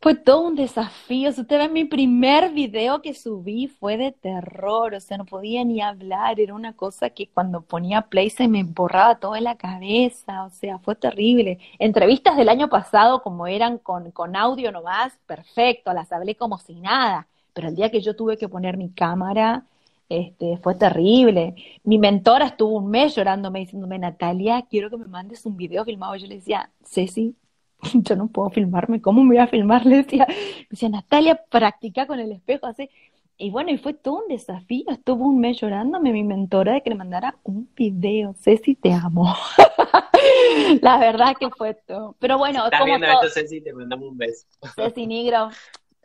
Fue 0.00 0.14
todo 0.14 0.42
un 0.42 0.54
desafío. 0.54 1.32
Si 1.32 1.40
usted 1.40 1.58
ve 1.58 1.68
mi 1.68 1.84
primer 1.84 2.52
video 2.52 3.02
que 3.02 3.14
subí 3.14 3.66
fue 3.66 3.96
de 3.96 4.12
terror, 4.12 4.94
o 4.94 5.00
sea, 5.00 5.16
no 5.16 5.24
podía 5.24 5.64
ni 5.64 5.80
hablar, 5.80 6.38
era 6.38 6.54
una 6.54 6.74
cosa 6.74 7.10
que 7.10 7.28
cuando 7.28 7.62
ponía 7.62 8.02
play 8.02 8.30
se 8.30 8.46
me 8.46 8.62
borraba 8.62 9.18
todo 9.18 9.34
en 9.36 9.44
la 9.44 9.56
cabeza, 9.56 10.44
o 10.44 10.50
sea, 10.50 10.78
fue 10.78 10.94
terrible. 10.94 11.58
Entrevistas 11.78 12.36
del 12.36 12.48
año 12.48 12.68
pasado, 12.68 13.22
como 13.22 13.46
eran 13.46 13.78
con, 13.78 14.10
con 14.12 14.36
audio 14.36 14.70
nomás, 14.70 15.18
perfecto, 15.26 15.92
las 15.92 16.12
hablé 16.12 16.36
como 16.36 16.58
si 16.58 16.74
nada, 16.74 17.26
pero 17.52 17.68
el 17.68 17.74
día 17.74 17.90
que 17.90 18.00
yo 18.00 18.14
tuve 18.14 18.36
que 18.36 18.48
poner 18.48 18.76
mi 18.76 18.90
cámara, 18.90 19.64
este, 20.08 20.58
fue 20.58 20.74
terrible. 20.76 21.54
Mi 21.84 21.98
mentora 21.98 22.46
estuvo 22.46 22.76
un 22.78 22.90
mes 22.90 23.14
llorándome, 23.16 23.60
diciéndome, 23.60 23.98
Natalia, 23.98 24.62
quiero 24.70 24.90
que 24.90 24.98
me 24.98 25.06
mandes 25.06 25.44
un 25.46 25.56
video 25.56 25.84
filmado. 25.84 26.14
Yo 26.16 26.26
le 26.26 26.36
decía, 26.36 26.70
Ceci, 26.84 27.34
yo 27.94 28.16
no 28.16 28.28
puedo 28.28 28.50
filmarme, 28.50 29.00
¿cómo 29.00 29.22
me 29.22 29.34
voy 29.34 29.38
a 29.38 29.46
filmar? 29.46 29.86
Le 29.86 29.98
decía, 29.98 30.26
decía, 30.70 30.88
Natalia, 30.88 31.40
practica 31.50 32.06
con 32.06 32.20
el 32.20 32.32
espejo 32.32 32.66
así. 32.66 32.90
Y 33.38 33.50
bueno, 33.50 33.70
y 33.70 33.76
fue 33.76 33.92
todo 33.92 34.22
un 34.22 34.28
desafío, 34.28 34.86
estuvo 34.88 35.26
un 35.26 35.40
mes 35.40 35.60
llorándome 35.60 36.10
mi 36.10 36.24
mentora 36.24 36.72
de 36.72 36.82
que 36.82 36.88
le 36.88 36.96
mandara 36.96 37.36
un 37.42 37.68
video, 37.76 38.32
Ceci, 38.32 38.76
te 38.76 38.94
amo. 38.94 39.34
la 40.80 40.96
verdad 40.96 41.36
que 41.38 41.50
fue 41.50 41.74
todo. 41.74 42.16
Pero 42.18 42.38
bueno, 42.38 42.64
Estás 42.64 42.86
viendo 42.86 43.06
esto, 43.06 43.28
Ceci, 43.28 43.60
te 43.60 43.74
mandamos 43.74 44.08
un 44.08 44.16
beso. 44.16 44.46
Ceci 44.74 45.06
Negro, 45.06 45.50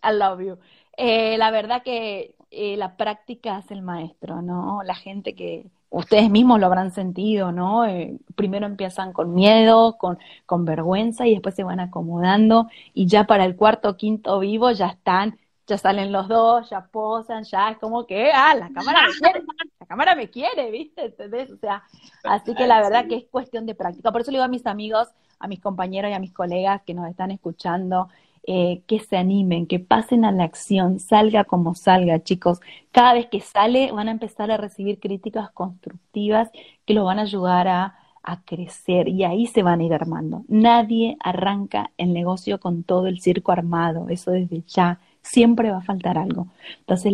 I 0.04 0.14
love 0.14 0.42
you. 0.42 0.58
Eh, 0.98 1.38
la 1.38 1.52
verdad 1.52 1.84
que 1.84 2.36
eh, 2.50 2.76
la 2.76 2.98
práctica 2.98 3.60
es 3.60 3.72
el 3.72 3.82
maestro, 3.82 4.42
¿no? 4.42 4.84
La 4.84 4.96
gente 4.96 5.34
que, 5.34 5.68
ustedes 5.92 6.30
mismos 6.30 6.60
lo 6.60 6.66
habrán 6.66 6.92
sentido, 6.92 7.52
¿no? 7.52 7.86
Eh, 7.86 8.18
primero 8.36 8.66
empiezan 8.66 9.14
con 9.14 9.34
miedo, 9.34 9.98
con, 9.98 10.18
con 10.46 10.66
vergüenza 10.66 11.28
y 11.28 11.34
después 11.34 11.54
se 11.54 11.64
van 11.64 11.80
acomodando 11.80 12.70
y 12.94 13.08
ya 13.08 13.26
para 13.26 13.46
el 13.46 13.56
cuarto 13.56 13.90
o 13.90 13.98
quinto 13.98 14.40
vivo 14.40 14.72
ya 14.72 14.88
están, 14.88 15.38
ya 15.68 15.78
salen 15.78 16.12
los 16.12 16.28
dos, 16.30 16.70
ya 16.70 16.88
posan, 16.88 17.44
ya 17.44 17.72
es 17.72 17.78
como 17.78 18.08
que, 18.08 18.32
ah, 18.34 18.56
la 18.56 18.70
cámara 18.70 19.02
me 19.08 19.14
quiere, 19.20 19.46
la 19.80 19.86
cámara 19.86 20.16
me 20.16 20.30
quiere, 20.30 20.72
¿viste? 20.72 21.06
¿Entendés? 21.06 21.52
O 21.52 21.58
sea, 21.58 21.84
así 22.24 22.56
que 22.56 22.68
la 22.68 22.82
verdad 22.82 23.08
que 23.08 23.18
es 23.18 23.26
cuestión 23.26 23.66
de 23.66 23.76
práctica. 23.76 24.12
Por 24.12 24.22
eso 24.22 24.32
le 24.32 24.38
digo 24.38 24.46
a 24.46 24.48
mis 24.48 24.66
amigos, 24.66 25.10
a 25.40 25.48
mis 25.48 25.60
compañeros 25.60 26.10
y 26.10 26.14
a 26.14 26.20
mis 26.20 26.32
colegas 26.32 26.82
que 26.84 26.94
nos 26.94 27.10
están 27.10 27.32
escuchando, 27.32 28.08
eh, 28.44 28.82
que 28.88 29.00
se 29.00 29.18
animen, 29.18 29.68
que 29.68 29.80
pasen 29.80 30.26
a 30.26 30.32
la 30.32 30.44
acción, 30.44 31.00
salga 31.00 31.44
como 31.44 31.76
salga, 31.76 32.24
chicos. 32.24 32.60
Cada 32.92 33.14
vez 33.14 33.28
que 33.28 33.42
sale 33.42 33.92
van 33.92 34.08
a 34.08 34.12
empezar 34.12 34.52
a 34.52 34.58
recibir 34.58 35.00
críticas 35.00 35.52
constructivas 35.52 36.50
que 36.86 36.94
lo 36.94 37.06
van 37.06 37.20
a 37.20 37.24
ayudar 37.24 37.68
a, 37.68 37.96
a 38.24 38.42
crecer 38.44 39.08
y 39.08 39.24
ahí 39.24 39.48
se 39.48 39.64
van 39.64 39.80
a 39.80 39.84
ir 39.84 39.94
armando. 39.94 40.44
Nadie 40.48 41.18
arranca 41.20 41.92
el 41.98 42.14
negocio 42.14 42.60
con 42.60 42.84
todo 42.84 43.08
el 43.08 43.22
circo 43.22 43.52
armado, 43.52 44.10
eso 44.10 44.32
desde 44.32 44.64
ya. 44.68 45.00
Siempre 45.22 45.72
va 45.72 45.78
a 45.78 45.82
faltar 45.82 46.18
algo. 46.18 46.48
Entonces, 46.80 47.14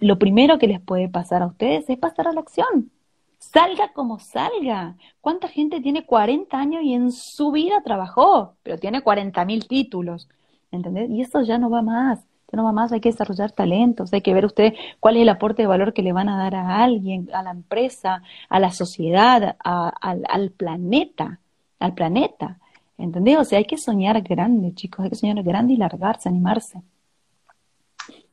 lo 0.00 0.18
primero 0.18 0.58
que 0.58 0.66
les 0.66 0.80
puede 0.80 1.08
pasar 1.08 1.42
a 1.42 1.46
ustedes 1.46 1.88
es 1.88 1.98
pasar 1.98 2.28
a 2.28 2.32
la 2.32 2.40
acción. 2.40 2.90
Salga 3.38 3.92
como 3.92 4.18
salga. 4.18 4.96
¿Cuánta 5.20 5.48
gente 5.48 5.80
tiene 5.80 6.04
40 6.04 6.58
años 6.58 6.82
y 6.82 6.94
en 6.94 7.12
su 7.12 7.52
vida 7.52 7.82
trabajó, 7.82 8.56
pero 8.62 8.78
tiene 8.78 9.02
40 9.02 9.44
mil 9.46 9.66
títulos? 9.68 10.28
¿Entendés? 10.76 11.10
Y 11.10 11.22
eso 11.22 11.42
ya 11.42 11.58
no 11.58 11.70
va 11.70 11.82
más, 11.82 12.20
ya 12.52 12.56
no 12.56 12.64
va 12.64 12.72
más, 12.72 12.92
hay 12.92 13.00
que 13.00 13.10
desarrollar 13.10 13.52
talentos, 13.52 14.12
hay 14.12 14.20
que 14.20 14.32
ver 14.32 14.44
usted 14.44 14.74
cuál 15.00 15.16
es 15.16 15.22
el 15.22 15.28
aporte 15.28 15.62
de 15.62 15.68
valor 15.68 15.92
que 15.92 16.02
le 16.02 16.12
van 16.12 16.28
a 16.28 16.38
dar 16.38 16.54
a 16.54 16.82
alguien, 16.84 17.28
a 17.32 17.42
la 17.42 17.50
empresa, 17.50 18.22
a 18.48 18.60
la 18.60 18.70
sociedad, 18.70 19.56
al, 19.64 20.50
planeta, 20.50 21.40
al 21.80 21.94
planeta, 21.94 22.58
¿entendés? 22.98 23.38
O 23.38 23.44
sea, 23.44 23.58
hay 23.58 23.64
que 23.64 23.78
soñar 23.78 24.20
grande, 24.22 24.74
chicos, 24.74 25.04
hay 25.04 25.10
que 25.10 25.16
soñar 25.16 25.42
grande 25.42 25.74
y 25.74 25.76
largarse, 25.76 26.28
animarse. 26.28 26.82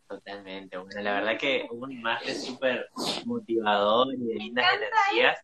Totalmente, 0.08 0.78
bueno, 0.78 1.02
la 1.02 1.14
verdad 1.14 1.38
que 1.40 1.66
un 1.72 2.00
máster 2.00 2.36
súper 2.36 2.86
motivador 3.26 4.14
y 4.14 4.18
de 4.18 4.36
lindas 4.36 4.66
energías. 4.76 5.40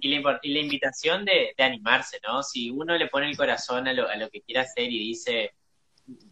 Y 0.00 0.08
la, 0.08 0.40
y 0.42 0.54
la, 0.54 0.60
invitación 0.60 1.26
de, 1.26 1.52
de, 1.54 1.62
animarse, 1.62 2.18
¿no? 2.26 2.42
Si 2.42 2.70
uno 2.70 2.96
le 2.96 3.08
pone 3.08 3.28
el 3.28 3.36
corazón 3.36 3.86
a 3.86 3.92
lo, 3.92 4.08
a 4.08 4.16
lo 4.16 4.30
que 4.30 4.40
quiere 4.40 4.60
hacer 4.60 4.90
y 4.90 4.98
dice, 4.98 5.52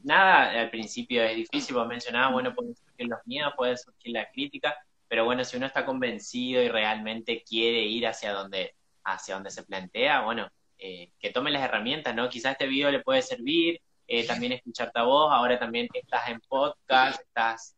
nada 0.03 0.61
al 0.61 0.71
principio 0.71 1.23
es 1.23 1.37
difícil, 1.37 1.75
vos 1.75 1.87
mencionabas, 1.87 2.33
bueno, 2.33 2.55
pueden 2.55 2.75
surgir 2.75 3.07
los 3.09 3.19
miedos, 3.27 3.53
puede 3.57 3.77
surgir 3.77 4.13
la 4.13 4.31
crítica, 4.31 4.77
pero 5.09 5.25
bueno, 5.25 5.45
si 5.45 5.57
uno 5.57 5.67
está 5.67 5.85
convencido 5.85 6.63
y 6.63 6.69
realmente 6.69 7.43
quiere 7.43 7.83
ir 7.83 8.07
hacia 8.07 8.33
donde, 8.33 8.75
hacia 9.05 9.35
donde 9.35 9.51
se 9.51 9.65
plantea, 9.65 10.23
bueno, 10.23 10.49
eh, 10.79 11.11
que 11.19 11.31
tome 11.31 11.51
las 11.51 11.63
herramientas, 11.63 12.15
¿no? 12.15 12.29
Quizás 12.29 12.53
este 12.53 12.67
video 12.67 12.91
le 12.91 13.01
puede 13.01 13.23
servir, 13.23 13.81
eh, 14.09 14.27
también 14.27 14.53
escucharte 14.53 14.99
a 14.99 15.05
vos, 15.05 15.33
ahora 15.33 15.59
también 15.59 15.89
estás 15.93 16.29
en 16.29 16.41
podcast, 16.41 17.21
estás 17.21 17.77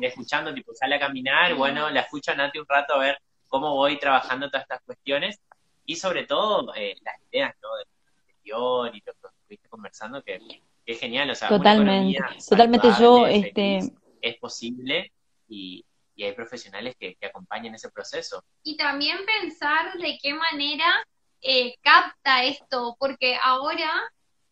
escuchando, 0.00 0.52
tipo, 0.54 0.74
sale 0.74 0.96
a 0.96 1.00
caminar, 1.00 1.54
bueno, 1.54 1.88
la 1.90 2.00
escucho 2.02 2.32
a 2.32 2.34
un 2.34 2.66
rato 2.68 2.94
a 2.94 2.98
ver 2.98 3.18
cómo 3.48 3.74
voy 3.74 3.98
trabajando 3.98 4.48
todas 4.48 4.62
estas 4.62 4.82
cuestiones 4.82 5.40
y 5.84 5.96
sobre 5.96 6.24
todo 6.24 6.74
eh, 6.74 6.94
las 7.04 7.16
ideas, 7.30 7.54
¿no? 7.62 7.74
Del 7.76 7.86
interior 8.28 8.94
y 8.94 9.02
lo 9.04 9.12
que 9.12 9.36
estuviste 9.38 9.68
conversando, 9.68 10.22
que, 10.22 10.38
es 10.86 10.98
genial, 10.98 11.30
o 11.30 11.34
sea, 11.34 11.48
totalmente, 11.48 12.18
totalmente 12.48 12.88
yo, 12.98 13.26
este... 13.26 13.80
Es 14.20 14.36
posible 14.36 15.12
y, 15.48 15.84
y 16.14 16.24
hay 16.24 16.32
profesionales 16.32 16.94
que, 16.98 17.16
que, 17.16 17.26
acompañan 17.26 17.74
ese 17.74 17.90
proceso. 17.90 18.44
Y 18.62 18.76
también 18.76 19.18
pensar 19.26 19.98
de 19.98 20.16
qué 20.22 20.32
manera 20.32 21.04
eh, 21.40 21.74
capta 21.82 22.44
esto, 22.44 22.96
porque 23.00 23.36
ahora 23.42 23.90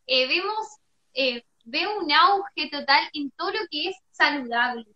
eh, 0.06 0.26
vemos, 0.26 0.66
eh, 1.14 1.44
veo 1.64 2.00
un 2.00 2.10
auge 2.12 2.68
total 2.68 3.08
en 3.12 3.30
todo 3.30 3.52
lo 3.52 3.60
que 3.70 3.90
es 3.90 3.96
saludable. 4.10 4.86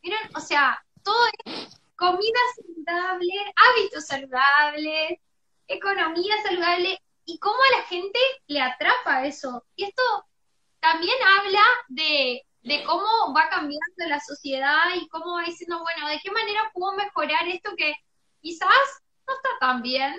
¿Vieron? 0.00 0.20
O 0.34 0.40
sea, 0.40 0.82
todo 1.02 1.26
es 1.44 1.78
comida 1.96 2.40
saludable, 2.56 3.34
hábitos 3.56 4.06
saludables, 4.06 5.18
economía 5.66 6.34
saludable, 6.42 6.98
y 7.26 7.38
cómo 7.38 7.56
a 7.56 7.78
la 7.78 7.82
gente 7.84 8.18
le 8.46 8.60
atrapa 8.60 9.26
eso. 9.26 9.66
Y 9.74 9.84
esto 9.84 10.02
también 10.80 11.16
habla 11.38 11.62
de, 11.88 12.42
de 12.62 12.84
cómo 12.84 13.34
va 13.36 13.48
cambiando 13.50 14.06
la 14.08 14.20
sociedad 14.20 14.94
y 14.94 15.08
cómo 15.08 15.34
va 15.34 15.42
diciendo, 15.42 15.80
bueno, 15.80 16.08
¿de 16.08 16.20
qué 16.22 16.30
manera 16.30 16.70
puedo 16.72 16.92
mejorar 16.92 17.46
esto 17.48 17.74
que 17.76 17.94
quizás 18.40 19.02
no 19.26 19.34
está 19.34 19.48
tan 19.60 19.82
bien? 19.82 20.14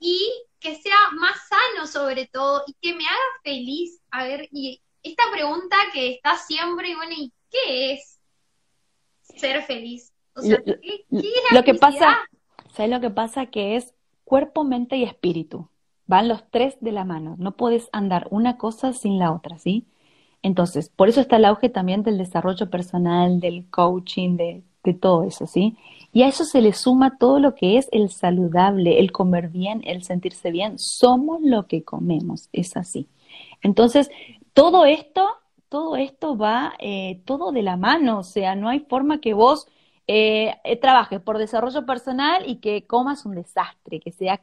Y 0.00 0.44
que 0.58 0.74
sea 0.76 0.98
más 1.12 1.36
sano 1.48 1.86
sobre 1.86 2.26
todo 2.26 2.64
y 2.66 2.74
que 2.80 2.94
me 2.94 3.04
haga 3.04 3.18
feliz. 3.44 4.00
A 4.10 4.24
ver, 4.24 4.48
y 4.50 4.82
esta 5.02 5.24
pregunta 5.30 5.76
que 5.92 6.14
está 6.14 6.36
siempre, 6.36 6.96
bueno, 6.96 7.12
¿y 7.16 7.32
qué 7.50 7.92
es 7.92 8.20
ser 9.22 9.62
feliz? 9.62 10.12
O 10.34 10.42
sea, 10.42 10.60
¿qué, 10.64 11.04
es 11.10 11.52
lo 11.52 11.62
que 11.62 11.74
pasa, 11.74 12.28
¿sabes 12.74 12.90
lo 12.90 13.00
que 13.00 13.10
pasa? 13.10 13.46
Que 13.46 13.76
es 13.76 13.94
cuerpo, 14.24 14.64
mente 14.64 14.96
y 14.96 15.04
espíritu. 15.04 15.68
Van 16.08 16.26
los 16.26 16.42
tres 16.50 16.76
de 16.80 16.90
la 16.90 17.04
mano. 17.04 17.36
No 17.38 17.52
puedes 17.52 17.88
andar 17.92 18.26
una 18.30 18.56
cosa 18.56 18.92
sin 18.92 19.18
la 19.20 19.32
otra, 19.32 19.58
¿sí? 19.58 19.86
Entonces, 20.42 20.88
por 20.88 21.08
eso 21.08 21.20
está 21.20 21.36
el 21.36 21.44
auge 21.44 21.68
también 21.68 22.02
del 22.02 22.18
desarrollo 22.18 22.70
personal, 22.70 23.38
del 23.40 23.70
coaching, 23.70 24.36
de, 24.36 24.62
de 24.84 24.94
todo 24.94 25.24
eso, 25.24 25.46
¿sí? 25.46 25.76
Y 26.12 26.22
a 26.22 26.28
eso 26.28 26.44
se 26.44 26.62
le 26.62 26.72
suma 26.72 27.18
todo 27.18 27.38
lo 27.38 27.54
que 27.54 27.76
es 27.78 27.88
el 27.92 28.10
saludable, 28.10 28.98
el 28.98 29.12
comer 29.12 29.48
bien, 29.48 29.82
el 29.84 30.02
sentirse 30.02 30.50
bien. 30.50 30.78
Somos 30.78 31.40
lo 31.42 31.66
que 31.66 31.84
comemos, 31.84 32.48
es 32.52 32.76
así. 32.76 33.08
Entonces, 33.62 34.10
todo 34.54 34.84
esto, 34.86 35.28
todo 35.68 35.96
esto 35.96 36.36
va 36.36 36.74
eh, 36.78 37.20
todo 37.24 37.52
de 37.52 37.62
la 37.62 37.76
mano, 37.76 38.20
o 38.20 38.24
sea, 38.24 38.54
no 38.54 38.68
hay 38.68 38.80
forma 38.80 39.20
que 39.20 39.34
vos 39.34 39.66
eh, 40.06 40.54
eh, 40.64 40.76
trabajes 40.76 41.20
por 41.20 41.36
desarrollo 41.38 41.84
personal 41.84 42.48
y 42.48 42.56
que 42.56 42.86
comas 42.86 43.26
un 43.26 43.34
desastre, 43.34 44.00
que 44.00 44.10
sea, 44.10 44.40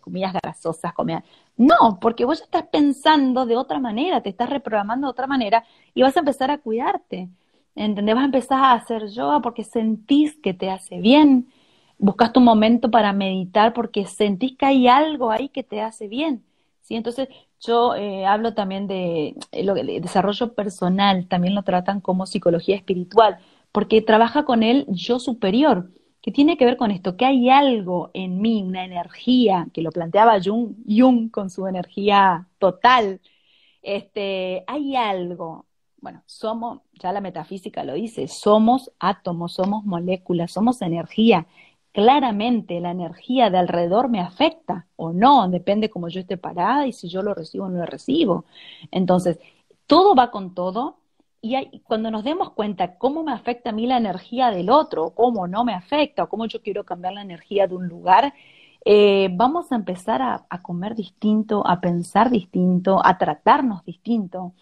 comidas 0.00 0.32
grasosas, 0.32 0.92
comidas... 0.92 1.24
No, 1.56 1.98
porque 2.00 2.24
vos 2.24 2.38
ya 2.38 2.44
estás 2.44 2.64
pensando 2.70 3.46
de 3.46 3.56
otra 3.56 3.78
manera, 3.78 4.22
te 4.22 4.30
estás 4.30 4.50
reprogramando 4.50 5.06
de 5.06 5.10
otra 5.10 5.26
manera 5.26 5.64
y 5.94 6.02
vas 6.02 6.16
a 6.16 6.20
empezar 6.20 6.50
a 6.50 6.58
cuidarte. 6.58 7.28
¿Entendés? 7.74 8.14
Vas 8.14 8.22
a 8.22 8.26
empezar 8.26 8.64
a 8.64 8.72
hacer 8.72 9.08
yoga 9.08 9.40
porque 9.40 9.64
sentís 9.64 10.36
que 10.36 10.54
te 10.54 10.70
hace 10.70 10.98
bien. 11.00 11.48
Buscas 11.98 12.32
tu 12.32 12.40
momento 12.40 12.90
para 12.90 13.12
meditar 13.12 13.72
porque 13.72 14.06
sentís 14.06 14.56
que 14.56 14.66
hay 14.66 14.88
algo 14.88 15.30
ahí 15.30 15.48
que 15.48 15.62
te 15.62 15.80
hace 15.82 16.08
bien. 16.08 16.44
¿sí? 16.82 16.96
Entonces, 16.96 17.28
yo 17.60 17.94
eh, 17.96 18.26
hablo 18.26 18.54
también 18.54 18.86
de 18.86 19.36
lo, 19.62 19.76
el 19.76 20.00
desarrollo 20.00 20.54
personal, 20.54 21.26
también 21.28 21.54
lo 21.54 21.62
tratan 21.62 22.00
como 22.00 22.26
psicología 22.26 22.76
espiritual 22.76 23.38
porque 23.72 24.02
trabaja 24.02 24.44
con 24.44 24.62
el 24.62 24.86
yo 24.88 25.18
superior, 25.18 25.90
que 26.28 26.32
tiene 26.32 26.58
que 26.58 26.66
ver 26.66 26.76
con 26.76 26.90
esto, 26.90 27.16
que 27.16 27.24
hay 27.24 27.48
algo 27.48 28.10
en 28.12 28.42
mí, 28.42 28.62
una 28.62 28.84
energía, 28.84 29.66
que 29.72 29.80
lo 29.80 29.90
planteaba 29.90 30.38
Jung, 30.44 30.74
Jung 30.86 31.30
con 31.30 31.48
su 31.48 31.66
energía 31.66 32.46
total, 32.58 33.22
este, 33.80 34.62
hay 34.66 34.94
algo, 34.94 35.64
bueno, 36.02 36.22
somos, 36.26 36.82
ya 37.00 37.12
la 37.12 37.22
metafísica 37.22 37.82
lo 37.82 37.94
dice, 37.94 38.28
somos 38.28 38.92
átomos, 38.98 39.54
somos 39.54 39.86
moléculas, 39.86 40.52
somos 40.52 40.82
energía. 40.82 41.46
Claramente 41.92 42.78
la 42.80 42.90
energía 42.90 43.48
de 43.48 43.56
alrededor 43.56 44.10
me 44.10 44.20
afecta 44.20 44.86
o 44.96 45.14
no, 45.14 45.48
depende 45.48 45.88
cómo 45.88 46.08
yo 46.08 46.20
esté 46.20 46.36
parada 46.36 46.86
y 46.86 46.92
si 46.92 47.08
yo 47.08 47.22
lo 47.22 47.32
recibo 47.32 47.64
o 47.66 47.68
no 47.70 47.78
lo 47.78 47.86
recibo. 47.86 48.44
Entonces, 48.90 49.38
todo 49.86 50.14
va 50.14 50.30
con 50.30 50.54
todo, 50.54 50.98
y 51.56 51.80
cuando 51.80 52.10
nos 52.10 52.24
demos 52.24 52.50
cuenta 52.52 52.96
cómo 52.98 53.22
me 53.22 53.32
afecta 53.32 53.70
a 53.70 53.72
mí 53.72 53.86
la 53.86 53.96
energía 53.96 54.50
del 54.50 54.70
otro, 54.70 55.10
cómo 55.10 55.46
no 55.46 55.64
me 55.64 55.74
afecta, 55.74 56.24
o 56.24 56.28
cómo 56.28 56.46
yo 56.46 56.62
quiero 56.62 56.84
cambiar 56.84 57.14
la 57.14 57.22
energía 57.22 57.66
de 57.66 57.74
un 57.74 57.88
lugar, 57.88 58.34
eh, 58.84 59.28
vamos 59.32 59.70
a 59.72 59.76
empezar 59.76 60.22
a, 60.22 60.62
comer 60.62 60.94
distinto, 60.94 61.66
a 61.66 61.80
pensar 61.80 62.30
distinto, 62.30 63.04
a 63.04 63.18
tratarnos 63.18 63.84
distinto. 63.84 64.54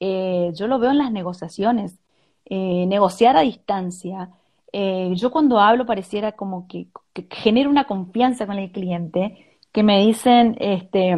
Eh, 0.00 0.52
yo 0.54 0.66
lo 0.66 0.78
veo 0.78 0.90
en 0.90 0.98
las 0.98 1.12
negociaciones, 1.12 1.98
eh, 2.46 2.86
negociar 2.86 3.36
a 3.36 3.42
distancia. 3.42 4.30
yo 4.72 5.30
cuando 5.30 5.58
hablo 5.60 5.86
pareciera 5.86 6.32
como 6.32 6.66
que, 6.68 6.88
que 7.12 7.26
genera 7.30 7.68
una 7.70 7.84
confianza 7.84 8.46
con 8.46 8.58
el 8.58 8.70
cliente, 8.72 9.58
que 9.72 9.82
me 9.82 10.04
dicen, 10.06 10.56
este, 10.60 11.16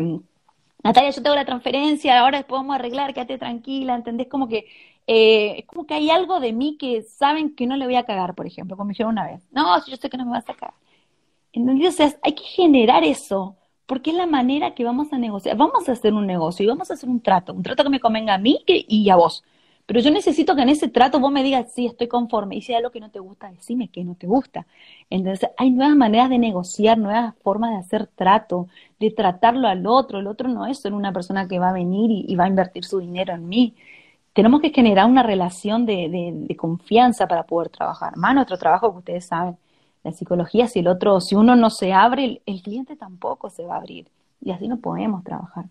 Natalia, 0.83 1.11
yo 1.11 1.23
tengo 1.23 1.37
la 1.37 1.45
transferencia, 1.45 2.21
ahora 2.21 2.39
después 2.39 2.61
vamos 2.61 2.75
a 2.75 2.79
arreglar, 2.79 3.13
quédate 3.13 3.39
tranquila, 3.39 3.95
¿entendés? 3.95 4.29
Como 4.29 4.49
que 4.49 4.67
eh, 5.13 5.59
es 5.59 5.67
como 5.67 5.87
que 5.87 5.95
hay 5.95 6.09
algo 6.09 6.39
de 6.39 6.53
mí 6.53 6.77
que 6.79 7.03
saben 7.03 7.57
que 7.57 7.67
no 7.67 7.77
le 7.77 7.85
voy 7.85 7.97
a 7.97 8.05
cagar, 8.05 8.37
por 8.37 8.47
ejemplo, 8.47 8.77
como 8.77 8.87
me 8.87 8.93
dijeron 8.93 9.11
una 9.11 9.27
vez. 9.27 9.43
No, 9.51 9.81
si 9.81 9.91
yo 9.91 9.97
sé 9.97 10.09
que 10.09 10.17
no 10.17 10.25
me 10.25 10.31
vas 10.31 10.49
a 10.49 10.55
cagar. 10.55 10.75
¿Entendés? 11.53 11.95
O 11.95 11.97
sea, 11.97 12.15
hay 12.23 12.33
que 12.35 12.45
generar 12.45 13.03
eso, 13.03 13.57
porque 13.87 14.11
es 14.11 14.17
la 14.17 14.27
manera 14.27 14.73
que 14.73 14.85
vamos 14.85 15.13
a 15.13 15.19
negociar. 15.19 15.57
Vamos 15.57 15.89
a 15.89 15.93
hacer 15.93 16.15
un 16.15 16.29
negocio 16.29 16.63
y 16.63 16.69
vamos 16.69 16.93
a 16.93 16.95
hacer 16.95 17.09
un 17.09 17.21
trato, 17.21 17.53
un 17.53 17.65
trato 17.65 17.83
que 17.83 17.91
me 17.91 17.99
convenga 17.99 18.35
a 18.35 18.39
mí 18.39 18.63
y 18.67 19.11
a 19.11 19.17
vos. 19.17 19.43
Pero 19.85 19.99
yo 19.99 20.13
necesito 20.13 20.55
que 20.55 20.63
en 20.63 20.69
ese 20.69 20.87
trato 20.87 21.19
vos 21.19 21.33
me 21.33 21.43
digas, 21.43 21.73
sí, 21.75 21.87
estoy 21.87 22.07
conforme. 22.07 22.55
Y 22.55 22.63
si 22.63 22.73
hay 22.73 22.77
algo 22.79 22.93
que 22.93 23.01
no 23.01 23.11
te 23.11 23.19
gusta, 23.19 23.51
decime 23.51 23.89
que 23.89 24.05
no 24.05 24.15
te 24.15 24.29
gusta. 24.29 24.69
Entonces, 25.11 25.51
hay 25.57 25.73
nuevas 25.73 25.97
maneras 25.97 26.31
de 26.31 26.39
negociar, 26.39 26.99
nuevas 26.99 27.35
formas 27.43 27.73
de 27.73 27.79
hacer 27.79 28.07
trato, 28.07 28.69
de 29.01 29.11
tratarlo 29.11 29.67
al 29.67 29.89
otro. 29.89 30.21
El 30.21 30.29
otro 30.29 30.49
no 30.49 30.67
es 30.67 30.79
solo 30.79 30.97
una 30.97 31.13
persona 31.13 31.49
que 31.49 31.59
va 31.59 31.71
a 31.71 31.73
venir 31.73 32.13
y 32.29 32.37
va 32.37 32.45
a 32.45 32.49
invertir 32.49 32.85
su 32.85 33.01
dinero 33.01 33.35
en 33.35 33.49
mí 33.49 33.75
tenemos 34.33 34.61
que 34.61 34.71
generar 34.71 35.07
una 35.07 35.23
relación 35.23 35.87
de, 35.87 36.57
confianza 36.59 37.27
para 37.27 37.45
poder 37.45 37.71
trabajar. 37.71 38.17
Más 38.17 38.35
nuestro 38.35 38.59
trabajo 38.59 38.93
que 38.93 38.99
ustedes 38.99 39.27
saben, 39.27 39.57
la 40.05 40.13
psicología, 40.13 40.67
si 40.69 40.81
el 40.81 40.89
otro, 40.89 41.21
si 41.21 41.35
uno 41.35 41.57
no 41.57 41.71
se 41.71 41.93
abre, 41.93 42.43
el, 42.47 42.63
cliente 42.63 42.97
tampoco 42.97 43.51
se 43.51 43.65
va 43.65 43.75
a 43.75 43.79
abrir. 43.79 44.09
Y 44.41 44.53
así 44.53 44.69
no 44.69 44.79
podemos 44.79 45.25
trabajar. 45.25 45.67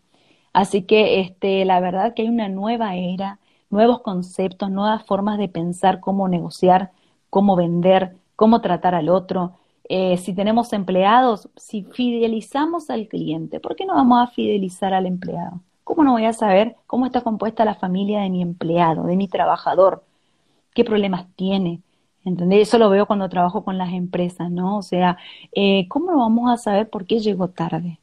Así 0.54 0.84
que 0.84 1.22
este, 1.22 1.66
la 1.66 1.80
verdad 1.80 2.14
que 2.14 2.24
hay 2.24 2.30
una 2.30 2.50
nueva 2.50 2.96
era, 2.96 3.40
nuevos 3.70 4.02
conceptos, 4.02 4.70
nuevas 4.70 5.06
formas 5.06 5.38
de 5.38 5.50
pensar 5.50 6.00
cómo 6.00 6.28
negociar, 6.28 6.92
cómo 7.30 7.56
vender, 7.56 8.18
cómo 8.36 8.62
tratar 8.62 8.96
al 8.96 9.10
otro. 9.10 9.54
Eh, 9.90 10.18
si 10.18 10.34
tenemos 10.34 10.74
empleados, 10.74 11.50
si 11.56 11.84
fidelizamos 11.84 12.90
al 12.90 13.08
cliente, 13.08 13.60
¿por 13.60 13.76
qué 13.76 13.86
no 13.86 13.96
vamos 13.96 14.22
a 14.22 14.32
fidelizar 14.32 14.94
al 14.94 15.06
empleado? 15.08 15.62
¿Cómo 15.90 16.04
no 16.04 16.12
voy 16.12 16.26
a 16.26 16.34
saber 16.34 16.76
cómo 16.86 17.08
está 17.08 17.22
compuesta 17.22 17.66
la 17.66 17.74
familia 17.74 18.20
de 18.20 18.30
mi 18.30 18.44
empleado, 18.44 19.06
de 19.06 19.16
mi 19.16 19.28
trabajador? 19.28 20.04
¿Qué 20.76 20.86
problemas 20.86 21.26
tiene? 21.36 21.82
¿Entendés? 22.24 22.68
Eso 22.68 22.78
lo 22.78 22.92
veo 22.92 23.08
cuando 23.08 23.28
trabajo 23.28 23.64
con 23.64 23.80
las 23.80 23.92
empresas, 23.92 24.52
¿no? 24.52 24.78
O 24.78 24.84
sea, 24.84 25.18
eh, 25.52 25.88
¿cómo 25.88 26.16
vamos 26.16 26.52
a 26.52 26.58
saber 26.58 26.92
por 26.92 27.08
qué 27.08 27.18
llegó 27.18 27.48
tarde? 27.48 27.98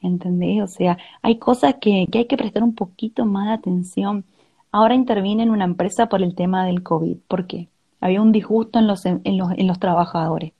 ¿Entendés? 0.00 0.64
O 0.64 0.66
sea, 0.66 0.98
hay 1.22 1.38
cosas 1.38 1.76
que, 1.80 2.08
que 2.10 2.18
hay 2.18 2.24
que 2.24 2.36
prestar 2.36 2.64
un 2.64 2.74
poquito 2.74 3.24
más 3.24 3.46
de 3.46 3.52
atención. 3.52 4.24
Ahora 4.72 4.96
interviene 4.96 5.44
en 5.44 5.50
una 5.50 5.64
empresa 5.64 6.08
por 6.08 6.24
el 6.24 6.34
tema 6.34 6.66
del 6.66 6.82
COVID. 6.82 7.18
¿Por 7.28 7.46
qué? 7.46 7.68
Había 8.00 8.20
un 8.20 8.32
disgusto 8.32 8.80
en 8.80 8.88
los, 8.88 9.06
en 9.06 9.20
los, 9.38 9.52
en 9.52 9.68
los 9.68 9.78
trabajadores. 9.78 10.54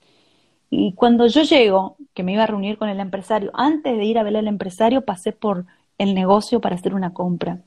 Y 0.71 0.93
cuando 0.93 1.27
yo 1.27 1.43
llego, 1.43 1.97
que 2.15 2.23
me 2.23 2.35
iba 2.35 2.45
a 2.45 2.47
reunir 2.47 2.79
con 2.79 2.89
el 2.89 3.01
empresario, 3.01 3.51
antes 3.53 3.97
de 3.97 4.05
ir 4.05 4.17
a 4.17 4.23
ver 4.23 4.37
al 4.37 4.47
empresario, 4.47 5.05
pasé 5.05 5.33
por 5.33 5.67
el 6.03 6.15
negocio 6.15 6.61
para 6.61 6.77
hacer 6.77 6.95
una 6.95 7.13
compra. 7.13 7.61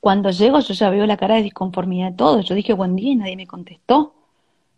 Cuando 0.00 0.30
llego 0.30 0.60
yo 0.60 0.74
ya 0.74 0.90
veo 0.90 1.06
la 1.06 1.16
cara 1.16 1.36
de 1.36 1.42
disconformidad 1.42 2.10
de 2.10 2.16
todos. 2.16 2.44
Yo 2.46 2.54
dije 2.54 2.72
buen 2.72 2.96
día 2.96 3.12
y 3.12 3.16
nadie 3.16 3.36
me 3.36 3.46
contestó. 3.46 4.14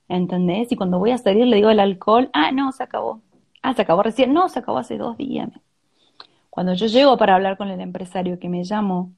¿Entendés? 0.08 0.72
Y 0.72 0.76
cuando 0.76 0.98
voy 0.98 1.10
a 1.10 1.18
salir 1.18 1.46
le 1.46 1.56
digo 1.56 1.70
el 1.70 1.80
alcohol, 1.80 2.30
ah, 2.32 2.50
no, 2.52 2.72
se 2.72 2.82
acabó. 2.82 3.20
Ah, 3.62 3.74
se 3.74 3.82
acabó 3.82 4.02
recién. 4.02 4.32
No, 4.32 4.48
se 4.48 4.58
acabó 4.60 4.78
hace 4.78 4.96
dos 4.96 5.16
días. 5.18 5.50
Cuando 6.50 6.74
yo 6.74 6.86
llego 6.86 7.16
para 7.18 7.34
hablar 7.34 7.56
con 7.56 7.68
el 7.68 7.80
empresario 7.80 8.38
que 8.38 8.48
me 8.48 8.64
llamó, 8.64 9.12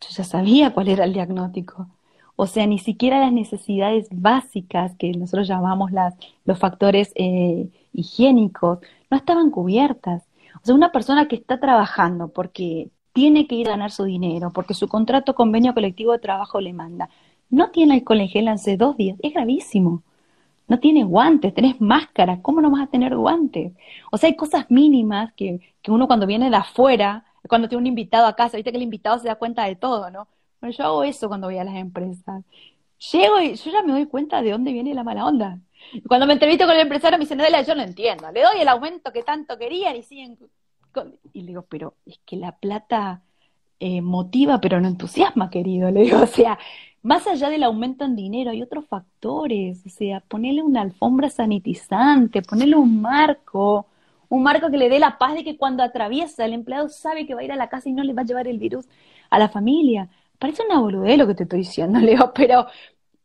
yo 0.00 0.08
ya 0.10 0.24
sabía 0.24 0.72
cuál 0.72 0.88
era 0.88 1.04
el 1.04 1.12
diagnóstico. 1.12 1.88
O 2.36 2.46
sea, 2.46 2.66
ni 2.66 2.78
siquiera 2.78 3.20
las 3.20 3.32
necesidades 3.32 4.08
básicas, 4.10 4.94
que 4.96 5.12
nosotros 5.12 5.48
llamamos 5.48 5.92
las, 5.92 6.14
los 6.44 6.58
factores 6.58 7.12
eh, 7.14 7.68
higiénicos, 7.92 8.80
no 9.10 9.16
estaban 9.16 9.50
cubiertas. 9.50 10.24
O 10.56 10.64
sea, 10.64 10.74
una 10.74 10.92
persona 10.92 11.26
que 11.28 11.36
está 11.36 11.60
trabajando 11.60 12.28
porque 12.28 12.90
tiene 13.12 13.46
que 13.46 13.54
ir 13.56 13.68
a 13.68 13.72
ganar 13.72 13.90
su 13.92 14.04
dinero, 14.04 14.50
porque 14.52 14.74
su 14.74 14.88
contrato 14.88 15.34
convenio 15.34 15.74
colectivo 15.74 16.12
de 16.12 16.18
trabajo 16.18 16.60
le 16.60 16.72
manda, 16.72 17.08
no 17.50 17.70
tiene 17.70 17.94
alcohol 17.94 18.20
en 18.20 18.28
gel 18.28 18.48
hace 18.48 18.76
dos 18.76 18.96
días, 18.96 19.18
es 19.22 19.32
gravísimo. 19.34 20.02
No 20.68 20.80
tiene 20.80 21.04
guantes, 21.04 21.54
tenés 21.54 21.80
máscara, 21.80 22.40
¿cómo 22.42 22.60
no 22.60 22.70
vas 22.70 22.82
a 22.84 22.86
tener 22.90 23.16
guantes? 23.16 23.72
O 24.10 24.16
sea, 24.18 24.28
hay 24.30 24.36
cosas 24.36 24.70
mínimas 24.70 25.32
que, 25.34 25.60
que 25.82 25.90
uno 25.90 26.06
cuando 26.06 26.26
viene 26.26 26.50
de 26.50 26.56
afuera, 26.56 27.24
cuando 27.48 27.68
tiene 27.68 27.82
un 27.82 27.86
invitado 27.86 28.26
a 28.26 28.34
casa, 28.36 28.56
viste 28.56 28.70
que 28.72 28.78
el 28.78 28.82
invitado 28.82 29.18
se 29.18 29.28
da 29.28 29.36
cuenta 29.36 29.64
de 29.64 29.76
todo, 29.76 30.10
¿no? 30.10 30.26
Bueno, 30.60 30.74
yo 30.76 30.84
hago 30.84 31.04
eso 31.04 31.28
cuando 31.28 31.48
voy 31.48 31.58
a 31.58 31.64
las 31.64 31.74
empresas. 31.76 32.44
Llego 33.12 33.40
y 33.40 33.54
yo 33.56 33.70
ya 33.70 33.82
me 33.82 33.92
doy 33.92 34.06
cuenta 34.06 34.42
de 34.42 34.50
dónde 34.52 34.72
viene 34.72 34.94
la 34.94 35.04
mala 35.04 35.26
onda. 35.26 35.60
Cuando 36.08 36.26
me 36.26 36.34
entrevisto 36.34 36.66
con 36.66 36.74
el 36.74 36.82
empresario 36.82 37.18
me 37.18 37.24
dicen, 37.24 37.40
Adela, 37.40 37.62
yo 37.62 37.74
no 37.74 37.82
entiendo. 37.82 38.30
Le 38.32 38.42
doy 38.42 38.60
el 38.60 38.68
aumento 38.68 39.12
que 39.12 39.22
tanto 39.22 39.58
querían 39.58 39.96
y 39.96 40.02
siguen... 40.02 40.38
Y 41.32 41.40
le 41.40 41.48
digo, 41.48 41.66
pero 41.68 41.94
es 42.06 42.20
que 42.24 42.36
la 42.36 42.56
plata 42.56 43.22
eh, 43.80 44.00
motiva 44.00 44.60
pero 44.60 44.80
no 44.80 44.88
entusiasma, 44.88 45.50
querido. 45.50 45.90
Le 45.90 46.02
digo, 46.02 46.18
o 46.22 46.26
sea, 46.26 46.58
más 47.02 47.26
allá 47.26 47.50
del 47.50 47.64
aumento 47.64 48.04
en 48.04 48.16
dinero, 48.16 48.50
hay 48.50 48.62
otros 48.62 48.86
factores, 48.86 49.84
o 49.86 49.90
sea, 49.90 50.20
ponerle 50.20 50.62
una 50.62 50.80
alfombra 50.80 51.28
sanitizante, 51.28 52.42
ponerle 52.42 52.76
un 52.76 53.02
marco, 53.02 53.86
un 54.28 54.42
marco 54.42 54.70
que 54.70 54.78
le 54.78 54.88
dé 54.88 54.98
la 54.98 55.18
paz 55.18 55.34
de 55.34 55.44
que 55.44 55.58
cuando 55.58 55.82
atraviesa 55.82 56.44
el 56.46 56.54
empleado 56.54 56.88
sabe 56.88 57.26
que 57.26 57.34
va 57.34 57.42
a 57.42 57.44
ir 57.44 57.52
a 57.52 57.56
la 57.56 57.68
casa 57.68 57.88
y 57.88 57.92
no 57.92 58.02
le 58.02 58.14
va 58.14 58.22
a 58.22 58.24
llevar 58.24 58.48
el 58.48 58.58
virus 58.58 58.86
a 59.30 59.38
la 59.38 59.48
familia. 59.50 60.08
Parece 60.38 60.62
una 60.64 60.80
boludez 60.80 61.18
lo 61.18 61.26
que 61.26 61.34
te 61.34 61.42
estoy 61.44 61.60
diciendo, 61.60 61.98
Leo, 62.00 62.32
pero 62.34 62.66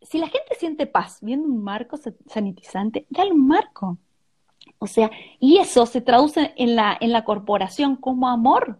si 0.02 0.18
la 0.18 0.28
gente 0.28 0.56
siente 0.58 0.88
paz 0.88 1.20
viendo 1.22 1.48
un 1.48 1.64
marco 1.64 1.98
sanitizante, 2.28 3.06
dale 3.10 3.32
un 3.32 3.48
marco. 3.48 3.98
O 4.80 4.88
sea, 4.88 5.12
y 5.40 5.58
eso 5.58 5.86
se 5.86 6.02
traduce 6.02 6.54
en 6.56 6.76
la, 6.76 6.98
en 7.00 7.12
la 7.12 7.24
corporación 7.24 7.96
como 7.96 8.30
amor. 8.30 8.80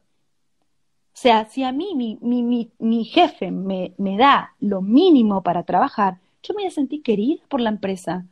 O 1.14 1.22
sea, 1.22 1.46
si 1.46 1.64
a 1.64 1.72
mí 1.72 1.94
mi, 1.96 2.18
mi, 2.22 2.72
mi, 2.80 3.04
jefe 3.04 3.52
me, 3.52 3.94
me, 3.98 4.18
da 4.18 4.56
lo 4.62 4.82
mínimo 4.82 5.44
para 5.44 5.64
trabajar, 5.64 6.20
yo 6.44 6.54
me 6.54 6.62
voy 6.62 6.68
a 6.68 6.72
sentir 6.72 7.04
querida 7.04 7.42
por 7.50 7.60
la 7.60 7.70
empresa. 7.70 8.26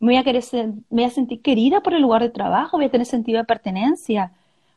Me 0.00 0.12
voy, 0.12 0.16
a 0.16 0.24
querer, 0.24 0.42
me 0.90 1.02
voy 1.02 1.04
a 1.04 1.10
sentir 1.10 1.40
querida 1.42 1.80
por 1.82 1.94
el 1.94 2.02
lugar 2.02 2.22
de 2.22 2.30
trabajo, 2.30 2.76
voy 2.76 2.86
a 2.86 2.90
tener 2.90 3.06
sentido 3.06 3.38
de 3.38 3.44
pertenencia. 3.44 4.32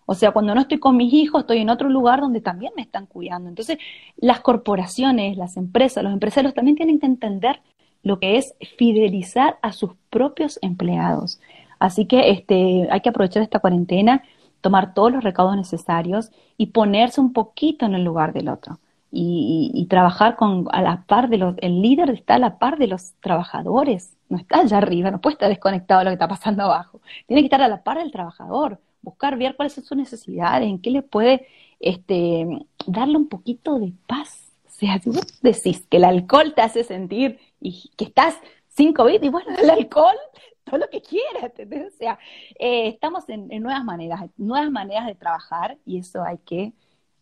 O 0.09 0.15
sea, 0.15 0.31
cuando 0.31 0.55
no 0.55 0.61
estoy 0.61 0.79
con 0.79 0.95
mis 0.95 1.13
hijos, 1.13 1.41
estoy 1.41 1.59
en 1.59 1.69
otro 1.69 1.89
lugar 1.89 2.21
donde 2.21 2.39
también 2.39 2.71
me 2.77 2.81
están 2.81 3.07
cuidando. 3.07 3.49
Entonces, 3.49 3.77
las 4.15 4.39
corporaciones, 4.39 5.37
las 5.37 5.57
empresas, 5.57 6.01
los 6.01 6.13
empresarios 6.13 6.53
también 6.53 6.77
tienen 6.77 6.99
que 6.99 7.05
entender 7.05 7.61
lo 8.03 8.17
que 8.19 8.37
es 8.37 8.55
fidelizar 8.77 9.59
a 9.61 9.73
sus 9.73 9.91
propios 10.09 10.59
empleados. 10.61 11.41
Así 11.77 12.05
que 12.05 12.31
este, 12.31 12.87
hay 12.89 13.01
que 13.01 13.09
aprovechar 13.09 13.43
esta 13.43 13.59
cuarentena 13.59 14.23
tomar 14.61 14.93
todos 14.93 15.11
los 15.11 15.23
recaudos 15.23 15.57
necesarios 15.57 16.31
y 16.55 16.67
ponerse 16.67 17.19
un 17.19 17.33
poquito 17.33 17.85
en 17.85 17.93
el 17.95 18.03
lugar 18.05 18.31
del 18.33 18.47
otro. 18.49 18.79
Y, 19.11 19.87
trabajar 19.89 20.35
con 20.35 20.67
a 20.71 20.81
la 20.81 21.03
par 21.07 21.29
de 21.29 21.37
los, 21.37 21.55
el 21.59 21.81
líder 21.81 22.09
está 22.11 22.35
a 22.35 22.39
la 22.39 22.59
par 22.59 22.77
de 22.77 22.87
los 22.87 23.13
trabajadores, 23.21 24.15
no 24.29 24.37
está 24.37 24.59
allá 24.59 24.77
arriba, 24.77 25.11
no 25.11 25.21
puede 25.21 25.33
estar 25.33 25.49
desconectado 25.49 25.99
de 25.99 26.05
lo 26.05 26.09
que 26.11 26.15
está 26.15 26.27
pasando 26.27 26.63
abajo, 26.63 27.01
tiene 27.25 27.41
que 27.41 27.47
estar 27.47 27.61
a 27.61 27.67
la 27.67 27.83
par 27.83 27.97
del 27.99 28.11
trabajador, 28.11 28.79
buscar 29.07 29.37
ver 29.37 29.55
cuáles 29.55 29.73
son 29.73 29.85
sus 29.85 29.97
necesidades, 29.97 30.67
en 30.67 30.81
qué 30.81 30.91
le 30.91 31.01
puede 31.01 31.47
este, 31.79 32.45
darle 32.85 33.17
un 33.17 33.29
poquito 33.29 33.79
de 33.79 33.93
paz. 34.05 34.51
O 34.65 34.69
sea, 34.69 34.99
si 34.99 35.09
vos 35.09 35.41
decís 35.41 35.87
que 35.89 35.97
el 35.97 36.03
alcohol 36.03 36.53
te 36.53 36.61
hace 36.61 36.83
sentir 36.83 37.39
y 37.61 37.89
que 37.95 38.03
estás 38.03 38.37
sin 38.67 38.93
COVID, 38.93 39.23
y 39.23 39.29
bueno, 39.29 39.55
el 39.57 39.69
alcohol 39.69 40.17
todo 40.65 40.77
lo 40.79 40.89
que 40.89 41.01
quieras, 41.01 41.51
O 41.55 41.97
sea, 41.97 42.19
eh, 42.59 42.89
estamos 42.89 43.23
en, 43.29 43.47
nuevas 43.61 43.85
maneras, 43.85 44.29
nuevas 44.35 44.69
maneras 44.69 45.05
de 45.07 45.15
trabajar 45.15 45.77
y 45.85 45.99
eso 45.99 46.23
hay 46.23 46.37
que, 46.39 46.73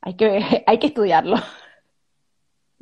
hay 0.02 0.16
que, 0.16 0.64
hay 0.66 0.80
que 0.80 0.88
estudiarlo. 0.88 1.38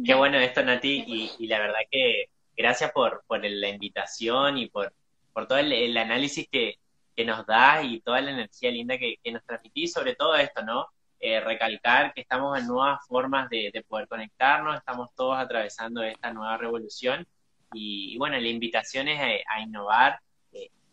Qué 0.04 0.14
bueno 0.14 0.40
esto, 0.40 0.64
Nati, 0.64 1.04
y, 1.38 1.48
la 1.48 1.60
verdad 1.60 1.80
que 1.92 2.30
gracias 2.56 2.92
por, 2.94 3.24
por 3.28 3.44
la 3.44 3.70
invitación 3.70 4.58
y 4.58 4.70
por, 4.70 4.94
por 5.34 5.48
todo 5.48 5.60
el, 5.60 5.98
análisis 5.98 6.48
que, 6.50 6.80
que, 7.16 7.26
nos 7.26 7.46
da 7.46 7.84
y 7.84 8.02
toda 8.02 8.22
la 8.22 8.32
energía 8.32 8.72
linda 8.72 8.98
que, 8.98 9.20
nos 9.32 9.44
transmitís 9.46 9.94
sobre 9.94 10.16
todo 10.16 10.36
esto, 10.36 10.64
¿no? 10.64 10.88
Eh, 11.20 11.40
recalcar 11.40 12.14
que 12.14 12.22
estamos 12.22 12.60
en 12.60 12.68
nuevas 12.68 13.00
formas 13.08 13.50
de, 13.50 13.72
poder 13.88 14.08
conectarnos, 14.08 14.78
estamos 14.78 15.10
todos 15.16 15.38
atravesando 15.38 16.04
esta 16.04 16.34
nueva 16.34 16.58
revolución 16.58 17.26
y, 17.74 18.18
bueno, 18.18 18.38
la 18.40 18.48
invitación 18.48 19.08
es 19.08 19.44
a 19.48 19.62
innovar, 19.62 20.20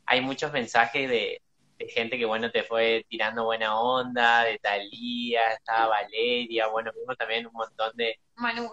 hay 0.07 0.21
muchos 0.21 0.53
mensajes 0.53 1.09
de, 1.09 1.41
gente 1.89 2.19
que, 2.19 2.27
bueno, 2.27 2.51
te 2.51 2.63
fue 2.63 3.07
tirando 3.09 3.45
buena 3.45 3.79
onda, 3.81 4.45
de 4.45 4.59
Talía, 4.59 5.41
estaba 5.53 5.89
Valeria, 5.89 6.67
bueno, 6.69 6.91
vimos 6.95 7.17
también 7.17 7.47
un 7.47 7.53
montón 7.53 7.91
de... 7.97 8.19
Manu 8.37 8.71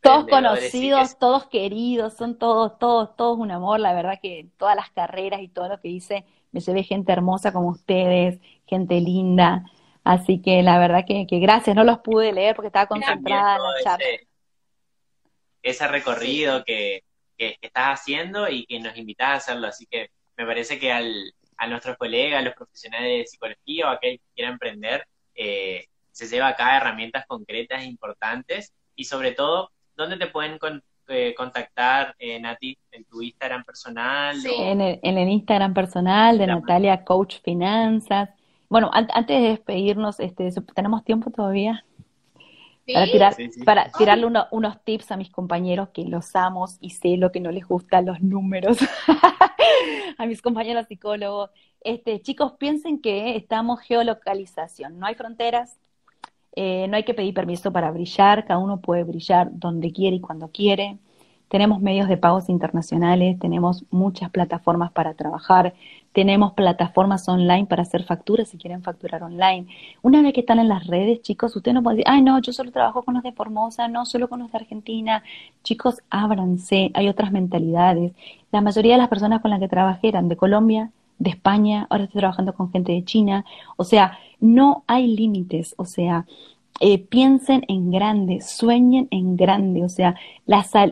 Todos 0.00 0.26
conocidos, 0.28 1.18
todos 1.18 1.46
queridos, 1.46 2.14
son 2.14 2.38
todos, 2.38 2.78
todos, 2.78 3.16
todos 3.16 3.38
un 3.38 3.50
amor, 3.50 3.80
la 3.80 3.94
verdad 3.94 4.18
que 4.20 4.48
todas 4.56 4.76
las 4.76 4.90
carreras 4.90 5.40
y 5.40 5.48
todo 5.48 5.68
lo 5.68 5.80
que 5.80 5.88
hice, 5.88 6.24
me 6.52 6.60
llevé 6.60 6.82
gente 6.82 7.12
hermosa 7.12 7.52
como 7.52 7.68
ustedes, 7.68 8.40
gente 8.66 9.00
linda, 9.00 9.64
así 10.04 10.40
que 10.40 10.62
la 10.62 10.78
verdad 10.78 11.04
que, 11.06 11.26
que 11.26 11.38
gracias, 11.38 11.74
no 11.74 11.84
los 11.84 11.98
pude 11.98 12.32
leer 12.32 12.54
porque 12.54 12.68
estaba 12.68 12.86
concentrada 12.86 13.56
en 13.56 13.62
la 13.62 13.82
chat. 13.82 14.00
Ese, 15.62 15.86
recorrido 15.88 16.64
que, 16.64 17.02
que, 17.36 17.58
estás 17.60 18.00
haciendo 18.00 18.48
y 18.48 18.64
que 18.66 18.80
nos 18.80 18.96
invitas 18.96 19.28
a 19.28 19.34
hacerlo, 19.34 19.66
así 19.66 19.86
que 19.86 20.10
me 20.36 20.46
parece 20.46 20.78
que 20.78 20.92
al, 20.92 21.34
a 21.58 21.66
nuestros 21.66 21.96
colegas, 21.96 22.40
a 22.40 22.44
los 22.44 22.54
profesionales 22.54 23.18
de 23.18 23.26
psicología 23.26 23.86
o 23.86 23.88
a 23.90 23.92
aquel 23.94 24.18
que 24.18 24.24
quiera 24.34 24.50
emprender, 24.50 25.04
eh, 25.34 25.86
se 26.12 26.26
lleva 26.26 26.48
acá 26.48 26.76
herramientas 26.76 27.24
concretas 27.26 27.82
e 27.82 27.86
importantes 27.86 28.72
y 28.96 29.04
sobre 29.04 29.32
todo, 29.32 29.70
¿dónde 29.96 30.16
te 30.16 30.28
pueden 30.28 30.58
eh, 31.08 31.34
contactar, 31.36 32.14
eh, 32.18 32.40
Nati? 32.40 32.76
¿En 32.92 33.04
tu 33.04 33.22
Instagram 33.22 33.64
personal? 33.64 34.36
Sí, 34.40 34.50
en, 34.56 34.80
el, 34.80 35.28
Instagram 35.28 35.74
personal 35.74 36.38
de 36.38 36.46
Natalia 36.46 37.04
Coach 37.04 37.40
Finanzas. 37.42 38.30
Bueno, 38.68 38.90
antes 38.92 39.26
de 39.40 39.48
despedirnos, 39.48 40.20
este, 40.20 40.50
¿tenemos 40.74 41.04
tiempo 41.04 41.30
todavía? 41.30 41.84
Para, 42.92 43.06
tirar, 43.06 43.36
para 43.64 43.92
tirarle 43.92 44.26
unos 44.50 44.82
tips 44.82 45.10
a 45.10 45.16
mis 45.16 45.30
compañeros 45.30 45.90
que 45.90 46.04
los 46.04 46.34
amo 46.34 46.66
y 46.80 46.90
sé 46.90 47.16
lo 47.16 47.30
que 47.30 47.40
no 47.40 47.50
les 47.50 47.66
gusta, 47.66 48.00
los 48.00 48.20
números. 48.20 48.78
a 50.18 50.26
mis 50.26 50.42
compañeros 50.42 50.86
psicólogos. 50.86 51.50
Este, 51.80 52.20
chicos, 52.20 52.52
piensen 52.58 53.00
que 53.00 53.36
estamos 53.36 53.80
geolocalización, 53.80 54.98
no 54.98 55.06
hay 55.06 55.14
fronteras, 55.14 55.78
eh, 56.56 56.86
no 56.88 56.96
hay 56.96 57.04
que 57.04 57.14
pedir 57.14 57.34
permiso 57.34 57.72
para 57.72 57.90
brillar, 57.90 58.46
cada 58.46 58.58
uno 58.58 58.80
puede 58.80 59.04
brillar 59.04 59.48
donde 59.52 59.92
quiere 59.92 60.16
y 60.16 60.20
cuando 60.20 60.48
quiere. 60.50 60.98
Tenemos 61.48 61.80
medios 61.80 62.08
de 62.08 62.16
pagos 62.16 62.48
internacionales, 62.48 63.38
tenemos 63.38 63.84
muchas 63.90 64.30
plataformas 64.30 64.92
para 64.92 65.14
trabajar, 65.14 65.74
tenemos 66.12 66.52
plataformas 66.52 67.28
online 67.28 67.66
para 67.66 67.82
hacer 67.82 68.04
facturas 68.04 68.48
si 68.48 68.58
quieren 68.58 68.82
facturar 68.82 69.22
online. 69.22 69.66
Una 70.02 70.20
vez 70.22 70.32
que 70.32 70.40
están 70.40 70.58
en 70.58 70.68
las 70.68 70.86
redes, 70.86 71.22
chicos, 71.22 71.54
usted 71.56 71.72
no 71.72 71.82
puede 71.82 71.98
decir, 71.98 72.12
ay, 72.12 72.22
no, 72.22 72.40
yo 72.40 72.52
solo 72.52 72.72
trabajo 72.72 73.02
con 73.02 73.14
los 73.14 73.22
de 73.22 73.32
Formosa, 73.32 73.88
no, 73.88 74.04
solo 74.04 74.28
con 74.28 74.40
los 74.40 74.52
de 74.52 74.58
Argentina. 74.58 75.22
Chicos, 75.62 76.02
ábranse, 76.10 76.90
hay 76.94 77.08
otras 77.08 77.32
mentalidades. 77.32 78.12
La 78.52 78.60
mayoría 78.60 78.94
de 78.94 78.98
las 78.98 79.08
personas 79.08 79.40
con 79.40 79.50
las 79.50 79.60
que 79.60 79.68
trabajé 79.68 80.08
eran 80.08 80.28
de 80.28 80.36
Colombia, 80.36 80.90
de 81.18 81.30
España, 81.30 81.86
ahora 81.90 82.04
estoy 82.04 82.20
trabajando 82.20 82.54
con 82.54 82.70
gente 82.70 82.92
de 82.92 83.04
China. 83.04 83.44
O 83.76 83.84
sea, 83.84 84.18
no 84.40 84.84
hay 84.86 85.06
límites. 85.16 85.74
O 85.78 85.84
sea, 85.84 86.26
eh, 86.80 86.98
piensen 86.98 87.64
en 87.68 87.90
grande, 87.90 88.40
sueñen 88.40 89.08
en 89.10 89.36
grande, 89.36 89.84
o 89.84 89.88
sea, 89.88 90.14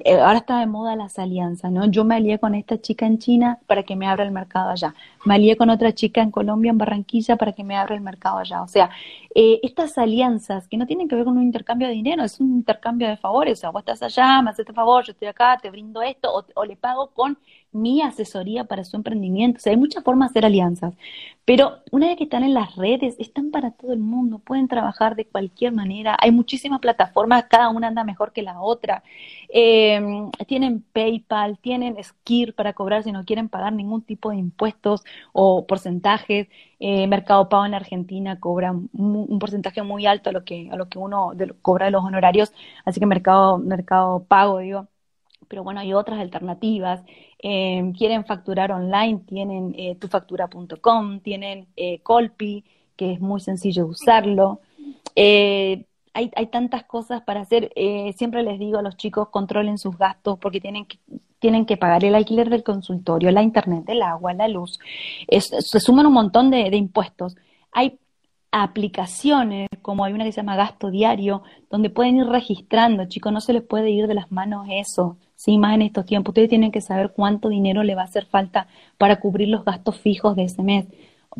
eh, 0.04 0.18
ahora 0.20 0.38
está 0.38 0.58
de 0.60 0.66
moda 0.66 0.96
las 0.96 1.18
alianzas, 1.18 1.70
¿no? 1.70 1.86
Yo 1.90 2.04
me 2.04 2.16
alié 2.16 2.38
con 2.38 2.54
esta 2.54 2.80
chica 2.80 3.06
en 3.06 3.18
China 3.18 3.58
para 3.66 3.84
que 3.84 3.94
me 3.96 4.06
abra 4.08 4.24
el 4.24 4.32
mercado 4.32 4.70
allá, 4.70 4.94
me 5.24 5.34
alié 5.36 5.56
con 5.56 5.70
otra 5.70 5.92
chica 5.92 6.22
en 6.22 6.30
Colombia, 6.30 6.70
en 6.70 6.78
Barranquilla, 6.78 7.36
para 7.36 7.52
que 7.52 7.64
me 7.64 7.76
abra 7.76 7.94
el 7.94 8.00
mercado 8.00 8.38
allá, 8.38 8.62
o 8.62 8.68
sea, 8.68 8.90
eh, 9.34 9.60
estas 9.62 9.96
alianzas 9.98 10.66
que 10.68 10.76
no 10.76 10.86
tienen 10.86 11.08
que 11.08 11.14
ver 11.14 11.24
con 11.24 11.36
un 11.36 11.44
intercambio 11.44 11.88
de 11.88 11.94
dinero, 11.94 12.24
es 12.24 12.40
un 12.40 12.48
intercambio 12.56 13.08
de 13.08 13.16
favores, 13.16 13.58
o 13.58 13.60
sea, 13.60 13.70
vos 13.70 13.80
estás 13.80 14.02
allá, 14.02 14.42
me 14.42 14.50
haces 14.50 14.60
este 14.60 14.72
favor, 14.72 15.04
yo 15.04 15.12
estoy 15.12 15.28
acá, 15.28 15.58
te 15.62 15.70
brindo 15.70 16.02
esto, 16.02 16.34
o, 16.34 16.44
o 16.54 16.64
le 16.64 16.76
pago 16.76 17.10
con 17.12 17.38
mi 17.76 18.02
asesoría 18.02 18.64
para 18.64 18.84
su 18.84 18.96
emprendimiento. 18.96 19.58
O 19.58 19.60
sea, 19.60 19.72
hay 19.72 19.76
muchas 19.76 20.02
formas 20.04 20.30
de 20.30 20.40
hacer 20.40 20.46
alianzas. 20.46 20.94
Pero 21.44 21.78
una 21.92 22.08
vez 22.08 22.16
que 22.16 22.24
están 22.24 22.42
en 22.42 22.54
las 22.54 22.74
redes, 22.76 23.14
están 23.20 23.50
para 23.52 23.70
todo 23.70 23.92
el 23.92 24.00
mundo, 24.00 24.40
pueden 24.40 24.66
trabajar 24.68 25.14
de 25.14 25.26
cualquier 25.26 25.72
manera. 25.72 26.16
Hay 26.20 26.32
muchísimas 26.32 26.80
plataformas, 26.80 27.44
cada 27.48 27.68
una 27.70 27.88
anda 27.88 28.02
mejor 28.04 28.32
que 28.32 28.42
la 28.42 28.60
otra. 28.60 29.04
Eh, 29.48 30.00
tienen 30.46 30.82
PayPal, 30.92 31.58
tienen 31.58 32.02
Skir 32.02 32.54
para 32.54 32.72
cobrar 32.72 33.04
si 33.04 33.12
no 33.12 33.24
quieren 33.24 33.48
pagar 33.48 33.72
ningún 33.72 34.02
tipo 34.02 34.30
de 34.30 34.36
impuestos 34.36 35.04
o 35.32 35.66
porcentajes. 35.66 36.48
Eh, 36.80 37.06
Mercado 37.06 37.48
Pago 37.48 37.66
en 37.66 37.74
Argentina 37.74 38.40
cobra 38.40 38.72
un, 38.72 39.38
porcentaje 39.38 39.82
muy 39.82 40.06
alto 40.06 40.30
a 40.30 40.32
lo 40.32 40.44
que, 40.44 40.68
a 40.70 40.76
lo 40.76 40.88
que 40.88 40.98
uno 40.98 41.32
cobra 41.62 41.86
de 41.86 41.92
los 41.92 42.04
honorarios, 42.04 42.52
así 42.84 43.00
que 43.00 43.06
Mercado, 43.06 43.58
Mercado 43.58 44.24
Pago, 44.24 44.58
digo. 44.58 44.88
Pero 45.48 45.64
bueno, 45.64 45.80
hay 45.80 45.92
otras 45.92 46.18
alternativas. 46.20 47.02
Eh, 47.38 47.92
quieren 47.96 48.24
facturar 48.24 48.72
online, 48.72 49.20
tienen 49.26 49.74
eh, 49.76 49.96
tufactura.com, 49.96 51.20
tienen 51.20 51.66
eh, 51.76 52.00
Colpi, 52.00 52.64
que 52.96 53.12
es 53.12 53.20
muy 53.20 53.40
sencillo 53.40 53.86
usarlo. 53.86 54.60
Eh, 55.14 55.84
hay, 56.12 56.30
hay, 56.34 56.46
tantas 56.46 56.84
cosas 56.84 57.22
para 57.22 57.40
hacer. 57.42 57.72
siempre 58.16 58.42
les 58.42 58.58
digo 58.58 58.78
a 58.78 58.82
los 58.82 58.96
chicos, 58.96 59.28
controlen 59.28 59.76
sus 59.78 59.98
gastos 59.98 60.38
porque 60.38 60.60
tienen 60.60 60.86
que, 60.86 60.98
tienen 61.38 61.66
que 61.66 61.76
pagar 61.76 62.04
el 62.04 62.14
alquiler 62.14 62.48
del 62.48 62.62
consultorio, 62.62 63.30
la 63.30 63.42
internet, 63.42 63.84
el 63.88 64.02
agua, 64.02 64.32
la 64.32 64.48
luz. 64.48 64.78
se 65.28 65.80
suman 65.80 66.06
un 66.06 66.14
montón 66.14 66.50
de, 66.50 66.70
de 66.70 66.76
impuestos. 66.76 67.36
Hay 67.70 67.98
aplicaciones, 68.62 69.68
como 69.82 70.04
hay 70.04 70.12
una 70.12 70.24
que 70.24 70.32
se 70.32 70.40
llama 70.40 70.56
gasto 70.56 70.90
diario, 70.90 71.42
donde 71.70 71.90
pueden 71.90 72.16
ir 72.16 72.26
registrando, 72.26 73.06
chicos, 73.06 73.32
no 73.32 73.40
se 73.40 73.52
les 73.52 73.62
puede 73.62 73.90
ir 73.90 74.06
de 74.06 74.14
las 74.14 74.32
manos 74.32 74.66
eso. 74.70 75.18
Sí, 75.36 75.58
más 75.58 75.74
en 75.74 75.82
estos 75.82 76.06
tiempos. 76.06 76.30
Ustedes 76.32 76.48
tienen 76.48 76.72
que 76.72 76.80
saber 76.80 77.12
cuánto 77.12 77.48
dinero 77.48 77.82
le 77.82 77.94
va 77.94 78.02
a 78.02 78.04
hacer 78.06 78.26
falta 78.26 78.68
para 78.98 79.20
cubrir 79.20 79.48
los 79.48 79.64
gastos 79.64 79.98
fijos 80.00 80.34
de 80.36 80.44
ese 80.44 80.62
mes. 80.62 80.86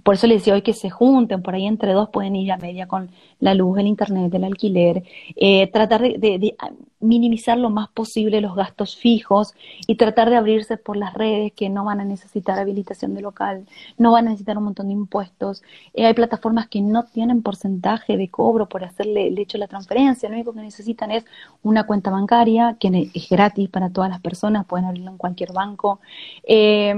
Por 0.02 0.14
eso 0.14 0.26
les 0.26 0.40
decía 0.40 0.54
hoy 0.54 0.62
que 0.62 0.74
se 0.74 0.90
junten, 0.90 1.42
por 1.42 1.54
ahí 1.54 1.66
entre 1.66 1.92
dos 1.92 2.10
pueden 2.10 2.36
ir 2.36 2.52
a 2.52 2.58
media 2.58 2.86
con 2.86 3.10
la 3.40 3.54
luz, 3.54 3.78
el 3.78 3.86
internet, 3.86 4.32
el 4.34 4.44
alquiler, 4.44 5.02
eh, 5.36 5.70
tratar 5.70 6.00
de, 6.00 6.56
minimizar 6.98 7.58
lo 7.58 7.68
más 7.68 7.88
posible 7.88 8.40
los 8.40 8.54
gastos 8.54 8.96
fijos 8.96 9.54
y 9.86 9.96
tratar 9.96 10.30
de 10.30 10.36
abrirse 10.36 10.78
por 10.78 10.96
las 10.96 11.12
redes 11.14 11.52
que 11.52 11.68
no 11.68 11.84
van 11.84 12.00
a 12.00 12.04
necesitar 12.04 12.58
habilitación 12.58 13.14
de 13.14 13.20
local, 13.20 13.66
no 13.98 14.12
van 14.12 14.26
a 14.26 14.30
necesitar 14.30 14.56
un 14.56 14.64
montón 14.64 14.86
de 14.86 14.94
impuestos. 14.94 15.62
Eh, 15.92 16.06
hay 16.06 16.14
plataformas 16.14 16.68
que 16.68 16.80
no 16.80 17.04
tienen 17.04 17.42
porcentaje 17.42 18.16
de 18.16 18.28
cobro 18.28 18.66
por 18.68 18.82
hacerle 18.82 19.28
el 19.28 19.38
hecho 19.38 19.58
de 19.58 19.60
la 19.60 19.68
transferencia, 19.68 20.28
lo 20.28 20.36
único 20.36 20.52
que 20.54 20.60
necesitan 20.60 21.10
es 21.10 21.24
una 21.62 21.84
cuenta 21.86 22.10
bancaria 22.10 22.76
que 22.80 23.10
es 23.14 23.28
gratis 23.28 23.68
para 23.68 23.90
todas 23.90 24.10
las 24.10 24.20
personas, 24.20 24.64
pueden 24.66 24.86
abrirlo 24.86 25.10
en 25.10 25.18
cualquier 25.18 25.52
banco. 25.52 26.00
Eh, 26.44 26.94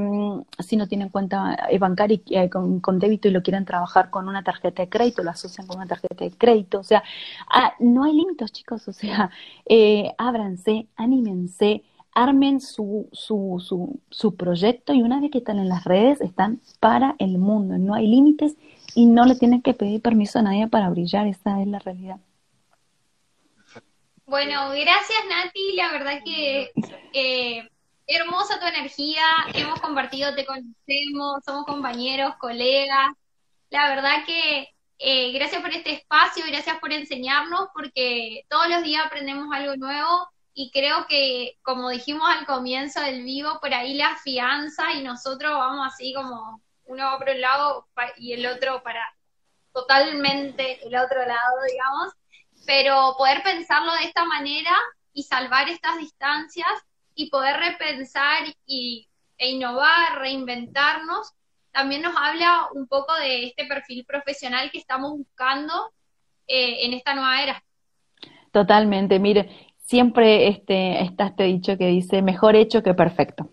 si 0.60 0.76
no 0.76 0.86
tienen 0.86 1.08
cuenta 1.08 1.56
bancaria 1.78 2.48
con, 2.50 2.80
con, 2.88 2.98
débito 2.98 3.28
y 3.28 3.32
lo 3.32 3.42
quieren 3.42 3.64
trabajar 3.64 4.10
con 4.10 4.28
una 4.28 4.42
tarjeta 4.42 4.82
de 4.82 4.88
crédito, 4.88 5.22
lo 5.22 5.30
asocian 5.30 5.66
con 5.66 5.76
una 5.76 5.86
tarjeta 5.86 6.24
de 6.24 6.30
crédito, 6.30 6.80
o 6.80 6.82
sea, 6.82 7.02
ah, 7.48 7.74
no 7.78 8.04
hay 8.04 8.14
límites 8.14 8.52
chicos, 8.52 8.88
o 8.88 8.92
sea, 8.92 9.30
eh, 9.66 10.12
ábranse, 10.16 10.86
anímense, 10.96 11.82
armen 12.14 12.60
su, 12.60 13.08
su, 13.12 13.62
su, 13.64 14.00
su 14.10 14.36
proyecto 14.36 14.94
y 14.94 15.02
una 15.02 15.20
vez 15.20 15.30
que 15.30 15.38
están 15.38 15.58
en 15.58 15.68
las 15.68 15.84
redes 15.84 16.20
están 16.20 16.60
para 16.80 17.14
el 17.18 17.38
mundo, 17.38 17.76
no 17.78 17.94
hay 17.94 18.06
límites 18.06 18.56
y 18.94 19.06
no 19.06 19.24
le 19.24 19.34
tienen 19.34 19.62
que 19.62 19.74
pedir 19.74 20.00
permiso 20.00 20.38
a 20.38 20.42
nadie 20.42 20.66
para 20.68 20.90
brillar, 20.90 21.26
esa 21.26 21.60
es 21.60 21.68
la 21.68 21.78
realidad. 21.78 22.18
Bueno, 24.26 24.70
gracias 24.70 25.18
Nati, 25.28 25.72
la 25.74 25.92
verdad 25.92 26.20
que 26.24 26.70
eh, 27.12 27.68
hermosa 28.08 28.58
tu 28.58 28.66
energía, 28.66 29.22
hemos 29.52 29.80
compartido, 29.80 30.34
te 30.34 30.46
conocemos, 30.46 31.44
somos 31.44 31.66
compañeros, 31.66 32.34
colegas, 32.40 33.12
la 33.68 33.90
verdad 33.90 34.24
que 34.26 34.68
eh, 34.98 35.32
gracias 35.32 35.60
por 35.60 35.70
este 35.72 35.92
espacio, 35.92 36.44
gracias 36.48 36.78
por 36.78 36.90
enseñarnos, 36.92 37.68
porque 37.74 38.44
todos 38.48 38.68
los 38.68 38.82
días 38.82 39.04
aprendemos 39.04 39.48
algo 39.52 39.76
nuevo 39.76 40.26
y 40.54 40.70
creo 40.72 41.06
que, 41.06 41.58
como 41.62 41.90
dijimos 41.90 42.28
al 42.28 42.46
comienzo 42.46 43.00
del 43.02 43.22
vivo, 43.22 43.60
por 43.60 43.74
ahí 43.74 43.94
la 43.94 44.16
fianza 44.16 44.94
y 44.94 45.04
nosotros 45.04 45.52
vamos 45.52 45.86
así 45.86 46.14
como 46.14 46.62
uno 46.86 47.04
va 47.04 47.18
por 47.18 47.28
un 47.28 47.40
lado 47.42 47.86
y 48.16 48.32
el 48.32 48.46
otro 48.46 48.82
para 48.82 49.04
totalmente 49.74 50.84
el 50.84 50.96
otro 50.96 51.20
lado, 51.26 51.56
digamos, 51.70 52.14
pero 52.66 53.14
poder 53.18 53.42
pensarlo 53.42 53.92
de 53.92 54.04
esta 54.04 54.24
manera 54.24 54.74
y 55.12 55.24
salvar 55.24 55.68
estas 55.68 55.98
distancias 55.98 56.66
y 57.18 57.30
poder 57.30 57.56
repensar 57.56 58.44
y, 58.64 59.08
e 59.36 59.50
innovar, 59.50 60.20
reinventarnos, 60.20 61.32
también 61.72 62.02
nos 62.02 62.14
habla 62.16 62.68
un 62.72 62.86
poco 62.86 63.12
de 63.16 63.46
este 63.46 63.66
perfil 63.66 64.04
profesional 64.04 64.70
que 64.70 64.78
estamos 64.78 65.10
buscando 65.18 65.72
eh, 66.46 66.86
en 66.86 66.92
esta 66.92 67.16
nueva 67.16 67.42
era. 67.42 67.64
Totalmente, 68.52 69.18
mire, 69.18 69.50
siempre 69.78 70.46
este, 70.46 71.02
está 71.02 71.26
este 71.26 71.42
dicho 71.42 71.76
que 71.76 71.88
dice, 71.88 72.22
mejor 72.22 72.54
hecho 72.54 72.84
que 72.84 72.94
perfecto. 72.94 73.50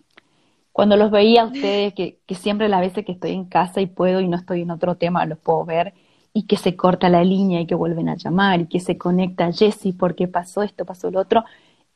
Cuando 0.72 0.96
los 0.96 1.10
veía 1.10 1.42
a 1.42 1.46
ustedes, 1.46 1.96
que, 1.96 2.20
que 2.28 2.36
siempre 2.36 2.70
las 2.70 2.82
veces 2.82 3.04
que 3.04 3.14
estoy 3.14 3.32
en 3.32 3.46
casa 3.46 3.82
y 3.82 3.88
puedo 3.88 4.20
y 4.20 4.28
no 4.28 4.38
estoy 4.38 4.62
en 4.62 4.70
otro 4.70 4.96
tema, 4.96 5.26
los 5.26 5.40
puedo 5.40 5.66
ver, 5.66 5.96
y 6.34 6.44
que 6.46 6.58
se 6.58 6.76
corta 6.76 7.10
la 7.10 7.24
línea 7.24 7.62
y 7.62 7.66
que 7.66 7.74
vuelven 7.74 8.10
a 8.10 8.16
llamar 8.16 8.62
y 8.62 8.68
que 8.68 8.80
se 8.80 8.96
conecta 8.96 9.52
Jessy 9.52 9.94
porque 9.94 10.28
pasó 10.28 10.62
esto, 10.62 10.86
pasó 10.86 11.10
lo 11.10 11.20
otro, 11.20 11.46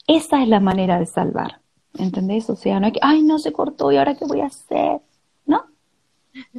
esa 0.10 0.42
es 0.42 0.50
la 0.50 0.60
manera 0.60 1.00
de 1.00 1.06
salvar. 1.06 1.62
¿Entendés? 1.98 2.50
O 2.50 2.56
sea, 2.56 2.80
no 2.80 2.88
hay 2.88 2.92
que, 2.92 3.00
ay, 3.02 3.24
no 3.24 3.40
se 3.40 3.54
cortó 3.54 3.92
y 3.92 3.98
ahora 3.98 4.16
qué 4.16 4.26
voy 4.26 4.42
a 4.42 4.48
hacer. 4.48 5.02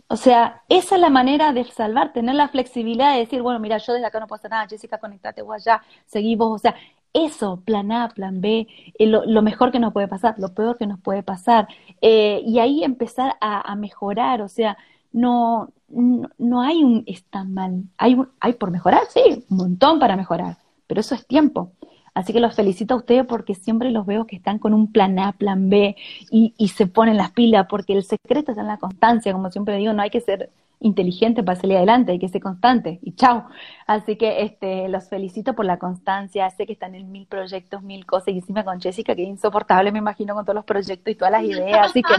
O 0.08 0.16
sea, 0.16 0.62
esa 0.68 0.96
es 0.96 1.00
la 1.00 1.10
manera 1.10 1.52
de 1.52 1.64
salvar, 1.64 2.12
tener 2.12 2.34
la 2.34 2.48
flexibilidad 2.48 3.12
de 3.12 3.20
decir, 3.20 3.42
bueno, 3.42 3.60
mira, 3.60 3.78
yo 3.78 3.92
desde 3.92 4.06
acá 4.06 4.20
no 4.20 4.26
puedo 4.26 4.38
hacer 4.38 4.50
nada, 4.50 4.66
Jessica, 4.68 4.98
conectate 4.98 5.42
vos 5.42 5.54
allá, 5.54 5.82
seguí 6.06 6.36
vos, 6.36 6.52
o 6.56 6.58
sea, 6.58 6.74
eso, 7.12 7.60
plan 7.64 7.90
A, 7.92 8.08
plan 8.08 8.40
B, 8.40 8.66
eh, 8.98 9.06
lo, 9.06 9.42
mejor 9.42 9.72
que 9.72 9.78
nos 9.78 9.92
puede 9.92 10.08
pasar, 10.08 10.34
lo 10.38 10.54
peor 10.54 10.76
que 10.76 10.86
nos 10.86 11.00
puede 11.00 11.22
pasar, 11.22 11.68
eh, 12.00 12.42
y 12.44 12.58
ahí 12.58 12.84
empezar 12.84 13.36
a, 13.40 13.74
mejorar, 13.76 14.42
o 14.42 14.48
sea, 14.48 14.76
no, 15.12 15.70
no, 15.88 16.60
hay 16.62 16.84
un 16.84 17.04
está 17.06 17.44
mal, 17.44 17.84
hay, 17.96 18.16
hay 18.40 18.52
por 18.54 18.70
mejorar, 18.70 19.02
sí, 19.08 19.44
un 19.48 19.56
montón 19.56 19.98
para 19.98 20.16
mejorar, 20.16 20.58
pero 20.86 21.00
eso 21.00 21.14
es 21.14 21.26
tiempo. 21.26 21.72
Así 22.14 22.32
que 22.32 22.40
los 22.40 22.54
felicito 22.54 22.94
a 22.94 22.96
ustedes 22.98 23.24
porque 23.26 23.54
siempre 23.54 23.90
los 23.90 24.06
veo 24.06 24.26
que 24.26 24.36
están 24.36 24.58
con 24.58 24.74
un 24.74 24.92
plan 24.92 25.18
A, 25.18 25.32
plan 25.32 25.68
B 25.70 25.96
y, 26.30 26.68
se 26.68 26.86
ponen 26.86 27.16
las 27.16 27.30
pilas, 27.32 27.66
porque 27.68 27.92
el 27.92 28.04
secreto 28.04 28.52
está 28.52 28.62
en 28.62 28.68
la 28.68 28.78
constancia, 28.78 29.32
como 29.32 29.50
siempre 29.50 29.76
digo, 29.76 29.92
no 29.92 30.02
hay 30.02 30.10
que 30.10 30.20
ser 30.20 30.50
inteligente 30.80 31.42
para 31.42 31.60
salir 31.60 31.76
adelante, 31.76 32.12
hay 32.12 32.18
que 32.18 32.28
ser 32.28 32.40
constante 32.40 33.00
y 33.02 33.12
chao. 33.12 33.46
Así 33.86 34.16
que 34.16 34.42
este, 34.42 34.88
los 34.88 35.08
felicito 35.08 35.54
por 35.54 35.66
la 35.66 35.78
constancia, 35.78 36.48
sé 36.50 36.66
que 36.66 36.72
están 36.72 36.94
en 36.94 37.12
mil 37.12 37.26
proyectos, 37.26 37.82
mil 37.82 38.06
cosas, 38.06 38.28
y 38.28 38.38
encima 38.38 38.64
con 38.64 38.80
Jessica, 38.80 39.14
que 39.14 39.22
es 39.22 39.28
insoportable, 39.28 39.92
me 39.92 39.98
imagino, 39.98 40.34
con 40.34 40.44
todos 40.44 40.54
los 40.54 40.64
proyectos 40.64 41.12
y 41.12 41.16
todas 41.16 41.32
las 41.32 41.44
ideas, 41.44 41.90
así 41.90 42.02
que 42.02 42.14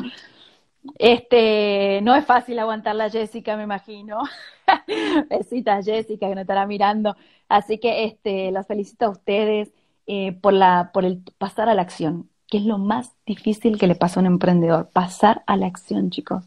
este, 0.98 2.00
no 2.02 2.16
es 2.16 2.26
fácil 2.26 2.60
aguantar 2.60 2.96
la 2.96 3.10
Jessica, 3.10 3.56
me 3.56 3.64
imagino. 3.64 4.22
Besitas 5.30 5.86
Jessica, 5.86 6.28
que 6.28 6.36
nos 6.36 6.42
estará 6.42 6.66
mirando. 6.66 7.16
Así 7.48 7.78
que 7.78 8.06
este, 8.06 8.52
los 8.52 8.66
felicito 8.66 9.06
a 9.06 9.10
ustedes. 9.10 9.72
Eh, 10.08 10.34
por, 10.34 10.54
la, 10.54 10.91
por 10.93 11.06
el 11.06 11.24
pasar 11.38 11.70
a 11.70 11.76
la 11.76 11.84
acción, 11.84 12.30
que 12.47 12.58
es 12.58 12.66
lo 12.66 12.78
más 12.78 13.14
difícil 13.26 13.78
que 13.78 13.88
le 13.88 13.95
pasa 13.95 14.20
a 14.20 14.22
un 14.22 14.28
emprendedor, 14.28 14.89
pasar 14.89 15.43
a 15.47 15.56
la 15.58 15.68
acción, 15.68 16.10
chicos. 16.10 16.43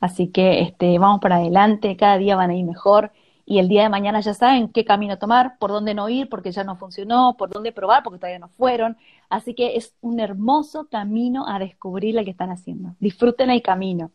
Así 0.00 0.28
que 0.28 0.60
este, 0.62 0.98
vamos 0.98 1.20
para 1.20 1.36
adelante, 1.36 1.96
cada 1.96 2.18
día 2.18 2.36
van 2.36 2.50
a 2.50 2.54
ir 2.54 2.64
mejor 2.64 3.12
y 3.44 3.60
el 3.60 3.68
día 3.68 3.82
de 3.82 3.88
mañana 3.88 4.20
ya 4.20 4.34
saben 4.34 4.68
qué 4.68 4.84
camino 4.84 5.18
tomar, 5.18 5.56
por 5.58 5.70
dónde 5.70 5.94
no 5.94 6.08
ir 6.08 6.28
porque 6.28 6.50
ya 6.50 6.64
no 6.64 6.76
funcionó, 6.76 7.36
por 7.38 7.50
dónde 7.50 7.70
probar 7.70 8.02
porque 8.02 8.18
todavía 8.18 8.40
no 8.40 8.48
fueron. 8.48 8.96
Así 9.28 9.54
que 9.54 9.76
es 9.76 9.94
un 10.00 10.18
hermoso 10.18 10.88
camino 10.88 11.46
a 11.48 11.58
descubrir 11.58 12.14
lo 12.14 12.24
que 12.24 12.30
están 12.30 12.50
haciendo. 12.50 12.96
Disfruten 12.98 13.50
el 13.50 13.62
camino. 13.62 14.10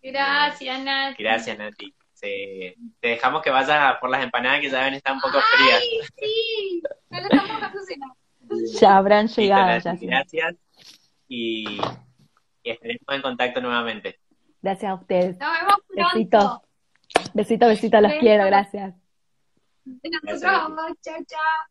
Gracias, 0.00 0.80
Nati. 0.84 1.22
Gracias, 1.22 1.58
Nati. 1.58 1.92
Te 2.20 2.76
dejamos 3.00 3.42
que 3.42 3.50
vayas 3.50 3.96
por 4.00 4.10
las 4.10 4.22
empanadas 4.22 4.60
que 4.60 4.70
ya 4.70 4.84
ven 4.84 4.94
están 4.94 5.14
un 5.14 5.20
poco 5.20 5.38
frías. 5.56 5.82
Sí, 6.16 6.82
ya 8.80 8.96
habrán 8.96 9.28
llegado. 9.28 9.96
gracias. 10.00 10.56
Y, 11.28 11.80
estaremos 12.62 13.02
en 13.08 13.22
contacto 13.22 13.60
nuevamente. 13.60 14.18
Gracias 14.62 14.90
a 14.90 14.94
ustedes. 14.94 15.38
Nos 15.38 15.52
vemos 15.52 15.76
pronto. 15.86 16.14
Besitos. 16.14 16.60
Besito, 17.34 17.66
besito, 17.66 18.00
los 18.00 18.12
quiero, 18.14 18.44
gracias. 18.46 18.94
Nosotros, 19.84 20.92
chao, 21.00 21.16
chao. 21.26 21.68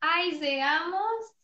Ay, 0.00 0.38
llegamos 0.38 1.34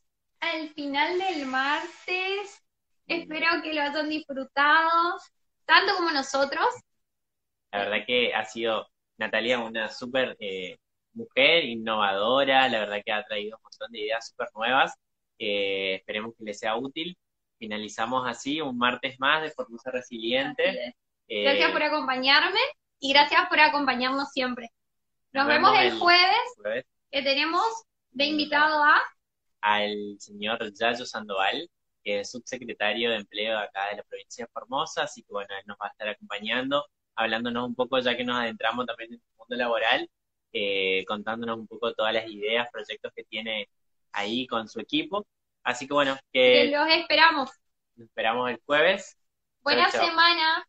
al 0.40 0.68
final 0.70 1.18
del 1.18 1.46
martes. 1.46 2.62
Espero 3.10 3.46
que 3.64 3.74
lo 3.74 3.82
hayan 3.82 4.08
disfrutado, 4.08 5.18
tanto 5.64 5.96
como 5.96 6.12
nosotros. 6.12 6.64
La 7.72 7.80
verdad 7.80 8.06
que 8.06 8.32
ha 8.32 8.44
sido 8.44 8.86
Natalia 9.18 9.58
una 9.58 9.88
súper 9.88 10.36
eh, 10.38 10.78
mujer, 11.14 11.64
innovadora, 11.64 12.68
la 12.68 12.78
verdad 12.78 13.02
que 13.04 13.10
ha 13.10 13.24
traído 13.24 13.56
un 13.56 13.64
montón 13.64 13.90
de 13.90 14.00
ideas 14.00 14.28
súper 14.28 14.48
nuevas 14.54 14.94
Eh, 15.40 15.96
esperemos 15.96 16.34
que 16.38 16.44
les 16.44 16.58
sea 16.60 16.76
útil. 16.76 17.18
Finalizamos 17.58 18.28
así 18.28 18.60
un 18.60 18.78
martes 18.78 19.18
más 19.18 19.42
de 19.42 19.50
Formosa 19.50 19.90
Resiliente. 19.90 20.94
Gracias 21.28 21.72
por 21.72 21.82
acompañarme 21.82 22.60
y 23.00 23.12
gracias 23.12 23.48
por 23.48 23.58
acompañarnos 23.58 24.30
siempre. 24.30 24.70
Nos, 25.32 25.48
vemos, 25.48 25.76
el, 25.80 25.98
jueves, 25.98 26.84
que 27.10 27.22
tenemos 27.22 27.64
de 28.10 28.24
invitado 28.26 28.84
a... 28.84 29.02
Al 29.62 30.16
señor 30.18 30.72
Yayo 30.74 31.04
Sandoval, 31.04 31.68
que 32.02 32.20
es 32.20 32.30
subsecretario 32.30 33.10
de 33.10 33.16
Empleo 33.16 33.58
acá 33.58 33.88
de 33.90 33.96
la 33.96 34.02
provincia 34.02 34.44
de 34.44 34.52
Formosa, 34.52 35.04
así 35.04 35.22
que 35.22 35.32
bueno, 35.32 35.54
él 35.56 35.64
nos 35.66 35.76
va 35.78 35.86
a 35.86 35.90
estar 35.90 36.08
acompañando, 36.08 36.86
hablándonos 37.14 37.68
un 37.68 37.74
poco, 37.74 37.98
ya 37.98 38.16
que 38.16 38.24
nos 38.24 38.36
adentramos 38.36 38.86
también 38.86 39.14
en 39.14 39.20
el 39.20 39.36
mundo 39.36 39.56
laboral, 39.56 40.10
eh, 40.52 41.04
contándonos 41.06 41.58
un 41.58 41.66
poco 41.66 41.92
todas 41.94 42.14
las 42.14 42.28
ideas, 42.28 42.68
proyectos 42.72 43.12
que 43.14 43.24
tiene 43.24 43.68
ahí 44.12 44.46
con 44.46 44.68
su 44.68 44.80
equipo. 44.80 45.26
Así 45.62 45.86
que 45.86 45.94
bueno, 45.94 46.18
que... 46.32 46.66
los 46.66 46.88
esperamos. 46.88 47.50
Los 47.96 48.08
esperamos 48.08 48.50
el 48.50 48.60
jueves. 48.64 49.16
Buena 49.62 49.90
semana. 49.90 50.66